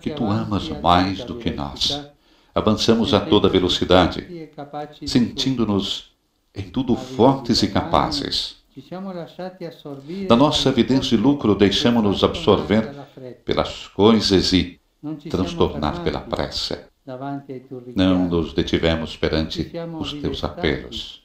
que 0.00 0.10
tu 0.10 0.24
amas 0.24 0.68
mais 0.68 1.22
do 1.22 1.36
que 1.36 1.52
nós, 1.52 2.10
avançamos 2.52 3.14
a 3.14 3.20
toda 3.20 3.48
velocidade, 3.48 4.50
sentindo-nos 5.06 6.12
em 6.52 6.64
tudo 6.64 6.96
fortes 6.96 7.62
e 7.62 7.68
capazes. 7.68 8.64
Da 10.26 10.34
nossa 10.34 10.70
evidência 10.70 11.16
de 11.16 11.22
lucro, 11.22 11.54
deixamos-nos 11.54 12.24
absorver 12.24 12.92
pelas 13.44 13.86
coisas 13.86 14.52
e 14.52 14.80
transtornar 15.28 16.02
pela 16.02 16.20
pressa. 16.20 16.88
Não 17.94 18.28
nos 18.28 18.52
detivemos 18.52 19.16
perante 19.16 19.70
os 20.00 20.12
teus 20.14 20.42
apelos. 20.42 21.22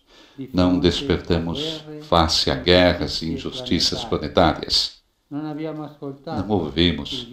Não 0.54 0.80
despertamos 0.80 1.84
face 2.04 2.52
a 2.52 2.56
guerras 2.56 3.22
e 3.22 3.34
injustiças 3.34 4.06
planetárias. 4.06 5.02
Não 5.30 6.50
ouvimos 6.50 7.28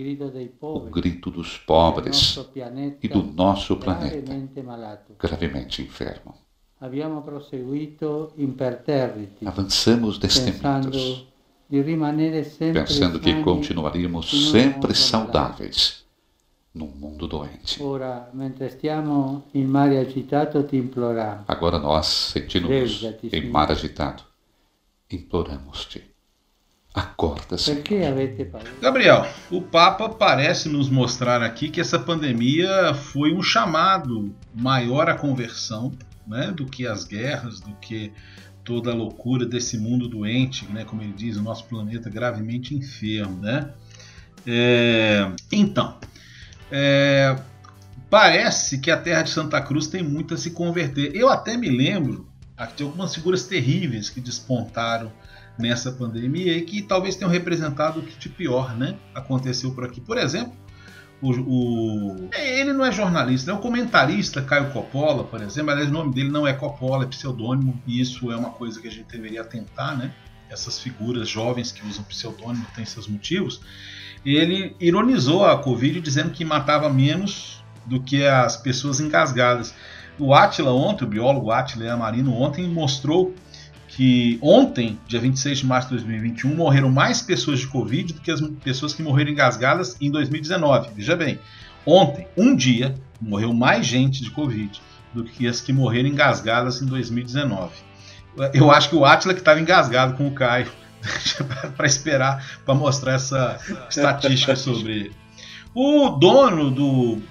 o 0.63 0.81
grito 0.81 1.31
dos 1.31 1.59
pobres 1.59 2.39
e 3.03 3.09
do 3.09 3.23
nosso 3.23 3.77
planeta 3.77 4.35
gravemente 5.19 5.83
enfermo. 5.83 6.35
Avançamos 9.45 10.17
destemidos, 10.17 11.27
pensando 12.73 13.21
que 13.21 13.43
continuaríamos 13.43 14.51
sempre 14.51 14.95
saudáveis 14.95 16.08
num 16.79 16.87
mundo 16.87 17.27
doente. 17.27 17.83
Agora 21.49 21.79
nós, 21.79 22.07
sentindo-nos 22.07 23.03
em 23.33 23.51
mar 23.51 23.71
agitado, 23.71 24.23
imploramos-te. 25.11 26.05
Acorda, 26.95 27.59
Senhor. 27.59 27.81
Gabriel, 28.81 29.27
o 29.51 29.61
Papa 29.61 30.09
parece 30.09 30.69
nos 30.69 30.89
mostrar 30.89 31.43
aqui 31.43 31.69
que 31.69 31.81
essa 31.81 31.99
pandemia 31.99 32.95
foi 32.95 33.33
um 33.33 33.43
chamado 33.43 34.35
maior 34.55 35.09
à 35.09 35.15
conversão 35.15 35.93
né, 36.27 36.51
do 36.51 36.67
que 36.67 36.87
as 36.87 37.05
guerras, 37.05 37.61
do 37.61 37.75
que 37.77 38.11
toda 38.65 38.91
a 38.91 38.95
loucura 38.95 39.47
desse 39.47 39.79
mundo 39.79 40.09
doente, 40.09 40.67
né, 40.67 40.85
como 40.85 41.03
ele 41.03 41.13
diz, 41.13 41.37
o 41.37 41.43
nosso 41.43 41.65
planeta 41.65 42.11
gravemente 42.11 42.75
enfermo. 42.75 43.41
Né? 43.41 43.71
É, 44.47 45.31
então, 45.53 45.99
é, 46.71 47.37
parece 48.11 48.79
que 48.79 48.91
a 48.91 48.97
terra 48.97 49.23
de 49.23 49.31
Santa 49.31 49.61
Cruz 49.61 49.87
tem 49.87 50.03
muito 50.03 50.35
a 50.35 50.37
se 50.37 50.51
converter. 50.51 51.15
Eu 51.15 51.29
até 51.29 51.57
me 51.57 51.69
lembro 51.69 52.29
de 52.77 52.83
algumas 52.83 53.15
figuras 53.15 53.45
terríveis 53.45 54.11
que 54.11 54.21
despontaram 54.21 55.13
nessa 55.59 55.93
pandemia 55.93 56.57
e 56.57 56.63
que 56.63 56.83
talvez 56.83 57.17
tenham 57.17 57.31
representado 57.31 58.01
o 58.01 58.03
que 58.03 58.19
de 58.19 58.29
pior 58.29 58.77
né, 58.77 58.97
aconteceu 59.15 59.73
por 59.73 59.85
aqui. 59.85 60.01
Por 60.01 60.17
exemplo, 60.17 60.53
o, 61.21 61.31
o, 61.33 62.29
ele 62.33 62.73
não 62.73 62.85
é 62.85 62.93
jornalista, 62.93 63.51
é 63.51 63.55
o 63.55 63.59
comentarista 63.59 64.41
Caio 64.41 64.71
Coppola, 64.71 65.25
por 65.25 65.43
exemplo. 65.43 65.73
Aliás, 65.73 65.89
o 65.89 65.93
nome 65.93 66.15
dele 66.15 66.31
não 66.31 66.47
é 66.47 66.53
Coppola, 66.53 67.05
é 67.05 67.09
pseudônimo, 67.09 67.81
e 67.87 68.01
isso 68.01 68.31
é 68.31 68.37
uma 68.37 68.51
coisa 68.51 68.81
que 68.81 68.87
a 68.87 68.91
gente 68.91 69.11
deveria 69.11 69.41
atentar, 69.41 69.97
né? 69.97 70.15
Essas 70.51 70.79
figuras 70.79 71.29
jovens 71.29 71.73
que 71.73 71.87
usam 71.87 72.05
pseudônimo 72.05 72.67
têm 72.75 72.85
seus 72.85 73.07
motivos. 73.07 73.61
Ele 74.25 74.75
ironizou 74.81 75.45
a 75.45 75.59
Covid 75.59 76.01
dizendo 76.01 76.31
que 76.31 76.45
matava 76.45 76.89
menos 76.89 77.63
do 77.87 78.01
que 78.01 78.25
as 78.25 78.57
pessoas 78.57 79.01
engasgadas. 79.01 79.75
O 80.19 80.35
Atila 80.35 80.73
ontem, 80.73 81.05
o 81.05 81.09
biólogo 81.09 81.51
Atila 81.51 81.93
Amarino 81.93 82.35
ontem 82.35 82.67
mostrou 82.67 83.35
que 83.89 84.39
ontem, 84.43 84.99
dia 85.09 85.19
26 85.19 85.59
de 85.59 85.67
março 85.67 85.89
de 85.89 85.95
2021, 85.95 86.55
morreram 86.55 86.91
mais 86.91 87.23
pessoas 87.23 87.61
de 87.61 87.67
Covid 87.67 88.13
do 88.13 88.21
que 88.21 88.31
as 88.31 88.41
pessoas 88.63 88.93
que 88.95 89.03
morreram 89.03 89.31
engasgadas 89.31 89.97
em 90.01 90.11
2019. 90.11 90.91
Veja 90.95 91.17
bem, 91.17 91.39
ontem, 91.87 92.27
um 92.37 92.55
dia, 92.55 92.95
morreu 93.21 93.53
mais 93.53 93.87
gente 93.87 94.23
de 94.23 94.31
Covid 94.31 94.81
do 95.13 95.25
que 95.25 95.47
as 95.47 95.61
que 95.61 95.73
morreram 95.73 96.09
engasgadas 96.09 96.83
em 96.83 96.87
2019. 96.87 97.88
Eu 98.55 98.71
acho 98.71 98.91
que 98.91 98.97
o 98.97 99.05
Atila 99.05 99.35
que 99.35 99.41
estava 99.41 99.61
engasgado 99.61 100.15
com 100.15 100.27
o 100.27 100.33
Caio 100.33 100.71
para 101.77 101.87
esperar 101.87 102.61
para 102.65 102.75
mostrar 102.75 103.15
essa 103.15 103.59
estatística 103.89 104.57
sobre. 104.57 105.13
O 105.75 106.11
dono 106.11 106.71
do, 106.71 107.23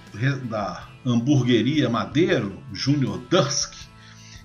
da 0.44 0.88
hamburgueria 1.06 1.90
Madeiro, 1.90 2.62
Júnior 2.72 3.18
Dusk, 3.30 3.74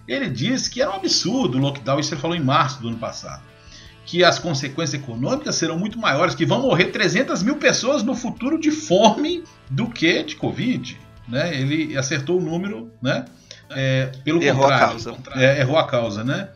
ele 0.07 0.29
disse 0.29 0.71
que 0.71 0.81
era 0.81 0.91
um 0.91 0.95
absurdo 0.95 1.59
o 1.59 1.61
lockdown, 1.61 2.01
isso 2.01 2.15
ele 2.15 2.21
falou 2.21 2.37
em 2.37 2.43
março 2.43 2.81
do 2.81 2.89
ano 2.89 2.99
passado. 2.99 3.43
Que 4.05 4.25
as 4.25 4.39
consequências 4.39 5.01
econômicas 5.01 5.55
serão 5.55 5.79
muito 5.79 5.99
maiores, 5.99 6.35
que 6.35 6.45
vão 6.45 6.63
morrer 6.63 6.87
300 6.87 7.43
mil 7.43 7.57
pessoas 7.57 8.03
no 8.03 8.15
futuro 8.17 8.59
de 8.59 8.71
fome 8.71 9.45
do 9.71 9.89
que 9.89 10.23
de 10.25 10.35
Covid. 10.35 10.99
Né? 11.29 11.61
Ele 11.61 11.97
acertou 11.97 12.41
o 12.41 12.43
número, 12.43 12.91
né? 13.01 13.25
É, 13.77 14.07
pelo 14.25 14.43
errou 14.43 14.63
contrário. 14.63 14.85
A 14.85 14.89
causa. 14.89 15.17
É, 15.35 15.61
errou 15.61 15.79
a 15.79 15.87
causa, 15.87 16.25
né? 16.25 16.49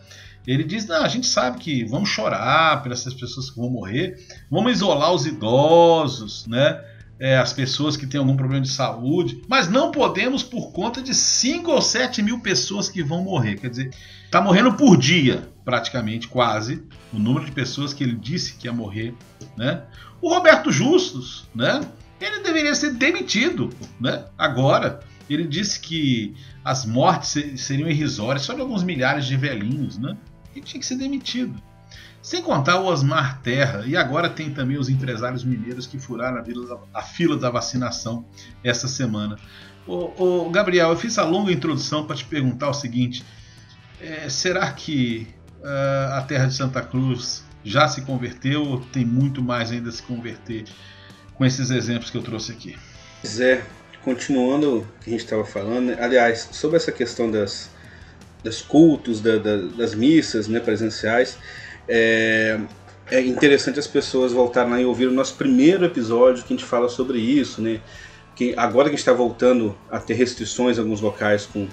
Ele 0.47 0.65
diz: 0.65 0.87
não, 0.87 1.03
a 1.03 1.09
gente 1.09 1.27
sabe 1.27 1.59
que 1.59 1.85
vamos 1.85 2.09
chorar 2.09 2.83
pelas 2.83 3.03
pessoas 3.15 3.51
que 3.51 3.57
vão 3.57 3.71
morrer, 3.71 4.17
vamos 4.51 4.73
isolar 4.73 5.13
os 5.13 5.27
idosos, 5.27 6.47
né? 6.47 6.81
é, 7.19 7.37
as 7.37 7.53
pessoas 7.53 7.97
que 7.97 8.07
têm 8.07 8.19
algum 8.19 8.37
problema 8.37 8.63
de 8.63 8.71
saúde, 8.71 9.43
mas 9.49 9.69
não 9.69 9.91
podemos 9.91 10.43
por 10.43 10.71
conta 10.73 11.03
de 11.03 11.15
5 11.15 11.71
ou 11.71 11.81
7 11.81 12.23
mil 12.23 12.41
pessoas 12.41 12.89
que 12.89 13.03
vão 13.03 13.23
morrer. 13.23 13.57
Quer 13.57 13.71
dizer, 13.71 13.95
está 14.25 14.41
morrendo 14.41 14.75
por 14.75 14.97
dia, 14.97 15.49
praticamente, 15.65 16.29
quase, 16.29 16.83
o 17.13 17.19
número 17.19 17.47
de 17.47 17.53
pessoas 17.53 17.95
que 17.95 18.05
ele 18.05 18.15
disse 18.15 18.55
que 18.55 18.67
ia 18.67 18.73
morrer. 18.73 19.15
Né? 19.57 19.83
O 20.21 20.29
Roberto 20.29 20.71
Justus, 20.71 21.49
né? 21.55 21.81
ele 22.21 22.41
deveria 22.41 22.75
ser 22.75 22.93
demitido 22.95 23.71
né? 24.01 24.25
agora. 24.37 25.01
Ele 25.29 25.47
disse 25.47 25.81
que 25.81 26.35
as 26.65 26.85
mortes 26.85 27.61
seriam 27.61 27.89
irrisórias, 27.89 28.43
só 28.43 28.55
de 28.55 28.61
alguns 28.61 28.83
milhares 28.83 29.27
de 29.27 29.37
velhinhos. 29.37 29.99
Né? 29.99 30.17
Ele 30.55 30.65
tinha 30.65 30.81
que 30.81 30.87
ser 30.87 30.97
demitido. 30.97 31.61
Sem 32.23 32.43
contar 32.43 32.81
o 32.81 32.87
Osmar 32.87 33.41
Terra, 33.41 33.85
e 33.87 33.97
agora 33.97 34.29
tem 34.29 34.51
também 34.51 34.77
os 34.77 34.89
empresários 34.89 35.45
mineiros 35.45 35.87
que 35.87 35.97
furaram 35.97 36.43
a, 36.93 37.03
fila, 37.03 37.37
da 37.37 37.51
vacinação 37.51 38.25
essa 38.65 38.89
semana. 38.89 39.37
Ô, 39.87 40.11
ô, 40.47 40.51
Gabriel, 40.51 40.91
eu 40.91 40.97
fiz 40.97 41.19
a 41.19 41.25
longa 41.25 41.53
introdução 41.53 42.05
para 42.05 42.17
te 42.17 42.25
perguntar 42.25 42.69
o 42.69 42.75
seguinte: 42.75 43.25
é, 44.01 44.29
será 44.29 44.73
que 44.73 45.29
uh, 45.61 46.15
a 46.15 46.23
Terra 46.23 46.47
de 46.47 46.55
Santa 46.55 46.83
Cruz 46.83 47.45
já 47.65 47.87
se 47.87 48.03
converteu 48.03 48.65
ou 48.65 48.81
tem 48.81 49.05
muito 49.05 49.41
mais 49.41 49.71
ainda 49.71 49.91
a 49.91 49.93
se 49.93 50.03
converter 50.03 50.65
com 51.35 51.45
esses 51.45 51.71
exemplos 51.71 52.11
que 52.11 52.17
eu 52.17 52.23
trouxe 52.23 52.51
aqui? 52.51 52.77
Zé, 53.25 53.65
continuando 54.07 54.79
o 54.79 54.87
que 55.03 55.11
a 55.11 55.13
gente 55.15 55.25
estava 55.25 55.45
falando, 55.45 55.87
né? 55.87 55.99
aliás, 55.99 56.49
sobre 56.53 56.77
essa 56.77 56.93
questão 56.93 57.29
das, 57.29 57.69
das 58.45 58.63
cultos, 58.63 59.21
da, 59.21 59.37
da, 59.37 59.57
das 59.57 59.97
missas 59.97 60.47
né, 60.47 60.61
presenciais 60.61 61.37
é, 61.89 62.57
é 63.11 63.21
interessante 63.21 63.81
as 63.81 63.87
pessoas 63.89 64.33
voltarem 64.33 64.71
lá 64.71 64.81
e 64.81 64.85
ouvir 64.85 65.09
o 65.09 65.11
nosso 65.11 65.35
primeiro 65.35 65.85
episódio 65.85 66.45
que 66.45 66.55
a 66.55 66.57
gente 66.57 66.65
fala 66.65 66.89
sobre 66.89 67.19
isso, 67.19 67.61
né? 67.61 67.81
Que 68.37 68.55
agora 68.57 68.85
que 68.85 68.95
a 68.95 68.97
gente 68.97 69.01
está 69.01 69.13
voltando 69.13 69.77
a 69.91 69.99
ter 69.99 70.15
restrições 70.15 70.77
em 70.77 70.81
alguns 70.81 71.01
locais 71.01 71.45
com, 71.47 71.67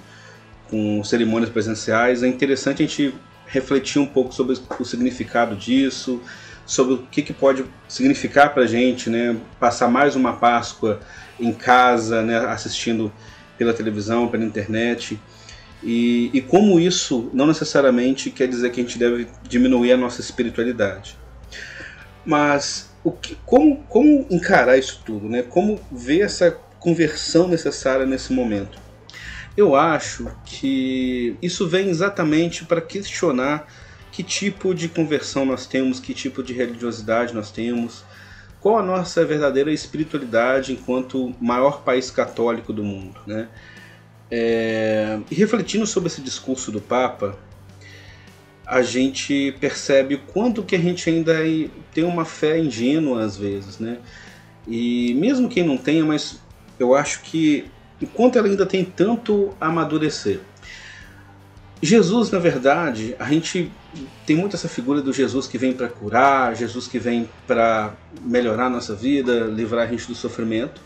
com 0.71 1.03
cerimônias 1.03 1.51
presenciais, 1.51 2.23
é 2.23 2.27
interessante 2.27 2.81
a 2.81 2.87
gente 2.87 3.13
refletir 3.45 3.99
um 3.99 4.07
pouco 4.07 4.33
sobre 4.33 4.57
o 4.79 4.85
significado 4.85 5.55
disso, 5.55 6.19
sobre 6.65 6.93
o 6.95 6.97
que, 7.11 7.21
que 7.21 7.33
pode 7.33 7.65
significar 7.87 8.53
para 8.53 8.63
a 8.63 8.67
gente, 8.67 9.09
né? 9.09 9.35
Passar 9.59 9.87
mais 9.89 10.15
uma 10.15 10.33
Páscoa 10.33 10.99
em 11.39 11.51
casa, 11.51 12.21
né? 12.21 12.37
Assistindo 12.37 13.11
pela 13.57 13.73
televisão, 13.73 14.27
pela 14.27 14.43
internet. 14.43 15.19
E, 15.83 16.29
e 16.33 16.41
como 16.41 16.79
isso 16.79 17.29
não 17.33 17.45
necessariamente 17.45 18.31
quer 18.31 18.47
dizer 18.47 18.71
que 18.71 18.79
a 18.79 18.83
gente 18.83 18.97
deve 18.97 19.27
diminuir 19.43 19.91
a 19.91 19.97
nossa 19.97 20.21
espiritualidade. 20.21 21.17
Mas 22.25 22.89
o 23.03 23.11
que, 23.11 23.37
como, 23.45 23.83
como 23.89 24.25
encarar 24.29 24.77
isso 24.77 25.01
tudo? 25.05 25.27
Né? 25.27 25.41
Como 25.43 25.79
ver 25.91 26.21
essa 26.21 26.51
conversão 26.79 27.47
necessária 27.47 28.05
nesse 28.05 28.31
momento? 28.31 28.81
Eu 29.55 29.75
acho 29.75 30.31
que 30.45 31.35
isso 31.41 31.67
vem 31.67 31.89
exatamente 31.89 32.65
para 32.65 32.81
questionar 32.81 33.67
que 34.13 34.21
tipo 34.21 34.75
de 34.75 34.87
conversão 34.87 35.43
nós 35.43 35.65
temos, 35.65 35.99
que 35.99 36.13
tipo 36.13 36.43
de 36.43 36.53
religiosidade 36.53 37.33
nós 37.33 37.49
temos, 37.49 38.03
qual 38.61 38.77
a 38.77 38.83
nossa 38.83 39.25
verdadeira 39.25 39.71
espiritualidade 39.73 40.71
enquanto 40.71 41.35
maior 41.41 41.81
país 41.81 42.11
católico 42.11 42.71
do 42.71 42.83
mundo. 42.83 43.19
Né? 43.25 43.47
É, 44.29 45.19
e 45.31 45.33
refletindo 45.33 45.87
sobre 45.87 46.09
esse 46.09 46.21
discurso 46.21 46.71
do 46.71 46.79
Papa, 46.79 47.35
a 48.67 48.83
gente 48.83 49.55
percebe 49.59 50.17
quanto 50.17 50.61
que 50.61 50.75
a 50.75 50.79
gente 50.79 51.09
ainda 51.09 51.33
é, 51.33 51.67
tem 51.91 52.03
uma 52.03 52.23
fé 52.23 52.59
ingênua 52.59 53.23
às 53.23 53.35
vezes, 53.35 53.79
né? 53.79 53.97
E 54.67 55.13
mesmo 55.15 55.49
quem 55.49 55.63
não 55.65 55.75
tenha, 55.75 56.05
mas 56.05 56.39
eu 56.79 56.95
acho 56.95 57.21
que 57.23 57.65
enquanto 57.99 58.37
ela 58.37 58.47
ainda 58.47 58.65
tem 58.65 58.85
tanto 58.85 59.53
a 59.59 59.67
amadurecer. 59.67 60.39
Jesus, 61.81 62.31
na 62.31 62.39
verdade, 62.39 63.13
a 63.19 63.29
gente 63.29 63.69
tem 64.25 64.35
muito 64.35 64.55
essa 64.55 64.67
figura 64.67 65.01
do 65.01 65.13
Jesus 65.13 65.47
que 65.47 65.57
vem 65.57 65.73
para 65.73 65.87
curar, 65.87 66.55
Jesus 66.55 66.87
que 66.87 66.97
vem 66.97 67.29
para 67.45 67.93
melhorar 68.21 68.65
a 68.65 68.69
nossa 68.69 68.95
vida, 68.95 69.45
livrar 69.45 69.87
a 69.87 69.91
gente 69.91 70.07
do 70.07 70.15
sofrimento. 70.15 70.81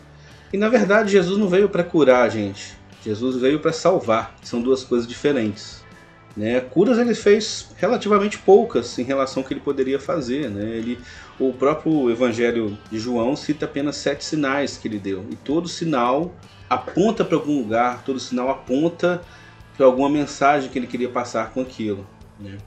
E 0.52 0.56
na 0.56 0.68
verdade, 0.68 1.12
Jesus 1.12 1.38
não 1.38 1.48
veio 1.48 1.68
para 1.68 1.84
curar 1.84 2.22
a 2.24 2.28
gente. 2.28 2.76
Jesus 3.04 3.36
veio 3.36 3.60
para 3.60 3.72
salvar. 3.72 4.34
São 4.42 4.60
duas 4.60 4.82
coisas 4.82 5.06
diferentes. 5.06 5.82
Né? 6.36 6.60
Curas 6.60 6.98
ele 6.98 7.14
fez 7.14 7.70
relativamente 7.76 8.38
poucas 8.38 8.98
em 8.98 9.02
relação 9.02 9.42
ao 9.42 9.46
que 9.48 9.54
ele 9.54 9.60
poderia 9.60 9.98
fazer. 9.98 10.48
Né? 10.50 10.76
Ele, 10.76 10.98
o 11.38 11.52
próprio 11.52 12.10
Evangelho 12.10 12.78
de 12.90 12.98
João 12.98 13.34
cita 13.34 13.64
apenas 13.64 13.96
sete 13.96 14.24
sinais 14.24 14.76
que 14.76 14.88
ele 14.88 14.98
deu. 14.98 15.24
E 15.30 15.36
todo 15.36 15.68
sinal 15.68 16.32
aponta 16.68 17.24
para 17.24 17.36
algum 17.36 17.58
lugar, 17.58 18.02
todo 18.04 18.20
sinal 18.20 18.50
aponta 18.50 19.22
para 19.76 19.86
alguma 19.86 20.08
mensagem 20.08 20.68
que 20.70 20.78
ele 20.78 20.86
queria 20.86 21.08
passar 21.08 21.50
com 21.50 21.60
aquilo. 21.60 22.06
Né? 22.38 22.58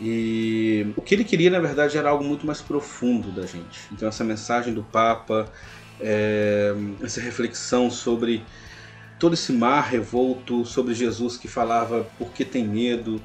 E 0.00 0.86
o 0.96 1.02
que 1.02 1.14
ele 1.14 1.24
queria, 1.24 1.50
na 1.50 1.58
verdade, 1.58 1.98
era 1.98 2.10
algo 2.10 2.22
muito 2.22 2.46
mais 2.46 2.60
profundo 2.60 3.30
da 3.32 3.46
gente. 3.46 3.80
Então, 3.92 4.08
essa 4.08 4.22
mensagem 4.22 4.72
do 4.72 4.82
Papa, 4.82 5.50
é, 6.00 6.72
essa 7.02 7.20
reflexão 7.20 7.90
sobre 7.90 8.44
todo 9.18 9.34
esse 9.34 9.52
mar 9.52 9.82
revolto, 9.82 10.64
sobre 10.64 10.94
Jesus 10.94 11.36
que 11.36 11.48
falava 11.48 12.06
por 12.16 12.30
que 12.32 12.44
tem 12.44 12.64
medo, 12.64 13.20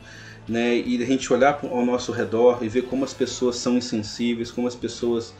né? 0.47 0.75
e 0.75 1.01
a 1.01 1.05
gente 1.05 1.31
olhar 1.31 1.59
ao 1.63 1.85
nosso 1.85 2.11
redor 2.11 2.59
e 2.63 2.67
ver 2.67 2.83
como 2.83 3.05
as 3.05 3.13
pessoas 3.13 3.57
são 3.57 3.77
insensíveis, 3.77 4.51
como 4.51 4.67
as 4.67 4.75
pessoas 4.75 5.33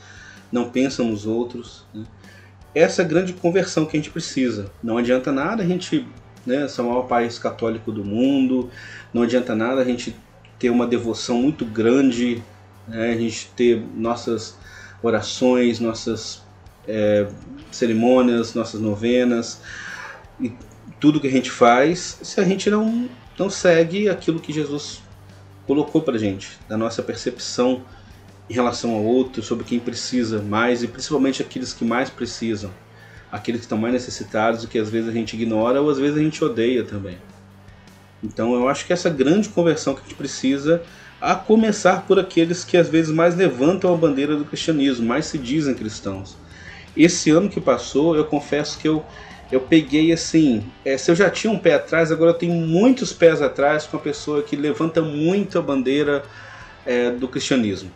não 0.51 0.69
pensam 0.69 1.07
nos 1.07 1.25
outros. 1.25 1.83
Né? 1.93 2.03
Essa 2.75 3.01
é 3.01 3.05
grande 3.05 3.33
conversão 3.33 3.85
que 3.85 3.97
a 3.97 3.99
gente 3.99 4.11
precisa. 4.11 4.71
Não 4.81 4.97
adianta 4.97 5.31
nada 5.31 5.63
a 5.63 5.65
gente 5.65 6.07
né, 6.45 6.67
ser 6.67 6.81
o 6.81 6.85
maior 6.85 7.03
país 7.03 7.39
católico 7.39 7.91
do 7.91 8.03
mundo, 8.03 8.69
não 9.13 9.23
adianta 9.23 9.55
nada 9.55 9.81
a 9.81 9.85
gente 9.85 10.15
ter 10.63 10.69
uma 10.69 10.87
devoção 10.87 11.41
muito 11.41 11.65
grande, 11.65 12.41
né, 12.87 13.11
a 13.11 13.17
gente 13.17 13.51
ter 13.53 13.83
nossas 13.97 14.57
orações, 15.01 15.77
nossas 15.81 16.41
é, 16.87 17.27
cerimônias, 17.69 18.53
nossas 18.53 18.79
novenas 18.79 19.59
e 20.39 20.53
tudo 21.01 21.19
que 21.19 21.27
a 21.27 21.29
gente 21.29 21.51
faz, 21.51 22.17
se 22.23 22.39
a 22.39 22.45
gente 22.45 22.69
não, 22.69 23.09
não 23.37 23.49
segue 23.49 24.07
aquilo 24.07 24.39
que 24.39 24.53
Jesus 24.53 25.01
colocou 25.67 26.01
para 26.01 26.17
gente, 26.17 26.57
da 26.69 26.77
nossa 26.77 27.03
percepção 27.03 27.81
em 28.49 28.53
relação 28.53 28.91
ao 28.91 29.03
outro, 29.03 29.43
sobre 29.43 29.65
quem 29.65 29.81
precisa 29.81 30.41
mais 30.41 30.81
e 30.81 30.87
principalmente 30.87 31.41
aqueles 31.41 31.73
que 31.73 31.83
mais 31.83 32.09
precisam, 32.09 32.71
aqueles 33.29 33.59
que 33.59 33.65
estão 33.65 33.77
mais 33.77 33.93
necessitados 33.93 34.63
e 34.63 34.67
que 34.67 34.79
às 34.79 34.89
vezes 34.89 35.09
a 35.09 35.11
gente 35.11 35.33
ignora 35.33 35.81
ou 35.81 35.89
às 35.89 35.97
vezes 35.97 36.17
a 36.17 36.21
gente 36.21 36.41
odeia 36.41 36.85
também. 36.85 37.17
Então 38.23 38.53
eu 38.53 38.69
acho 38.69 38.85
que 38.85 38.93
essa 38.93 39.09
grande 39.09 39.49
conversão 39.49 39.93
que 39.93 39.99
a 39.99 40.03
gente 40.03 40.15
precisa, 40.15 40.81
a 41.19 41.35
começar 41.35 42.05
por 42.05 42.19
aqueles 42.19 42.63
que 42.63 42.77
às 42.77 42.89
vezes 42.89 43.11
mais 43.11 43.35
levantam 43.35 43.93
a 43.93 43.97
bandeira 43.97 44.35
do 44.35 44.45
cristianismo, 44.45 45.05
mais 45.05 45.25
se 45.25 45.37
dizem 45.37 45.73
cristãos. 45.73 46.37
Esse 46.95 47.31
ano 47.31 47.49
que 47.49 47.59
passou, 47.59 48.15
eu 48.15 48.25
confesso 48.25 48.77
que 48.77 48.87
eu, 48.87 49.05
eu 49.51 49.59
peguei 49.61 50.11
assim, 50.11 50.63
é, 50.85 50.97
se 50.97 51.09
eu 51.09 51.15
já 51.15 51.29
tinha 51.29 51.51
um 51.51 51.57
pé 51.57 51.75
atrás, 51.75 52.11
agora 52.11 52.31
eu 52.31 52.35
tenho 52.35 52.53
muitos 52.53 53.11
pés 53.11 53.41
atrás 53.41 53.85
com 53.85 53.97
a 53.97 53.99
pessoa 53.99 54.43
que 54.43 54.55
levanta 54.55 55.01
muito 55.01 55.57
a 55.57 55.61
bandeira 55.61 56.23
é, 56.85 57.11
do 57.11 57.27
cristianismo. 57.27 57.91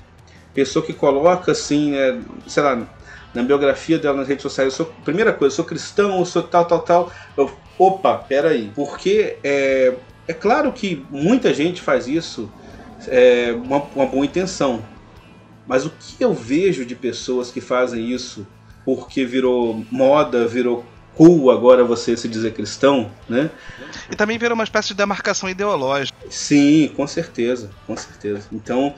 Pessoa 0.54 0.84
que 0.84 0.94
coloca 0.94 1.52
assim, 1.52 1.96
é, 1.96 2.18
sei 2.48 2.64
lá, 2.64 2.88
na 3.34 3.44
biografia 3.44 4.00
dela 4.00 4.18
nas 4.18 4.28
redes 4.28 4.42
sociais, 4.42 4.74
eu 4.74 4.86
sou, 4.86 4.94
primeira 5.04 5.32
coisa, 5.32 5.54
eu 5.54 5.56
sou 5.58 5.66
cristão, 5.66 6.18
eu 6.18 6.26
sou 6.26 6.42
tal, 6.42 6.66
tal, 6.66 6.80
tal. 6.80 7.12
Eu, 7.38 7.52
opa, 7.78 8.18
peraí. 8.18 8.72
Porque 8.74 9.38
é, 9.44 9.94
é 10.28 10.34
claro 10.34 10.72
que 10.74 11.06
muita 11.10 11.54
gente 11.54 11.82
faz 11.82 12.08
isso 12.08 12.52
é, 13.08 13.52
uma, 13.64 13.82
uma 13.96 14.06
boa 14.06 14.26
intenção. 14.26 14.84
Mas 15.66 15.86
o 15.86 15.90
que 15.90 16.24
eu 16.24 16.34
vejo 16.34 16.86
de 16.86 16.96
pessoas 16.96 17.52
que 17.52 17.62
fazem 17.62 18.12
isso 18.12 18.48
porque 18.86 19.26
virou 19.26 19.86
moda, 19.92 20.48
virou 20.48 20.86
cool 21.16 21.52
agora 21.52 21.84
você 21.84 22.16
se 22.16 22.28
dizer 22.28 22.54
cristão, 22.54 23.12
né? 23.28 23.50
E 24.10 24.16
também 24.16 24.38
virou 24.38 24.54
uma 24.54 24.64
espécie 24.64 24.90
de 24.90 24.94
demarcação 24.94 25.50
ideológica. 25.50 26.18
Sim, 26.30 26.92
com 26.96 27.06
certeza, 27.08 27.72
com 27.86 27.98
certeza. 27.98 28.48
Então, 28.52 28.94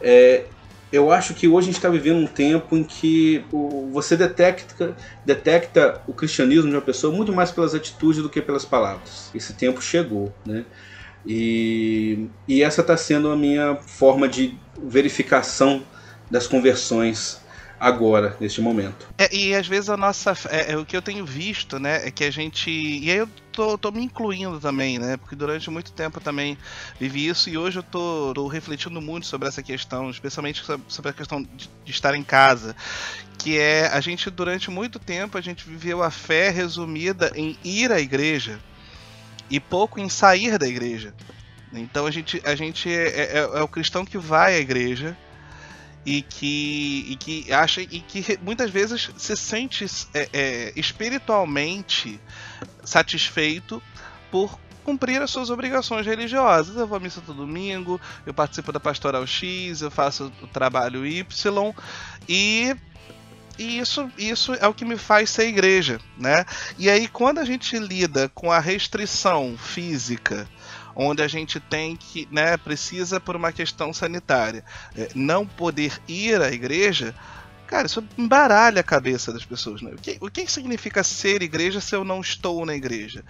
é, 0.00 0.44
eu 0.92 1.10
acho 1.10 1.34
que 1.34 1.48
hoje 1.48 1.64
a 1.64 1.70
gente 1.72 1.76
está 1.76 1.88
vivendo 1.88 2.18
um 2.18 2.26
tempo 2.26 2.76
em 2.76 2.84
que 2.84 3.44
você 3.92 4.16
detecta, 4.16 4.96
detecta 5.24 6.00
o 6.06 6.12
cristianismo 6.12 6.70
de 6.70 6.76
uma 6.76 6.82
pessoa 6.82 7.12
muito 7.12 7.32
mais 7.32 7.50
pelas 7.50 7.74
atitudes 7.74 8.22
do 8.22 8.28
que 8.28 8.40
pelas 8.40 8.64
palavras. 8.64 9.30
Esse 9.34 9.52
tempo 9.52 9.82
chegou, 9.82 10.32
né? 10.44 10.64
E, 11.26 12.28
e 12.46 12.62
essa 12.62 12.82
está 12.82 12.96
sendo 12.96 13.30
a 13.30 13.36
minha 13.36 13.74
forma 13.76 14.28
de 14.28 14.56
verificação 14.80 15.82
das 16.30 16.46
conversões 16.46 17.40
agora, 17.78 18.36
neste 18.40 18.60
momento. 18.60 19.06
É, 19.18 19.34
e 19.34 19.54
às 19.54 19.66
vezes 19.66 19.90
a 19.90 19.96
nossa. 19.96 20.32
É, 20.48 20.72
é, 20.72 20.76
o 20.76 20.84
que 20.84 20.96
eu 20.96 21.02
tenho 21.02 21.24
visto, 21.24 21.78
né? 21.78 22.06
É 22.06 22.10
que 22.10 22.24
a 22.24 22.30
gente. 22.30 22.70
E 22.70 23.10
aí 23.10 23.18
eu 23.18 23.28
tô, 23.52 23.76
tô 23.78 23.90
me 23.90 24.02
incluindo 24.02 24.58
também, 24.60 24.98
né? 24.98 25.16
Porque 25.16 25.36
durante 25.36 25.70
muito 25.70 25.92
tempo 25.92 26.18
eu 26.18 26.22
também 26.22 26.56
vivi 26.98 27.26
isso 27.26 27.48
e 27.48 27.56
hoje 27.56 27.78
eu 27.78 27.82
tô, 27.82 28.32
tô 28.34 28.46
refletindo 28.46 29.00
muito 29.00 29.26
sobre 29.26 29.48
essa 29.48 29.62
questão, 29.62 30.10
especialmente 30.10 30.62
sobre 30.88 31.10
a 31.10 31.14
questão 31.14 31.42
de, 31.42 31.70
de 31.84 31.90
estar 31.90 32.14
em 32.14 32.22
casa. 32.22 32.74
Que 33.38 33.58
é 33.58 33.88
a 33.88 34.00
gente, 34.00 34.30
durante 34.30 34.70
muito 34.70 34.98
tempo, 34.98 35.38
a 35.38 35.40
gente 35.40 35.68
viveu 35.68 36.02
a 36.02 36.10
fé 36.10 36.50
resumida 36.50 37.30
em 37.34 37.56
ir 37.62 37.92
à 37.92 38.00
igreja 38.00 38.58
e 39.50 39.60
pouco 39.60 40.00
em 40.00 40.08
sair 40.08 40.58
da 40.58 40.66
igreja. 40.66 41.14
Então 41.72 42.06
a 42.06 42.10
gente, 42.10 42.40
a 42.44 42.54
gente 42.54 42.88
é, 42.88 43.38
é, 43.38 43.38
é 43.38 43.62
o 43.62 43.68
cristão 43.68 44.04
que 44.04 44.16
vai 44.16 44.54
à 44.54 44.58
igreja 44.58 45.16
e 46.06 46.22
que, 46.22 47.04
e 47.10 47.16
que 47.16 47.52
acha 47.52 47.82
e 47.82 48.00
que 48.00 48.38
muitas 48.40 48.70
vezes 48.70 49.10
se 49.16 49.36
sente 49.36 49.84
é, 50.14 50.28
é, 50.32 50.72
espiritualmente 50.76 52.20
satisfeito 52.84 53.82
por 54.30 54.56
cumprir 54.84 55.20
as 55.20 55.32
suas 55.32 55.50
obrigações 55.50 56.06
religiosas. 56.06 56.76
Eu 56.76 56.86
vou 56.86 56.96
à 56.96 57.00
missa 57.00 57.20
todo 57.20 57.38
domingo, 57.38 58.00
eu 58.24 58.32
participo 58.32 58.70
da 58.70 58.78
pastoral 58.78 59.26
X, 59.26 59.82
eu 59.82 59.90
faço 59.90 60.32
o 60.40 60.46
trabalho 60.46 61.04
Y 61.04 61.74
e 62.28 62.76
e 63.58 63.78
isso, 63.78 64.10
isso 64.18 64.52
é 64.52 64.68
o 64.68 64.74
que 64.74 64.84
me 64.84 64.98
faz 64.98 65.30
ser 65.30 65.48
igreja, 65.48 65.98
né? 66.18 66.44
E 66.78 66.90
aí 66.90 67.08
quando 67.08 67.38
a 67.38 67.44
gente 67.44 67.76
lida 67.78 68.30
com 68.34 68.52
a 68.52 68.60
restrição 68.60 69.56
física 69.58 70.46
onde 70.96 71.22
a 71.22 71.28
gente 71.28 71.60
tem 71.60 71.94
que, 71.94 72.26
né, 72.30 72.56
precisa 72.56 73.20
por 73.20 73.36
uma 73.36 73.52
questão 73.52 73.92
sanitária, 73.92 74.64
é, 74.96 75.10
não 75.14 75.46
poder 75.46 76.00
ir 76.08 76.40
à 76.40 76.50
igreja, 76.50 77.14
cara, 77.66 77.86
isso 77.86 78.02
embaralha 78.16 78.80
a 78.80 78.84
cabeça 78.84 79.32
das 79.32 79.44
pessoas. 79.44 79.82
Né? 79.82 79.92
O, 79.92 79.98
que, 79.98 80.16
o 80.20 80.30
que 80.30 80.50
significa 80.50 81.04
ser 81.04 81.42
igreja 81.42 81.80
se 81.80 81.94
eu 81.94 82.02
não 82.02 82.20
estou 82.20 82.64
na 82.64 82.74
igreja? 82.74 83.22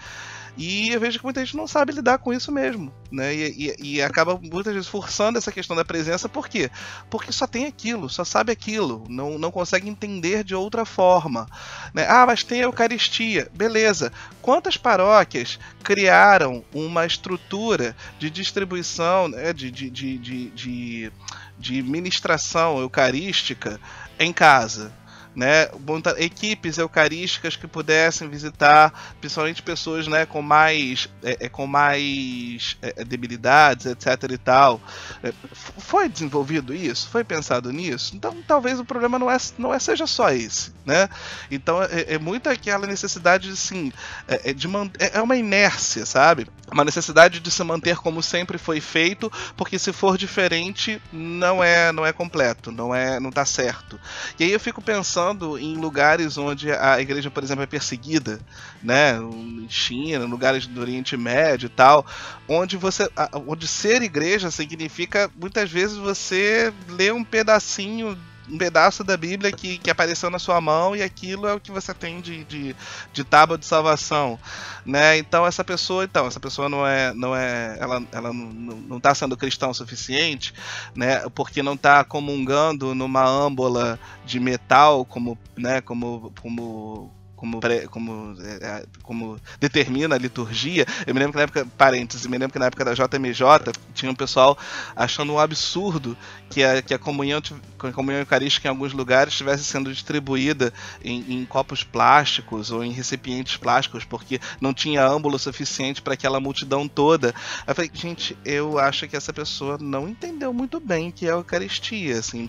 E 0.57 0.89
eu 0.91 0.99
vejo 0.99 1.19
que 1.19 1.25
muita 1.25 1.45
gente 1.45 1.57
não 1.57 1.67
sabe 1.67 1.93
lidar 1.93 2.19
com 2.19 2.33
isso 2.33 2.51
mesmo, 2.51 2.93
né? 3.11 3.35
E, 3.35 3.75
e, 3.81 3.97
e, 3.97 4.03
acaba 4.03 4.39
muitas 4.43 4.73
vezes 4.73 4.89
forçando 4.89 5.37
essa 5.37 5.53
questão 5.53 5.77
da 5.77 5.85
presença, 5.85 6.29
por 6.29 6.49
quê? 6.49 6.71
Porque 7.11 7.31
só 7.31 7.47
tem 7.47 7.67
aquilo, 7.67 8.09
só 8.09 8.25
sabe 8.25 8.53
aquilo, 8.53 9.05
não, 9.09 9.39
não 9.39 9.51
consegue 9.51 9.89
entender 9.89 10.43
de 10.43 10.55
outra 10.55 10.87
forma. 10.87 11.47
Né? 11.93 12.07
Ah, 12.09 12.25
mas 12.27 12.43
tem 12.43 12.61
a 12.61 12.65
Eucaristia, 12.65 13.51
beleza. 13.55 14.11
Quantas 14.41 14.79
paróquias 14.79 15.59
criaram 15.83 16.65
uma 16.73 17.05
estrutura 17.05 17.95
de 18.19 18.31
distribuição, 18.31 19.29
né? 19.29 19.53
de, 19.53 19.71
de, 19.71 19.91
de, 19.91 20.19
de, 20.19 20.51
de, 20.51 21.13
de 21.59 21.83
ministração 21.83 22.79
eucarística 22.79 23.79
em 24.19 24.33
casa? 24.33 24.91
Né, 25.37 25.69
equipes 26.17 26.79
eucarísticas 26.79 27.57
que 27.57 27.67
pudessem 27.67 28.27
visitar, 28.27 29.15
principalmente 29.21 29.63
pessoas 29.63 30.07
né, 30.07 30.25
com 30.25 30.41
mais, 30.41 31.11
é, 31.23 31.37
é 31.45 31.49
com 31.51 31.67
mais 31.67 32.79
é, 32.81 32.95
é 33.03 33.05
debilidades, 33.05 33.85
etc. 33.85 34.31
e 34.31 34.39
tal. 34.39 34.81
É, 35.23 35.35
foi 35.53 36.09
desenvolvido 36.09 36.75
isso? 36.75 37.11
Foi 37.11 37.23
pensado 37.23 37.71
nisso? 37.71 38.17
Então 38.17 38.35
talvez 38.49 38.81
o 38.81 38.85
problema 38.85 39.19
não, 39.19 39.31
é, 39.31 39.37
não 39.59 39.75
é, 39.75 39.79
seja 39.79 40.07
só 40.07 40.31
esse. 40.31 40.75
Né? 40.87 41.09
Então 41.51 41.83
é, 41.83 42.15
é 42.15 42.19
muito 42.19 42.49
aquela 42.49 42.87
necessidade 42.87 43.51
assim, 43.51 43.93
é, 44.27 44.55
de 44.55 44.67
é 44.99 45.21
uma 45.21 45.37
inércia, 45.37 46.07
sabe? 46.07 46.47
Uma 46.73 46.85
necessidade 46.85 47.41
de 47.41 47.51
se 47.51 47.63
manter 47.63 47.97
como 47.97 48.23
sempre 48.23 48.57
foi 48.57 48.81
feito, 48.81 49.31
porque 49.57 49.79
se 49.79 49.93
for 49.93 50.17
diferente 50.17 51.01
não 51.13 51.63
é 51.63 51.93
não 51.93 52.07
é 52.07 52.13
completo, 52.13 52.73
não 52.73 52.95
é 52.95 53.21
não 53.21 53.31
tá 53.31 53.45
certo. 53.45 54.01
E 54.39 54.45
aí 54.45 54.53
eu 54.53 54.61
fico 54.61 54.81
pensando 54.81 55.26
em 55.59 55.77
lugares 55.77 56.37
onde 56.37 56.71
a 56.71 57.01
igreja, 57.01 57.31
por 57.31 57.43
exemplo, 57.43 57.63
é 57.63 57.67
perseguida, 57.67 58.41
né? 58.83 59.17
Em 59.17 59.67
China, 59.69 60.25
lugares 60.25 60.67
do 60.67 60.81
Oriente 60.81 61.17
Médio 61.17 61.67
e 61.67 61.71
tal, 61.71 62.07
onde 62.49 62.77
você, 62.77 63.09
onde 63.47 63.67
ser 63.67 64.03
igreja 64.03 64.51
significa 64.51 65.31
muitas 65.37 65.71
vezes 65.71 65.97
você 65.97 66.73
ler 66.89 67.13
um 67.13 67.25
pedacinho 67.25 68.17
um 68.51 68.59
pedaço 68.59 69.03
da 69.03 69.17
Bíblia 69.17 69.53
que, 69.53 69.79
que 69.79 69.91
apareceu 69.91 70.31
na 70.31 70.39
sua 70.39 70.61
mão 70.61 70.95
e 70.95 71.03
aquilo 71.03 71.47
é 71.47 71.55
o 71.55 71.61
que 71.61 71.71
você 71.71 71.93
tem 71.93 72.21
de, 72.21 72.45
de, 72.45 72.77
de 73.13 73.25
tábua 73.25 73.59
de 73.59 73.67
salvação, 73.67 74.39
né? 74.85 75.19
Então 75.19 75.47
essa 75.47 75.65
pessoa, 75.65 76.05
então 76.05 76.27
essa 76.27 76.41
pessoa 76.41 76.69
não 76.69 76.87
é, 76.87 77.13
não 77.13 77.35
é, 77.35 77.77
ela, 77.81 78.03
ela 78.13 78.33
não 78.33 78.97
está 78.99 79.15
sendo 79.15 79.37
cristã 79.37 79.69
o 79.69 79.75
suficiente, 79.75 80.55
né? 80.95 81.29
Porque 81.31 81.63
não 81.63 81.75
está 81.75 82.05
comungando 82.05 82.95
numa 82.95 83.25
âmbola 83.25 83.99
de 84.25 84.39
metal 84.39 85.05
como, 85.05 85.39
né? 85.57 85.81
Como, 85.81 86.33
como 86.41 87.13
como, 87.37 87.61
como, 87.91 88.35
é, 88.41 88.67
é, 88.67 88.85
como 89.03 89.39
determina 89.61 90.17
a 90.17 90.19
liturgia. 90.19 90.87
Eu 91.07 91.15
me 91.15 91.21
lembro 91.21 91.33
que 91.33 91.39
na 91.39 91.45
época, 91.45 91.67
parênteses, 91.77 92.27
me 92.27 92.39
lembro 92.39 92.53
que 92.53 92.59
na 92.59 92.67
época 92.67 92.85
da 92.85 92.95
JMJ 92.95 93.73
tinha 93.95 94.11
um 94.11 94.15
pessoal 94.15 94.59
achando 94.97 95.33
um 95.35 95.39
absurdo 95.39 96.17
que 96.51 96.63
a, 96.63 96.83
que 96.83 96.95
a 96.95 96.99
comunhão 96.99 97.41
a 97.79 97.93
comunhão 97.93 98.21
eucarística 98.21 98.67
em 98.67 98.71
alguns 98.71 98.93
lugares 98.93 99.35
estivesse 99.35 99.65
sendo 99.65 99.93
distribuída 99.93 100.73
em, 101.05 101.41
em, 101.41 101.45
copos 101.45 101.85
plásticos 101.85 102.71
ou 102.71 102.83
em 102.83 102.91
recipientes 102.91 103.57
plásticos 103.57 104.05
porque 104.05 104.41
não 104.61 104.73
tinha 104.73 105.07
âmbulo 105.07 105.39
suficiente 105.39 106.01
para 106.01 106.15
aquela 106.15 106.41
multidão 106.41 106.89
toda. 106.89 107.35
Eu 107.67 107.75
falei, 107.75 107.91
gente, 107.93 108.37
eu 108.45 108.79
acho 108.79 109.07
que 109.07 109.17
essa 109.17 109.33
pessoa 109.33 109.79
não 109.79 110.09
entendeu 110.09 110.53
muito 110.53 110.81
bem 110.81 111.09
o 111.09 111.13
que 111.13 111.27
é 111.27 111.31
a 111.31 111.35
Eucaristia. 111.35 112.19
Assim. 112.19 112.49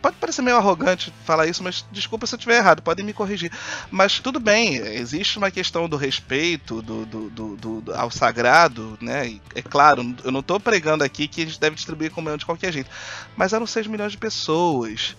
Pode 0.00 0.16
parecer 0.16 0.42
meio 0.42 0.56
arrogante 0.56 1.12
falar 1.24 1.46
isso, 1.46 1.62
mas 1.62 1.84
desculpa 1.92 2.26
se 2.26 2.34
eu 2.34 2.38
estiver 2.38 2.56
errado, 2.56 2.82
podem 2.82 3.04
me 3.04 3.12
corrigir. 3.12 3.52
Mas 3.90 4.18
tudo 4.18 4.40
bem, 4.40 4.76
existe 4.76 5.38
uma 5.38 5.50
questão 5.50 5.88
do 5.88 5.96
respeito 5.96 6.80
do, 6.82 7.04
do, 7.04 7.30
do, 7.30 7.56
do 7.56 7.94
ao 7.94 8.10
sagrado, 8.10 8.98
né? 9.00 9.38
É 9.54 9.62
claro, 9.62 10.14
eu 10.24 10.32
não 10.32 10.40
estou 10.40 10.58
pregando 10.58 11.04
aqui 11.04 11.28
que 11.28 11.42
a 11.42 11.46
gente 11.46 11.60
deve 11.60 11.76
distribuir 11.76 12.10
comunhão 12.10 12.36
de 12.36 12.46
qualquer 12.46 12.72
jeito, 12.72 12.90
mas 13.36 13.52
eram 13.52 13.66
6 13.66 13.86
milhões 13.86 14.12
de 14.12 14.18
pessoas 14.18 15.16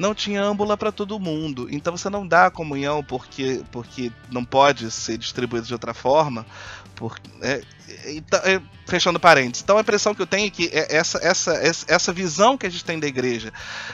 não 0.00 0.14
tinha 0.14 0.42
âmbula 0.42 0.78
para 0.78 0.90
todo 0.90 1.20
mundo. 1.20 1.68
Então 1.70 1.94
você 1.94 2.08
não 2.08 2.26
dá 2.26 2.46
a 2.46 2.50
comunhão 2.50 3.04
porque, 3.04 3.62
porque 3.70 4.10
não 4.32 4.42
pode 4.42 4.90
ser 4.90 5.18
distribuído 5.18 5.66
de 5.66 5.74
outra 5.74 5.92
forma. 5.92 6.46
Porque, 6.96 7.30
é, 7.42 7.62
então, 8.08 8.40
é, 8.44 8.60
fechando 8.86 9.18
parênteses. 9.18 9.62
Então 9.62 9.78
a 9.78 9.80
impressão 9.80 10.14
que 10.14 10.20
eu 10.20 10.26
tenho 10.26 10.46
é 10.46 10.50
que 10.50 10.70
é 10.72 10.96
essa, 10.96 11.18
essa, 11.22 11.52
essa 11.88 12.12
visão 12.12 12.58
que 12.58 12.66
a 12.66 12.70
gente 12.70 12.84
tem 12.84 12.98
da 12.98 13.06
igreja 13.06 13.52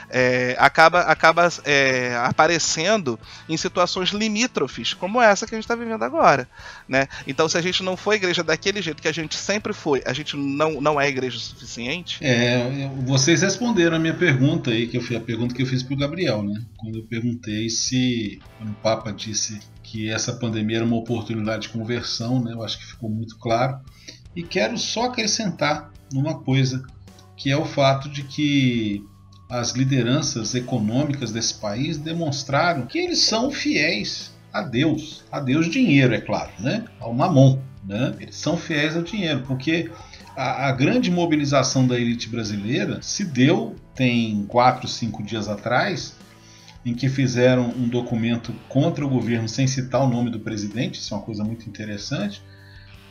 é, 0.09 0.55
acaba, 0.59 1.01
acaba 1.01 1.47
é, 1.63 2.17
aparecendo 2.23 3.19
em 3.47 3.55
situações 3.55 4.09
limítrofes, 4.09 4.93
como 4.93 5.21
essa 5.21 5.45
que 5.45 5.55
a 5.55 5.57
gente 5.57 5.65
está 5.65 5.75
vivendo 5.75 6.03
agora. 6.03 6.49
Né? 6.87 7.07
Então, 7.25 7.47
se 7.47 7.57
a 7.57 7.61
gente 7.61 7.83
não 7.83 7.95
for 7.95 8.13
igreja 8.13 8.43
daquele 8.43 8.81
jeito 8.81 9.01
que 9.01 9.07
a 9.07 9.13
gente 9.13 9.35
sempre 9.35 9.71
foi, 9.71 10.01
a 10.05 10.13
gente 10.13 10.35
não, 10.35 10.81
não 10.81 10.99
é 10.99 11.07
igreja 11.07 11.39
suficiente. 11.39 12.19
É, 12.21 12.89
vocês 13.05 13.41
responderam 13.41 13.97
a 13.97 13.99
minha 13.99 14.13
pergunta 14.13 14.71
aí, 14.71 14.87
que 14.87 14.97
eu 14.97 15.17
a 15.17 15.21
pergunta 15.21 15.55
que 15.55 15.61
eu 15.61 15.65
fiz 15.65 15.81
para 15.81 15.95
o 15.95 15.96
Gabriel, 15.97 16.43
né? 16.43 16.63
Quando 16.77 16.99
eu 16.99 17.03
perguntei 17.03 17.69
se 17.69 18.39
quando 18.57 18.71
o 18.71 18.75
Papa 18.75 19.11
disse 19.11 19.59
que 19.83 20.09
essa 20.09 20.33
pandemia 20.33 20.77
era 20.77 20.85
uma 20.85 20.97
oportunidade 20.97 21.63
de 21.63 21.69
conversão, 21.69 22.43
né? 22.43 22.53
Eu 22.53 22.63
acho 22.63 22.77
que 22.77 22.85
ficou 22.85 23.09
muito 23.09 23.37
claro. 23.37 23.79
E 24.35 24.43
quero 24.43 24.77
só 24.77 25.05
acrescentar 25.05 25.91
uma 26.13 26.39
coisa, 26.39 26.85
que 27.35 27.49
é 27.49 27.57
o 27.57 27.65
fato 27.65 28.09
de 28.09 28.23
que 28.23 29.03
as 29.49 29.71
lideranças 29.71 30.53
econômicas 30.55 31.31
desse 31.31 31.55
país 31.55 31.97
demonstraram 31.97 32.85
que 32.85 32.97
eles 32.97 33.19
são 33.19 33.49
fiéis 33.49 34.35
a 34.51 34.61
Deus, 34.61 35.23
a 35.31 35.39
Deus 35.39 35.69
dinheiro, 35.69 36.13
é 36.13 36.21
claro, 36.21 36.51
né? 36.59 36.85
Ao 36.99 37.13
mamon, 37.13 37.59
né? 37.83 38.15
Eles 38.19 38.35
são 38.35 38.57
fiéis 38.57 38.95
ao 38.95 39.03
dinheiro, 39.03 39.43
porque 39.47 39.89
a, 40.35 40.67
a 40.67 40.71
grande 40.71 41.09
mobilização 41.09 41.87
da 41.87 41.97
elite 41.97 42.29
brasileira 42.29 43.01
se 43.01 43.23
deu 43.23 43.75
tem 43.97 44.45
quatro, 44.47 44.87
cinco 44.87 45.21
dias 45.21 45.49
atrás, 45.49 46.15
em 46.85 46.93
que 46.93 47.09
fizeram 47.09 47.65
um 47.69 47.89
documento 47.89 48.53
contra 48.69 49.05
o 49.05 49.09
governo 49.09 49.49
sem 49.49 49.67
citar 49.67 50.01
o 50.01 50.07
nome 50.07 50.29
do 50.29 50.39
presidente, 50.39 50.99
isso 50.99 51.13
é 51.13 51.17
uma 51.17 51.23
coisa 51.23 51.43
muito 51.43 51.67
interessante 51.67 52.41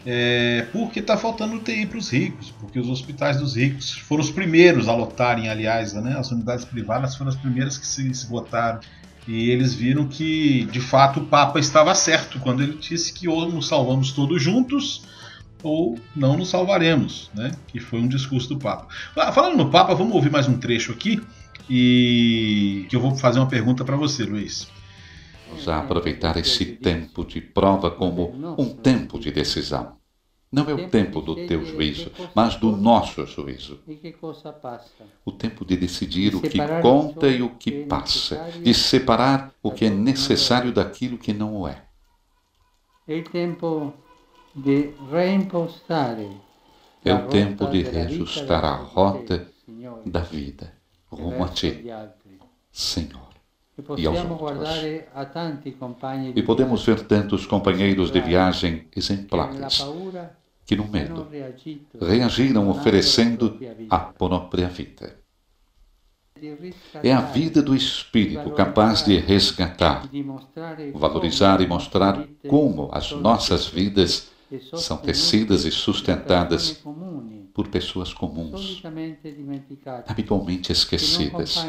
é, 0.07 0.65
porque 0.73 1.01
está 1.01 1.17
faltando 1.17 1.57
UTI 1.57 1.85
para 1.85 1.99
os 1.99 2.09
ricos, 2.11 2.53
porque 2.61 2.79
os 2.79 2.89
hospitais 2.89 3.39
dos 3.39 3.57
ricos 3.57 3.91
foram 3.91 4.23
os 4.23 4.31
primeiros 4.31 4.89
a 4.89 4.95
lotarem, 4.95 5.49
aliás, 5.49 5.95
né, 5.95 6.15
as 6.17 6.31
unidades 6.31 6.65
privadas 6.65 7.17
foram 7.17 7.31
as 7.31 7.37
primeiras 7.37 7.77
que 7.77 7.87
se 7.87 8.09
esgotaram. 8.09 8.79
E 9.27 9.51
eles 9.51 9.75
viram 9.75 10.07
que, 10.07 10.65
de 10.67 10.81
fato, 10.81 11.19
o 11.19 11.27
Papa 11.27 11.59
estava 11.59 11.93
certo 11.97 12.39
quando 12.39 12.63
ele 12.63 12.79
disse 12.79 13.13
que 13.13 13.27
ou 13.27 13.51
nos 13.51 13.67
salvamos 13.67 14.13
todos 14.13 14.41
juntos 14.41 15.03
ou 15.63 15.99
não 16.15 16.37
nos 16.37 16.49
salvaremos, 16.49 17.31
né? 17.35 17.53
Que 17.69 17.81
foi 17.81 18.01
um 18.01 18.09
discurso 18.09 18.49
do 18.49 18.59
Papa. 18.59 18.89
Falando 19.33 19.57
no 19.57 19.71
Papa, 19.71 19.95
vamos 19.95 20.15
ouvir 20.15 20.31
mais 20.31 20.49
um 20.49 20.59
trecho 20.59 20.93
aqui 20.93 21.21
e 21.69 22.87
que 22.89 22.97
eu 22.97 23.01
vou 23.01 23.15
fazer 23.17 23.39
uma 23.39 23.49
pergunta 23.49 23.85
para 23.85 23.97
você, 23.97 24.25
Luiz. 24.25 24.69
Vamos 25.49 25.69
aproveitar 25.69 26.37
esse 26.37 26.65
tempo 26.65 27.25
de 27.25 27.41
prova 27.41 27.91
como 27.91 28.33
um 28.59 28.75
tempo 28.75 29.19
de 29.19 29.31
decisão. 29.31 29.97
Não 30.51 30.69
é 30.71 30.75
o 30.75 30.89
tempo 30.89 31.21
do 31.21 31.35
teu 31.47 31.65
juízo, 31.65 32.11
mas 32.35 32.55
do 32.57 32.71
nosso 32.77 33.27
juízo. 33.27 33.81
O 35.25 35.33
tempo 35.33 35.65
de 35.65 35.77
decidir 35.77 36.35
o 36.35 36.41
que 36.41 36.59
conta 36.81 37.29
e 37.29 37.43
o 37.43 37.51
que 37.51 37.85
passa, 37.85 38.49
de 38.63 38.73
separar 38.73 39.53
o 39.63 39.73
que 39.73 39.87
é 39.87 39.91
necessário 39.91 40.73
daquilo 40.73 41.19
que 41.19 41.33
não 41.33 41.57
o 41.57 41.69
é. 41.69 41.85
É 43.09 43.19
o 43.19 43.25
tempo. 43.25 43.93
É 47.05 47.15
o 47.15 47.29
tempo 47.29 47.67
de 47.67 47.83
reajustar 47.83 48.65
a 48.65 48.75
rota 48.75 49.47
da 50.05 50.21
vida 50.21 50.73
rumo 51.11 51.45
a 51.45 51.49
ti, 51.49 51.85
Senhor 52.73 53.27
e 53.97 54.07
aos 54.07 54.19
outros. 54.19 54.69
E 56.35 56.43
podemos 56.43 56.85
ver 56.85 57.01
tantos 57.07 57.47
companheiros 57.47 58.11
de 58.11 58.21
viagem 58.21 58.87
exemplares 58.97 59.85
que, 60.65 60.75
no 60.75 60.89
medo, 60.89 61.29
reagiram 62.01 62.69
oferecendo 62.71 63.59
a 63.91 63.99
própria 63.99 64.69
vida. 64.69 65.19
É 67.03 67.13
a 67.13 67.21
vida 67.21 67.63
do 67.63 67.75
Espírito 67.75 68.51
capaz 68.51 69.03
de 69.03 69.17
resgatar, 69.17 70.09
valorizar 70.95 71.61
e 71.63 71.67
mostrar 71.67 72.27
como 72.47 72.91
as 72.93 73.13
nossas 73.13 73.67
vidas 73.67 74.31
são 74.77 74.97
tecidas 74.99 75.65
e 75.65 75.71
sustentadas 75.71 76.83
por 77.53 77.69
pessoas 77.69 78.13
comuns, 78.13 78.83
habitualmente 80.07 80.73
esquecidas 80.73 81.65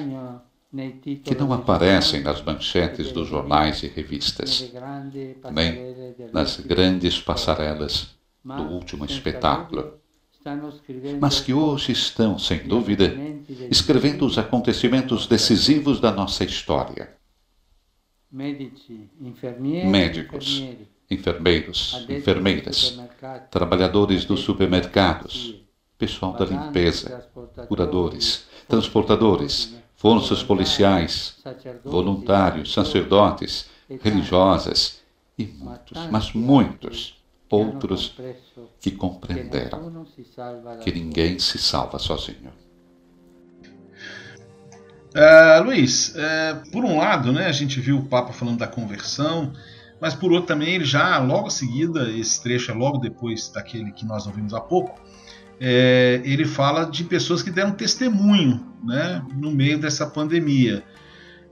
que 1.24 1.36
não 1.36 1.54
aparecem 1.54 2.22
nas 2.22 2.42
manchetes 2.42 3.12
dos 3.12 3.28
jornais 3.28 3.84
e 3.84 3.88
revistas, 3.88 4.72
nem 5.52 5.96
nas 6.34 6.60
grandes 6.60 7.20
passarelas 7.20 8.16
do 8.44 8.64
último 8.64 9.06
espetáculo, 9.06 9.94
mas 11.20 11.40
que 11.40 11.54
hoje 11.54 11.92
estão, 11.92 12.38
sem 12.38 12.68
dúvida, 12.68 13.14
escrevendo 13.70 14.26
os 14.26 14.38
acontecimentos 14.38 15.26
decisivos 15.28 16.00
da 16.00 16.12
nossa 16.12 16.44
história. 16.44 17.16
Médicos, 19.90 20.64
enfermeiros, 21.10 22.06
enfermeiras, 22.10 23.00
trabalhadores 23.50 24.26
dos 24.26 24.42
supermercados, 24.42 25.56
pessoal 25.98 26.34
da 26.34 26.46
limpeza, 26.46 27.28
curadores, 27.68 28.46
transportadores, 28.68 29.76
forças 29.96 30.44
policiais, 30.44 31.38
voluntários, 31.84 32.74
sacerdotes, 32.74 33.70
religiosas 34.02 35.02
e 35.38 35.46
muitos, 35.46 36.08
mas 36.12 36.34
muitos 36.34 37.18
outros 37.50 38.16
que 38.80 38.92
compreenderam 38.92 40.06
que 40.82 40.92
ninguém 40.92 41.40
se 41.40 41.58
salva 41.58 41.98
sozinho. 41.98 42.52
Uh, 45.16 45.64
Luiz, 45.64 46.10
uh, 46.10 46.70
por 46.72 46.84
um 46.84 46.98
lado, 46.98 47.32
né, 47.32 47.48
a 47.48 47.52
gente 47.52 47.80
viu 47.80 47.98
o 47.98 48.06
Papa 48.06 48.34
falando 48.34 48.60
da 48.60 48.68
conversão, 48.68 49.54
mas 50.00 50.14
por 50.14 50.32
outro 50.32 50.48
também 50.48 50.76
ele 50.76 50.86
já 50.86 51.18
logo 51.20 51.48
a 51.48 51.52
seguida, 51.52 52.10
esse 52.12 52.42
trecho 52.42 52.72
é 52.72 52.74
logo 52.74 52.98
depois 52.98 53.50
daquele 53.50 53.92
que 53.92 54.06
nós 54.06 54.28
ouvimos 54.28 54.54
há 54.54 54.60
pouco, 54.60 55.00
é, 55.60 56.22
ele 56.24 56.46
fala 56.46 56.86
de 56.86 57.04
pessoas 57.04 57.42
que 57.42 57.50
deram 57.50 57.72
testemunho 57.72 58.64
né, 58.84 59.24
no 59.36 59.52
meio 59.52 59.80
dessa 59.80 60.06
pandemia. 60.06 60.84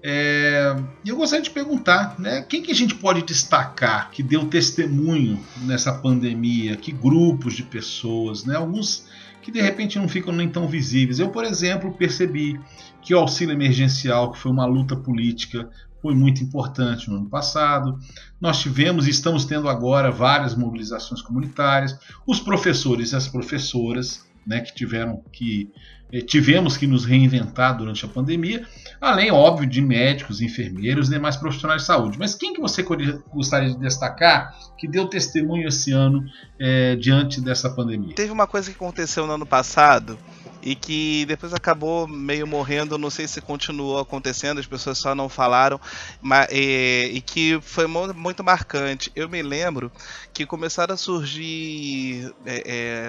É, 0.03 0.75
eu 1.03 1.15
gostaria 1.15 1.41
de 1.41 1.49
perguntar, 1.49 2.19
né, 2.19 2.43
quem 2.47 2.61
que 2.61 2.71
a 2.71 2.75
gente 2.75 2.93
pode 2.93 3.23
destacar 3.23 4.11
que 4.11 4.21
deu 4.21 4.45
testemunho 4.45 5.39
nessa 5.63 5.91
pandemia? 5.91 6.75
Que 6.75 6.91
grupos 6.91 7.55
de 7.55 7.63
pessoas? 7.63 8.45
Né, 8.45 8.55
alguns 8.55 9.07
que 9.41 9.51
de 9.51 9.61
repente 9.61 9.97
não 9.97 10.07
ficam 10.07 10.33
nem 10.33 10.47
tão 10.47 10.67
visíveis. 10.67 11.17
Eu, 11.17 11.29
por 11.29 11.43
exemplo, 11.43 11.93
percebi 11.93 12.59
que 13.01 13.15
o 13.15 13.19
auxílio 13.19 13.53
emergencial, 13.53 14.31
que 14.31 14.37
foi 14.37 14.51
uma 14.51 14.65
luta 14.65 14.95
política 14.95 15.69
foi 16.05 16.13
muito 16.13 16.43
importante 16.43 17.09
no 17.09 17.15
ano 17.15 17.27
passado. 17.27 17.97
Nós 18.39 18.59
tivemos 18.59 19.07
e 19.07 19.09
estamos 19.09 19.43
tendo 19.43 19.67
agora 19.67 20.11
várias 20.11 20.55
mobilizações 20.55 21.19
comunitárias. 21.19 21.97
Os 22.27 22.39
professores 22.39 23.11
e 23.11 23.15
as 23.15 23.27
professoras, 23.27 24.23
né, 24.45 24.59
que 24.59 24.71
tiveram 24.75 25.23
que 25.31 25.71
eh, 26.13 26.21
tivemos 26.21 26.77
que 26.77 26.85
nos 26.85 27.05
reinventar 27.05 27.75
durante 27.75 28.05
a 28.05 28.07
pandemia, 28.07 28.67
além, 29.01 29.31
óbvio, 29.31 29.67
de 29.67 29.81
médicos, 29.81 30.41
enfermeiros 30.41 31.07
e 31.07 31.13
demais 31.13 31.37
profissionais 31.37 31.81
de 31.81 31.87
saúde. 31.87 32.19
Mas 32.19 32.35
quem 32.35 32.53
que 32.53 32.61
você 32.61 32.85
gostaria 33.33 33.71
de 33.71 33.79
destacar 33.79 34.55
que 34.77 34.87
deu 34.87 35.07
testemunho 35.07 35.67
esse 35.67 35.91
ano 35.91 36.23
eh, 36.59 36.95
diante 36.97 37.41
dessa 37.41 37.67
pandemia? 37.67 38.13
Teve 38.13 38.31
uma 38.31 38.45
coisa 38.45 38.69
que 38.69 38.75
aconteceu 38.75 39.25
no 39.25 39.33
ano 39.33 39.45
passado 39.47 40.19
e 40.65 40.75
que 40.75 41.25
depois 41.27 41.53
acabou 41.53 42.07
meio 42.07 42.47
morrendo, 42.47 42.97
não 42.97 43.11
sei 43.11 43.27
se 43.27 43.39
continuou 43.39 43.99
acontecendo, 43.99 44.59
as 44.59 44.65
pessoas 44.65 44.97
só 44.97 45.13
não 45.13 45.29
falaram, 45.29 45.79
mas, 46.19 46.47
e, 46.51 47.11
e 47.13 47.21
que 47.21 47.59
foi 47.61 47.85
muito 47.85 48.43
marcante. 48.43 49.11
Eu 49.15 49.29
me 49.29 49.43
lembro 49.43 49.91
que 50.33 50.43
começaram 50.43 50.95
a 50.95 50.97
surgir 50.97 52.33
é, 52.45 52.63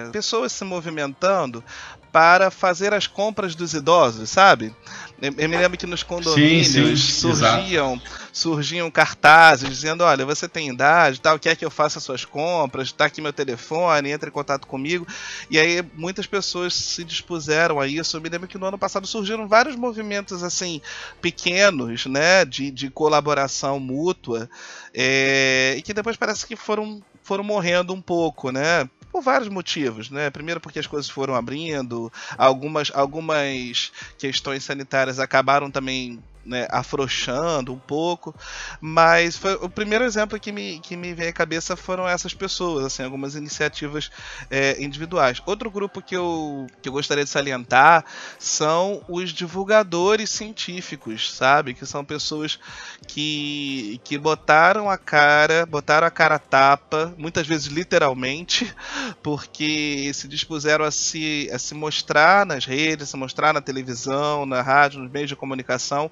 é, 0.05 0.09
pessoas 0.11 0.51
se 0.51 0.63
movimentando 0.63 1.63
para 2.11 2.51
fazer 2.51 2.93
as 2.93 3.07
compras 3.07 3.55
dos 3.55 3.73
idosos, 3.73 4.29
sabe? 4.29 4.73
Eu 5.19 5.49
me 5.49 5.57
lembro 5.57 5.77
que 5.77 5.87
nos 5.87 6.03
condomínios 6.03 6.67
sim, 6.67 6.95
sim, 6.95 6.95
surgiam, 6.95 7.99
surgiam 8.31 8.91
cartazes 8.91 9.67
dizendo: 9.67 10.03
olha, 10.03 10.23
você 10.23 10.47
tem 10.47 10.69
idade, 10.69 11.19
tal, 11.19 11.39
quer 11.39 11.55
que 11.55 11.65
eu 11.65 11.71
faça 11.71 11.99
suas 11.99 12.23
compras, 12.23 12.89
está 12.89 13.05
aqui 13.05 13.19
meu 13.19 13.33
telefone, 13.33 14.11
entre 14.11 14.29
em 14.29 14.31
contato 14.31 14.67
comigo. 14.67 15.07
E 15.49 15.57
aí 15.57 15.83
muitas 15.95 16.27
pessoas 16.27 16.75
se 16.75 17.03
dispuseram 17.03 17.79
a 17.79 17.87
isso. 17.87 18.15
Eu 18.15 18.21
me 18.21 18.29
lembro 18.29 18.47
que 18.47 18.59
no 18.59 18.67
ano 18.67 18.77
passado 18.77 19.07
surgiram 19.07 19.47
vários 19.47 19.75
movimentos 19.75 20.43
assim 20.43 20.79
pequenos, 21.19 22.05
né, 22.05 22.45
de, 22.45 22.69
de 22.69 22.91
colaboração 22.91 23.79
mútua, 23.79 24.47
é, 24.93 25.73
e 25.77 25.81
que 25.81 25.95
depois 25.95 26.15
parece 26.15 26.45
que 26.45 26.55
foram 26.55 27.01
foram 27.23 27.43
morrendo 27.43 27.91
um 27.91 28.01
pouco, 28.01 28.51
né? 28.51 28.87
Por 29.11 29.21
vários 29.21 29.49
motivos, 29.49 30.09
né? 30.09 30.29
Primeiro 30.29 30.59
porque 30.59 30.79
as 30.79 30.87
coisas 30.87 31.09
foram 31.09 31.35
abrindo, 31.35 32.11
algumas, 32.37 32.91
algumas 32.93 33.91
questões 34.17 34.63
sanitárias 34.63 35.19
acabaram 35.19 35.71
também 35.71 36.21
né, 36.47 36.67
afrouxando 36.71 37.73
um 37.73 37.77
pouco, 37.77 38.33
mas 38.79 39.37
foi, 39.37 39.55
o 39.55 39.69
primeiro 39.69 40.03
exemplo 40.03 40.39
que 40.39 40.51
me, 40.51 40.79
que 40.79 40.95
me 40.95 41.13
vem 41.13 41.27
à 41.27 41.33
cabeça 41.33 41.75
foram 41.75 42.07
essas 42.07 42.33
pessoas, 42.33 42.85
assim, 42.85 43.03
algumas 43.03 43.35
iniciativas 43.35 44.09
é, 44.49 44.81
individuais. 44.81 45.41
Outro 45.45 45.69
grupo 45.69 46.01
que 46.01 46.15
eu, 46.15 46.67
que 46.81 46.87
eu 46.87 46.93
gostaria 46.93 47.23
de 47.23 47.29
salientar 47.29 48.05
são 48.39 49.03
os 49.07 49.31
divulgadores 49.31 50.29
científicos, 50.29 51.33
sabe? 51.33 51.73
Que 51.73 51.85
são 51.85 52.03
pessoas 52.05 52.59
que, 53.05 53.99
que 54.03 54.17
botaram 54.17 54.89
a 54.89 54.97
cara, 54.97 55.65
botaram 55.65 56.07
a 56.07 56.11
cara 56.11 56.39
tapa, 56.39 57.13
muitas 57.17 57.45
vezes 57.45 57.67
literalmente, 57.67 58.73
porque 59.21 60.11
se 60.13 60.27
dispuseram 60.27 60.85
a 60.85 60.91
se, 60.91 61.49
a 61.51 61.59
se 61.59 61.73
mostrar 61.73 62.45
nas 62.45 62.65
redes, 62.65 63.09
a 63.09 63.11
se 63.11 63.17
mostrar 63.17 63.53
na 63.53 63.61
televisão, 63.61 64.45
na 64.45 64.61
rádio, 64.61 65.01
nos 65.01 65.11
meios 65.11 65.29
de 65.29 65.35
comunicação, 65.35 66.09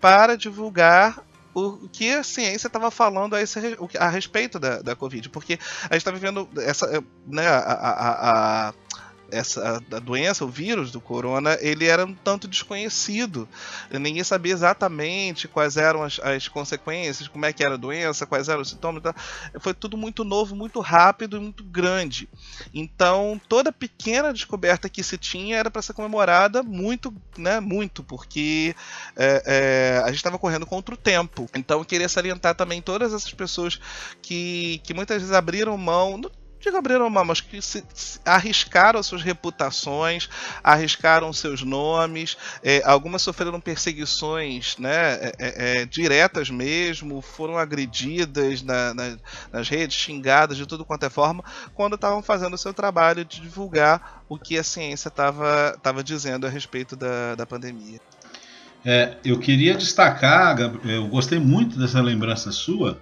para 0.00 0.36
divulgar 0.36 1.22
o 1.54 1.88
que 1.88 2.10
a 2.10 2.24
ciência 2.24 2.66
estava 2.66 2.90
falando 2.90 3.36
a, 3.36 3.40
esse, 3.40 3.58
a 3.98 4.08
respeito 4.08 4.58
da, 4.58 4.82
da 4.82 4.96
Covid, 4.96 5.28
porque 5.28 5.58
a 5.82 5.94
gente 5.94 5.98
está 5.98 6.10
vivendo 6.10 6.48
essa, 6.58 7.02
né, 7.26 7.46
a, 7.46 7.58
a, 7.58 8.68
a 8.68 8.74
essa 9.34 9.82
a 9.90 9.98
doença, 9.98 10.44
o 10.44 10.48
vírus 10.48 10.90
do 10.90 11.00
corona, 11.00 11.58
ele 11.60 11.86
era 11.86 12.04
um 12.04 12.14
tanto 12.14 12.46
desconhecido. 12.46 13.48
Ninguém 13.90 14.22
sabia 14.24 14.52
exatamente 14.52 15.48
quais 15.48 15.76
eram 15.76 16.02
as, 16.02 16.18
as 16.20 16.48
consequências, 16.48 17.28
como 17.28 17.44
é 17.44 17.52
que 17.52 17.64
era 17.64 17.74
a 17.74 17.78
doença, 17.78 18.26
quais 18.26 18.48
eram 18.48 18.62
os 18.62 18.70
sintomas. 18.70 19.02
Tá? 19.02 19.14
Foi 19.60 19.74
tudo 19.74 19.96
muito 19.96 20.24
novo, 20.24 20.54
muito 20.54 20.80
rápido 20.80 21.36
e 21.36 21.40
muito 21.40 21.64
grande. 21.64 22.28
Então, 22.72 23.40
toda 23.48 23.72
pequena 23.72 24.32
descoberta 24.32 24.88
que 24.88 25.02
se 25.02 25.18
tinha 25.18 25.56
era 25.56 25.70
para 25.70 25.82
ser 25.82 25.92
comemorada 25.92 26.62
muito, 26.62 27.12
né, 27.36 27.60
muito, 27.60 28.02
porque 28.02 28.74
é, 29.16 29.42
é, 29.46 30.02
a 30.02 30.08
gente 30.08 30.16
estava 30.16 30.38
correndo 30.38 30.66
contra 30.66 30.94
o 30.94 30.98
tempo. 30.98 31.48
Então, 31.54 31.80
eu 31.80 31.84
queria 31.84 32.08
salientar 32.08 32.54
também 32.54 32.80
todas 32.80 33.12
essas 33.12 33.32
pessoas 33.32 33.80
que, 34.22 34.80
que 34.84 34.94
muitas 34.94 35.18
vezes 35.18 35.34
abriram 35.34 35.76
mão 35.76 36.20
digo 36.64 36.78
abriram 36.78 37.10
mão, 37.10 37.24
mas 37.24 37.40
que 37.40 37.60
se, 37.60 37.84
se 37.92 38.18
arriscaram 38.24 39.02
suas 39.02 39.22
reputações, 39.22 40.28
arriscaram 40.62 41.32
seus 41.32 41.62
nomes, 41.62 42.36
é, 42.62 42.82
algumas 42.84 43.20
sofreram 43.22 43.60
perseguições 43.60 44.76
né, 44.78 45.14
é, 45.14 45.32
é, 45.38 45.82
é, 45.82 45.86
diretas 45.86 46.48
mesmo, 46.48 47.20
foram 47.20 47.58
agredidas 47.58 48.62
na, 48.62 48.94
na, 48.94 49.16
nas 49.52 49.68
redes, 49.68 49.96
xingadas 49.96 50.56
de 50.56 50.66
tudo 50.66 50.84
quanto 50.84 51.04
é 51.04 51.10
forma, 51.10 51.44
quando 51.74 51.96
estavam 51.96 52.22
fazendo 52.22 52.54
o 52.54 52.58
seu 52.58 52.72
trabalho 52.72 53.24
de 53.24 53.40
divulgar 53.40 54.24
o 54.28 54.38
que 54.38 54.58
a 54.58 54.64
ciência 54.64 55.08
estava 55.08 56.02
dizendo 56.02 56.46
a 56.46 56.50
respeito 56.50 56.96
da, 56.96 57.34
da 57.34 57.44
pandemia. 57.44 58.00
É, 58.84 59.16
eu 59.24 59.38
queria 59.38 59.74
destacar, 59.74 60.56
eu 60.84 61.08
gostei 61.08 61.38
muito 61.38 61.78
dessa 61.78 62.02
lembrança 62.02 62.52
sua, 62.52 63.00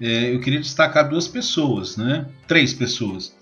é, 0.00 0.34
eu 0.34 0.40
queria 0.40 0.60
destacar 0.60 1.08
duas 1.08 1.26
pessoas, 1.26 1.96
né? 1.96 2.26
três 2.46 2.72
pessoas. 2.74 3.34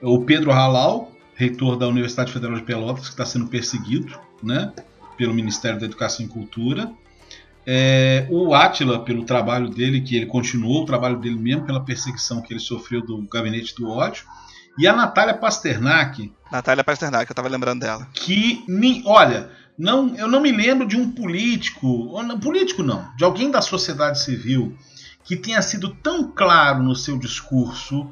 O 0.00 0.22
Pedro 0.22 0.50
Halal, 0.50 1.12
reitor 1.34 1.76
da 1.76 1.86
Universidade 1.86 2.32
Federal 2.32 2.56
de 2.56 2.62
Pelotas, 2.62 3.04
que 3.04 3.10
está 3.10 3.26
sendo 3.26 3.46
perseguido 3.48 4.18
né? 4.42 4.72
pelo 5.16 5.34
Ministério 5.34 5.78
da 5.78 5.86
Educação 5.86 6.24
e 6.24 6.28
Cultura. 6.28 6.90
É, 7.66 8.26
o 8.30 8.54
Átila, 8.54 9.04
pelo 9.04 9.24
trabalho 9.24 9.68
dele, 9.68 10.00
que 10.00 10.16
ele 10.16 10.26
continuou 10.26 10.82
o 10.82 10.86
trabalho 10.86 11.18
dele 11.18 11.36
mesmo 11.36 11.66
pela 11.66 11.84
perseguição 11.84 12.40
que 12.40 12.52
ele 12.52 12.60
sofreu 12.60 13.04
do 13.04 13.20
Gabinete 13.30 13.74
do 13.74 13.90
Ódio. 13.90 14.24
E 14.78 14.86
a 14.86 14.94
Natália 14.94 15.34
Pasternak. 15.34 16.32
Natália 16.50 16.84
Pasternak, 16.84 17.28
eu 17.28 17.32
estava 17.32 17.48
lembrando 17.48 17.80
dela. 17.80 18.06
Que, 18.14 18.64
olha, 19.04 19.50
não, 19.76 20.14
eu 20.16 20.28
não 20.28 20.40
me 20.40 20.50
lembro 20.50 20.86
de 20.86 20.96
um 20.96 21.10
político, 21.10 22.14
político 22.40 22.82
não, 22.82 23.08
de 23.16 23.24
alguém 23.24 23.50
da 23.50 23.60
sociedade 23.60 24.22
civil 24.22 24.74
que 25.24 25.36
tenha 25.36 25.60
sido 25.60 25.90
tão 25.94 26.30
claro 26.30 26.82
no 26.82 26.94
seu 26.94 27.18
discurso 27.18 28.10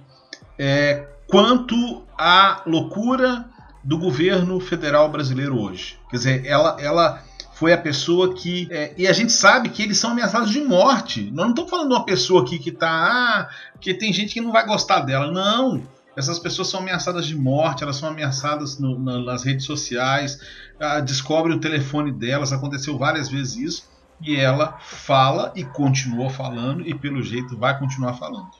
é, 0.58 1.06
quanto 1.26 2.04
a 2.18 2.62
loucura 2.66 3.48
do 3.82 3.98
governo 3.98 4.58
federal 4.60 5.08
brasileiro 5.08 5.58
hoje. 5.60 5.98
Quer 6.10 6.16
dizer, 6.16 6.46
ela, 6.46 6.76
ela 6.80 7.22
foi 7.54 7.72
a 7.72 7.78
pessoa 7.78 8.34
que. 8.34 8.68
É, 8.70 8.92
e 8.98 9.06
a 9.06 9.12
gente 9.12 9.32
sabe 9.32 9.68
que 9.68 9.82
eles 9.82 9.98
são 9.98 10.10
ameaçados 10.10 10.50
de 10.50 10.60
morte. 10.60 11.30
Nós 11.30 11.46
não 11.46 11.50
estamos 11.50 11.70
falando 11.70 11.88
de 11.88 11.94
uma 11.94 12.04
pessoa 12.04 12.42
aqui 12.42 12.58
que 12.58 12.70
está. 12.70 12.90
Ah, 12.90 13.48
que 13.80 13.94
tem 13.94 14.12
gente 14.12 14.34
que 14.34 14.40
não 14.40 14.52
vai 14.52 14.66
gostar 14.66 15.00
dela. 15.00 15.30
Não. 15.30 15.82
Essas 16.16 16.38
pessoas 16.38 16.68
são 16.68 16.80
ameaçadas 16.80 17.26
de 17.26 17.36
morte, 17.36 17.82
elas 17.82 17.96
são 17.96 18.08
ameaçadas 18.08 18.78
no, 18.78 18.98
na, 18.98 19.18
nas 19.20 19.44
redes 19.44 19.66
sociais, 19.66 20.40
ah, 20.80 20.98
descobre 21.00 21.52
o 21.52 21.60
telefone 21.60 22.10
delas, 22.10 22.54
aconteceu 22.54 22.96
várias 22.96 23.28
vezes 23.28 23.56
isso 23.56 23.95
e 24.20 24.36
ela 24.36 24.78
fala 24.80 25.52
e 25.54 25.64
continua 25.64 26.30
falando 26.30 26.86
e 26.86 26.94
pelo 26.94 27.22
jeito 27.22 27.56
vai 27.56 27.78
continuar 27.78 28.14
falando. 28.14 28.50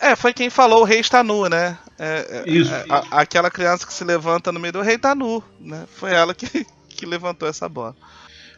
É, 0.00 0.16
foi 0.16 0.32
quem 0.32 0.50
falou 0.50 0.80
o 0.80 0.84
rei 0.84 0.98
está 0.98 1.22
nu, 1.22 1.48
né? 1.48 1.78
É, 1.98 2.44
é 2.44 2.50
isso, 2.50 2.74
é, 2.74 2.82
isso. 2.82 2.92
A, 2.92 3.20
aquela 3.20 3.50
criança 3.50 3.86
que 3.86 3.92
se 3.92 4.02
levanta 4.02 4.50
no 4.50 4.58
meio 4.58 4.72
do 4.72 4.82
rei 4.82 4.96
está 4.96 5.14
nu, 5.14 5.42
né? 5.60 5.86
Foi 5.94 6.12
ela 6.12 6.34
que, 6.34 6.66
que 6.88 7.06
levantou 7.06 7.48
essa 7.48 7.68
bola. 7.68 7.94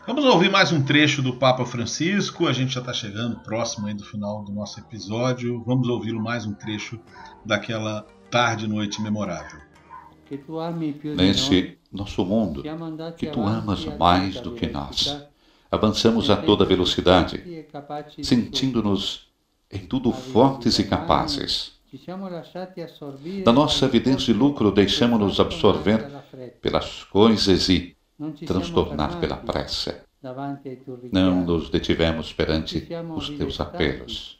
Vamos 0.06 0.24
ouvir 0.24 0.50
mais 0.50 0.70
um 0.72 0.82
trecho 0.82 1.22
do 1.22 1.34
Papa 1.36 1.64
Francisco. 1.64 2.46
A 2.46 2.52
gente 2.52 2.74
já 2.74 2.80
está 2.80 2.92
chegando 2.92 3.40
próximo 3.40 3.86
aí 3.86 3.94
do 3.94 4.04
final 4.04 4.42
do 4.42 4.52
nosso 4.52 4.80
episódio. 4.80 5.62
Vamos 5.64 5.88
ouvi-lo 5.88 6.22
mais 6.22 6.46
um 6.46 6.54
trecho 6.54 6.98
daquela 7.44 8.06
tarde 8.30 8.66
noite 8.66 9.02
memorável. 9.02 9.60
Nesse 11.14 11.78
nosso 11.92 12.24
mundo, 12.24 12.62
que 13.16 13.26
tu 13.26 13.42
amas 13.42 13.84
mais 13.98 14.40
do 14.40 14.52
que 14.52 14.66
nós 14.66 15.26
Avançamos 15.74 16.30
a 16.30 16.36
toda 16.36 16.64
velocidade, 16.64 17.66
sentindo-nos 18.22 19.28
em 19.68 19.80
tudo 19.80 20.12
fortes 20.12 20.78
e 20.78 20.84
capazes. 20.84 21.72
Da 23.44 23.52
nossa 23.52 23.84
evidência 23.86 24.32
de 24.32 24.38
lucro, 24.38 24.70
deixamos-nos 24.70 25.40
absorver 25.40 26.08
pelas 26.62 27.02
coisas 27.02 27.68
e 27.68 27.96
transtornar 28.46 29.18
pela 29.18 29.36
pressa. 29.36 30.04
Não 31.10 31.44
nos 31.44 31.68
detivemos 31.68 32.32
perante 32.32 32.86
os 33.16 33.30
teus 33.30 33.60
apelos. 33.60 34.38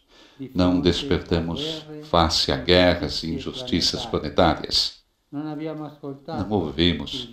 Não 0.55 0.80
despertamos 0.80 1.85
face 2.05 2.53
a 2.53 2.57
guerras 2.57 3.24
e 3.24 3.35
injustiças 3.35 4.07
planetárias. 4.07 5.04
Não 5.35 6.51
ouvimos 6.51 7.28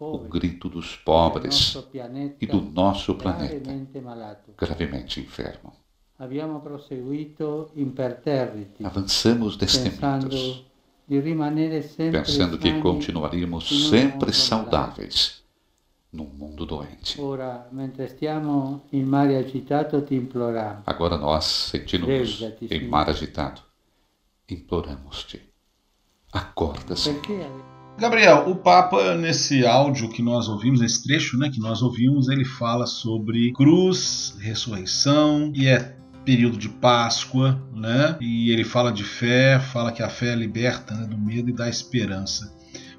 o 0.00 0.18
grito 0.28 0.68
dos 0.68 0.96
pobres 0.96 1.72
e 2.40 2.46
do 2.46 2.60
nosso 2.60 3.14
planeta 3.14 3.72
gravemente 4.56 5.20
enfermo. 5.20 5.72
Avançamos 8.82 9.56
destemidos, 9.56 10.64
pensando 12.10 12.58
que 12.58 12.80
continuaríamos 12.80 13.88
sempre 13.88 14.32
saudáveis, 14.32 15.44
num 16.12 16.24
mundo 16.24 16.66
doente. 16.66 17.20
Agora 20.84 21.16
nós, 21.16 21.44
sentindo-nos 21.44 22.42
em 22.68 22.88
mar 22.88 23.08
agitado, 23.08 23.62
imploramos-te. 24.50 25.47
Acorda, 26.32 26.94
Senhor. 26.94 27.20
Perché 27.20 27.46
Gabriel, 27.98 28.48
o 28.48 28.54
Papa, 28.54 29.16
nesse 29.16 29.66
áudio 29.66 30.08
que 30.08 30.22
nós 30.22 30.48
ouvimos, 30.48 30.80
nesse 30.80 31.02
trecho 31.02 31.36
né, 31.36 31.50
que 31.50 31.58
nós 31.58 31.82
ouvimos, 31.82 32.28
ele 32.28 32.44
fala 32.44 32.86
sobre 32.86 33.52
cruz, 33.54 34.36
ressurreição 34.38 35.52
e 35.52 35.66
é 35.66 35.96
período 36.24 36.56
de 36.56 36.68
Páscoa, 36.68 37.60
né? 37.74 38.16
E 38.20 38.52
ele 38.52 38.62
fala 38.62 38.92
de 38.92 39.02
fé, 39.02 39.58
fala 39.58 39.90
que 39.90 40.00
a 40.00 40.08
fé 40.08 40.36
liberta 40.36 40.94
né, 40.94 41.06
do 41.06 41.18
medo 41.18 41.50
e 41.50 41.52
dá 41.52 41.68
esperança. 41.68 42.54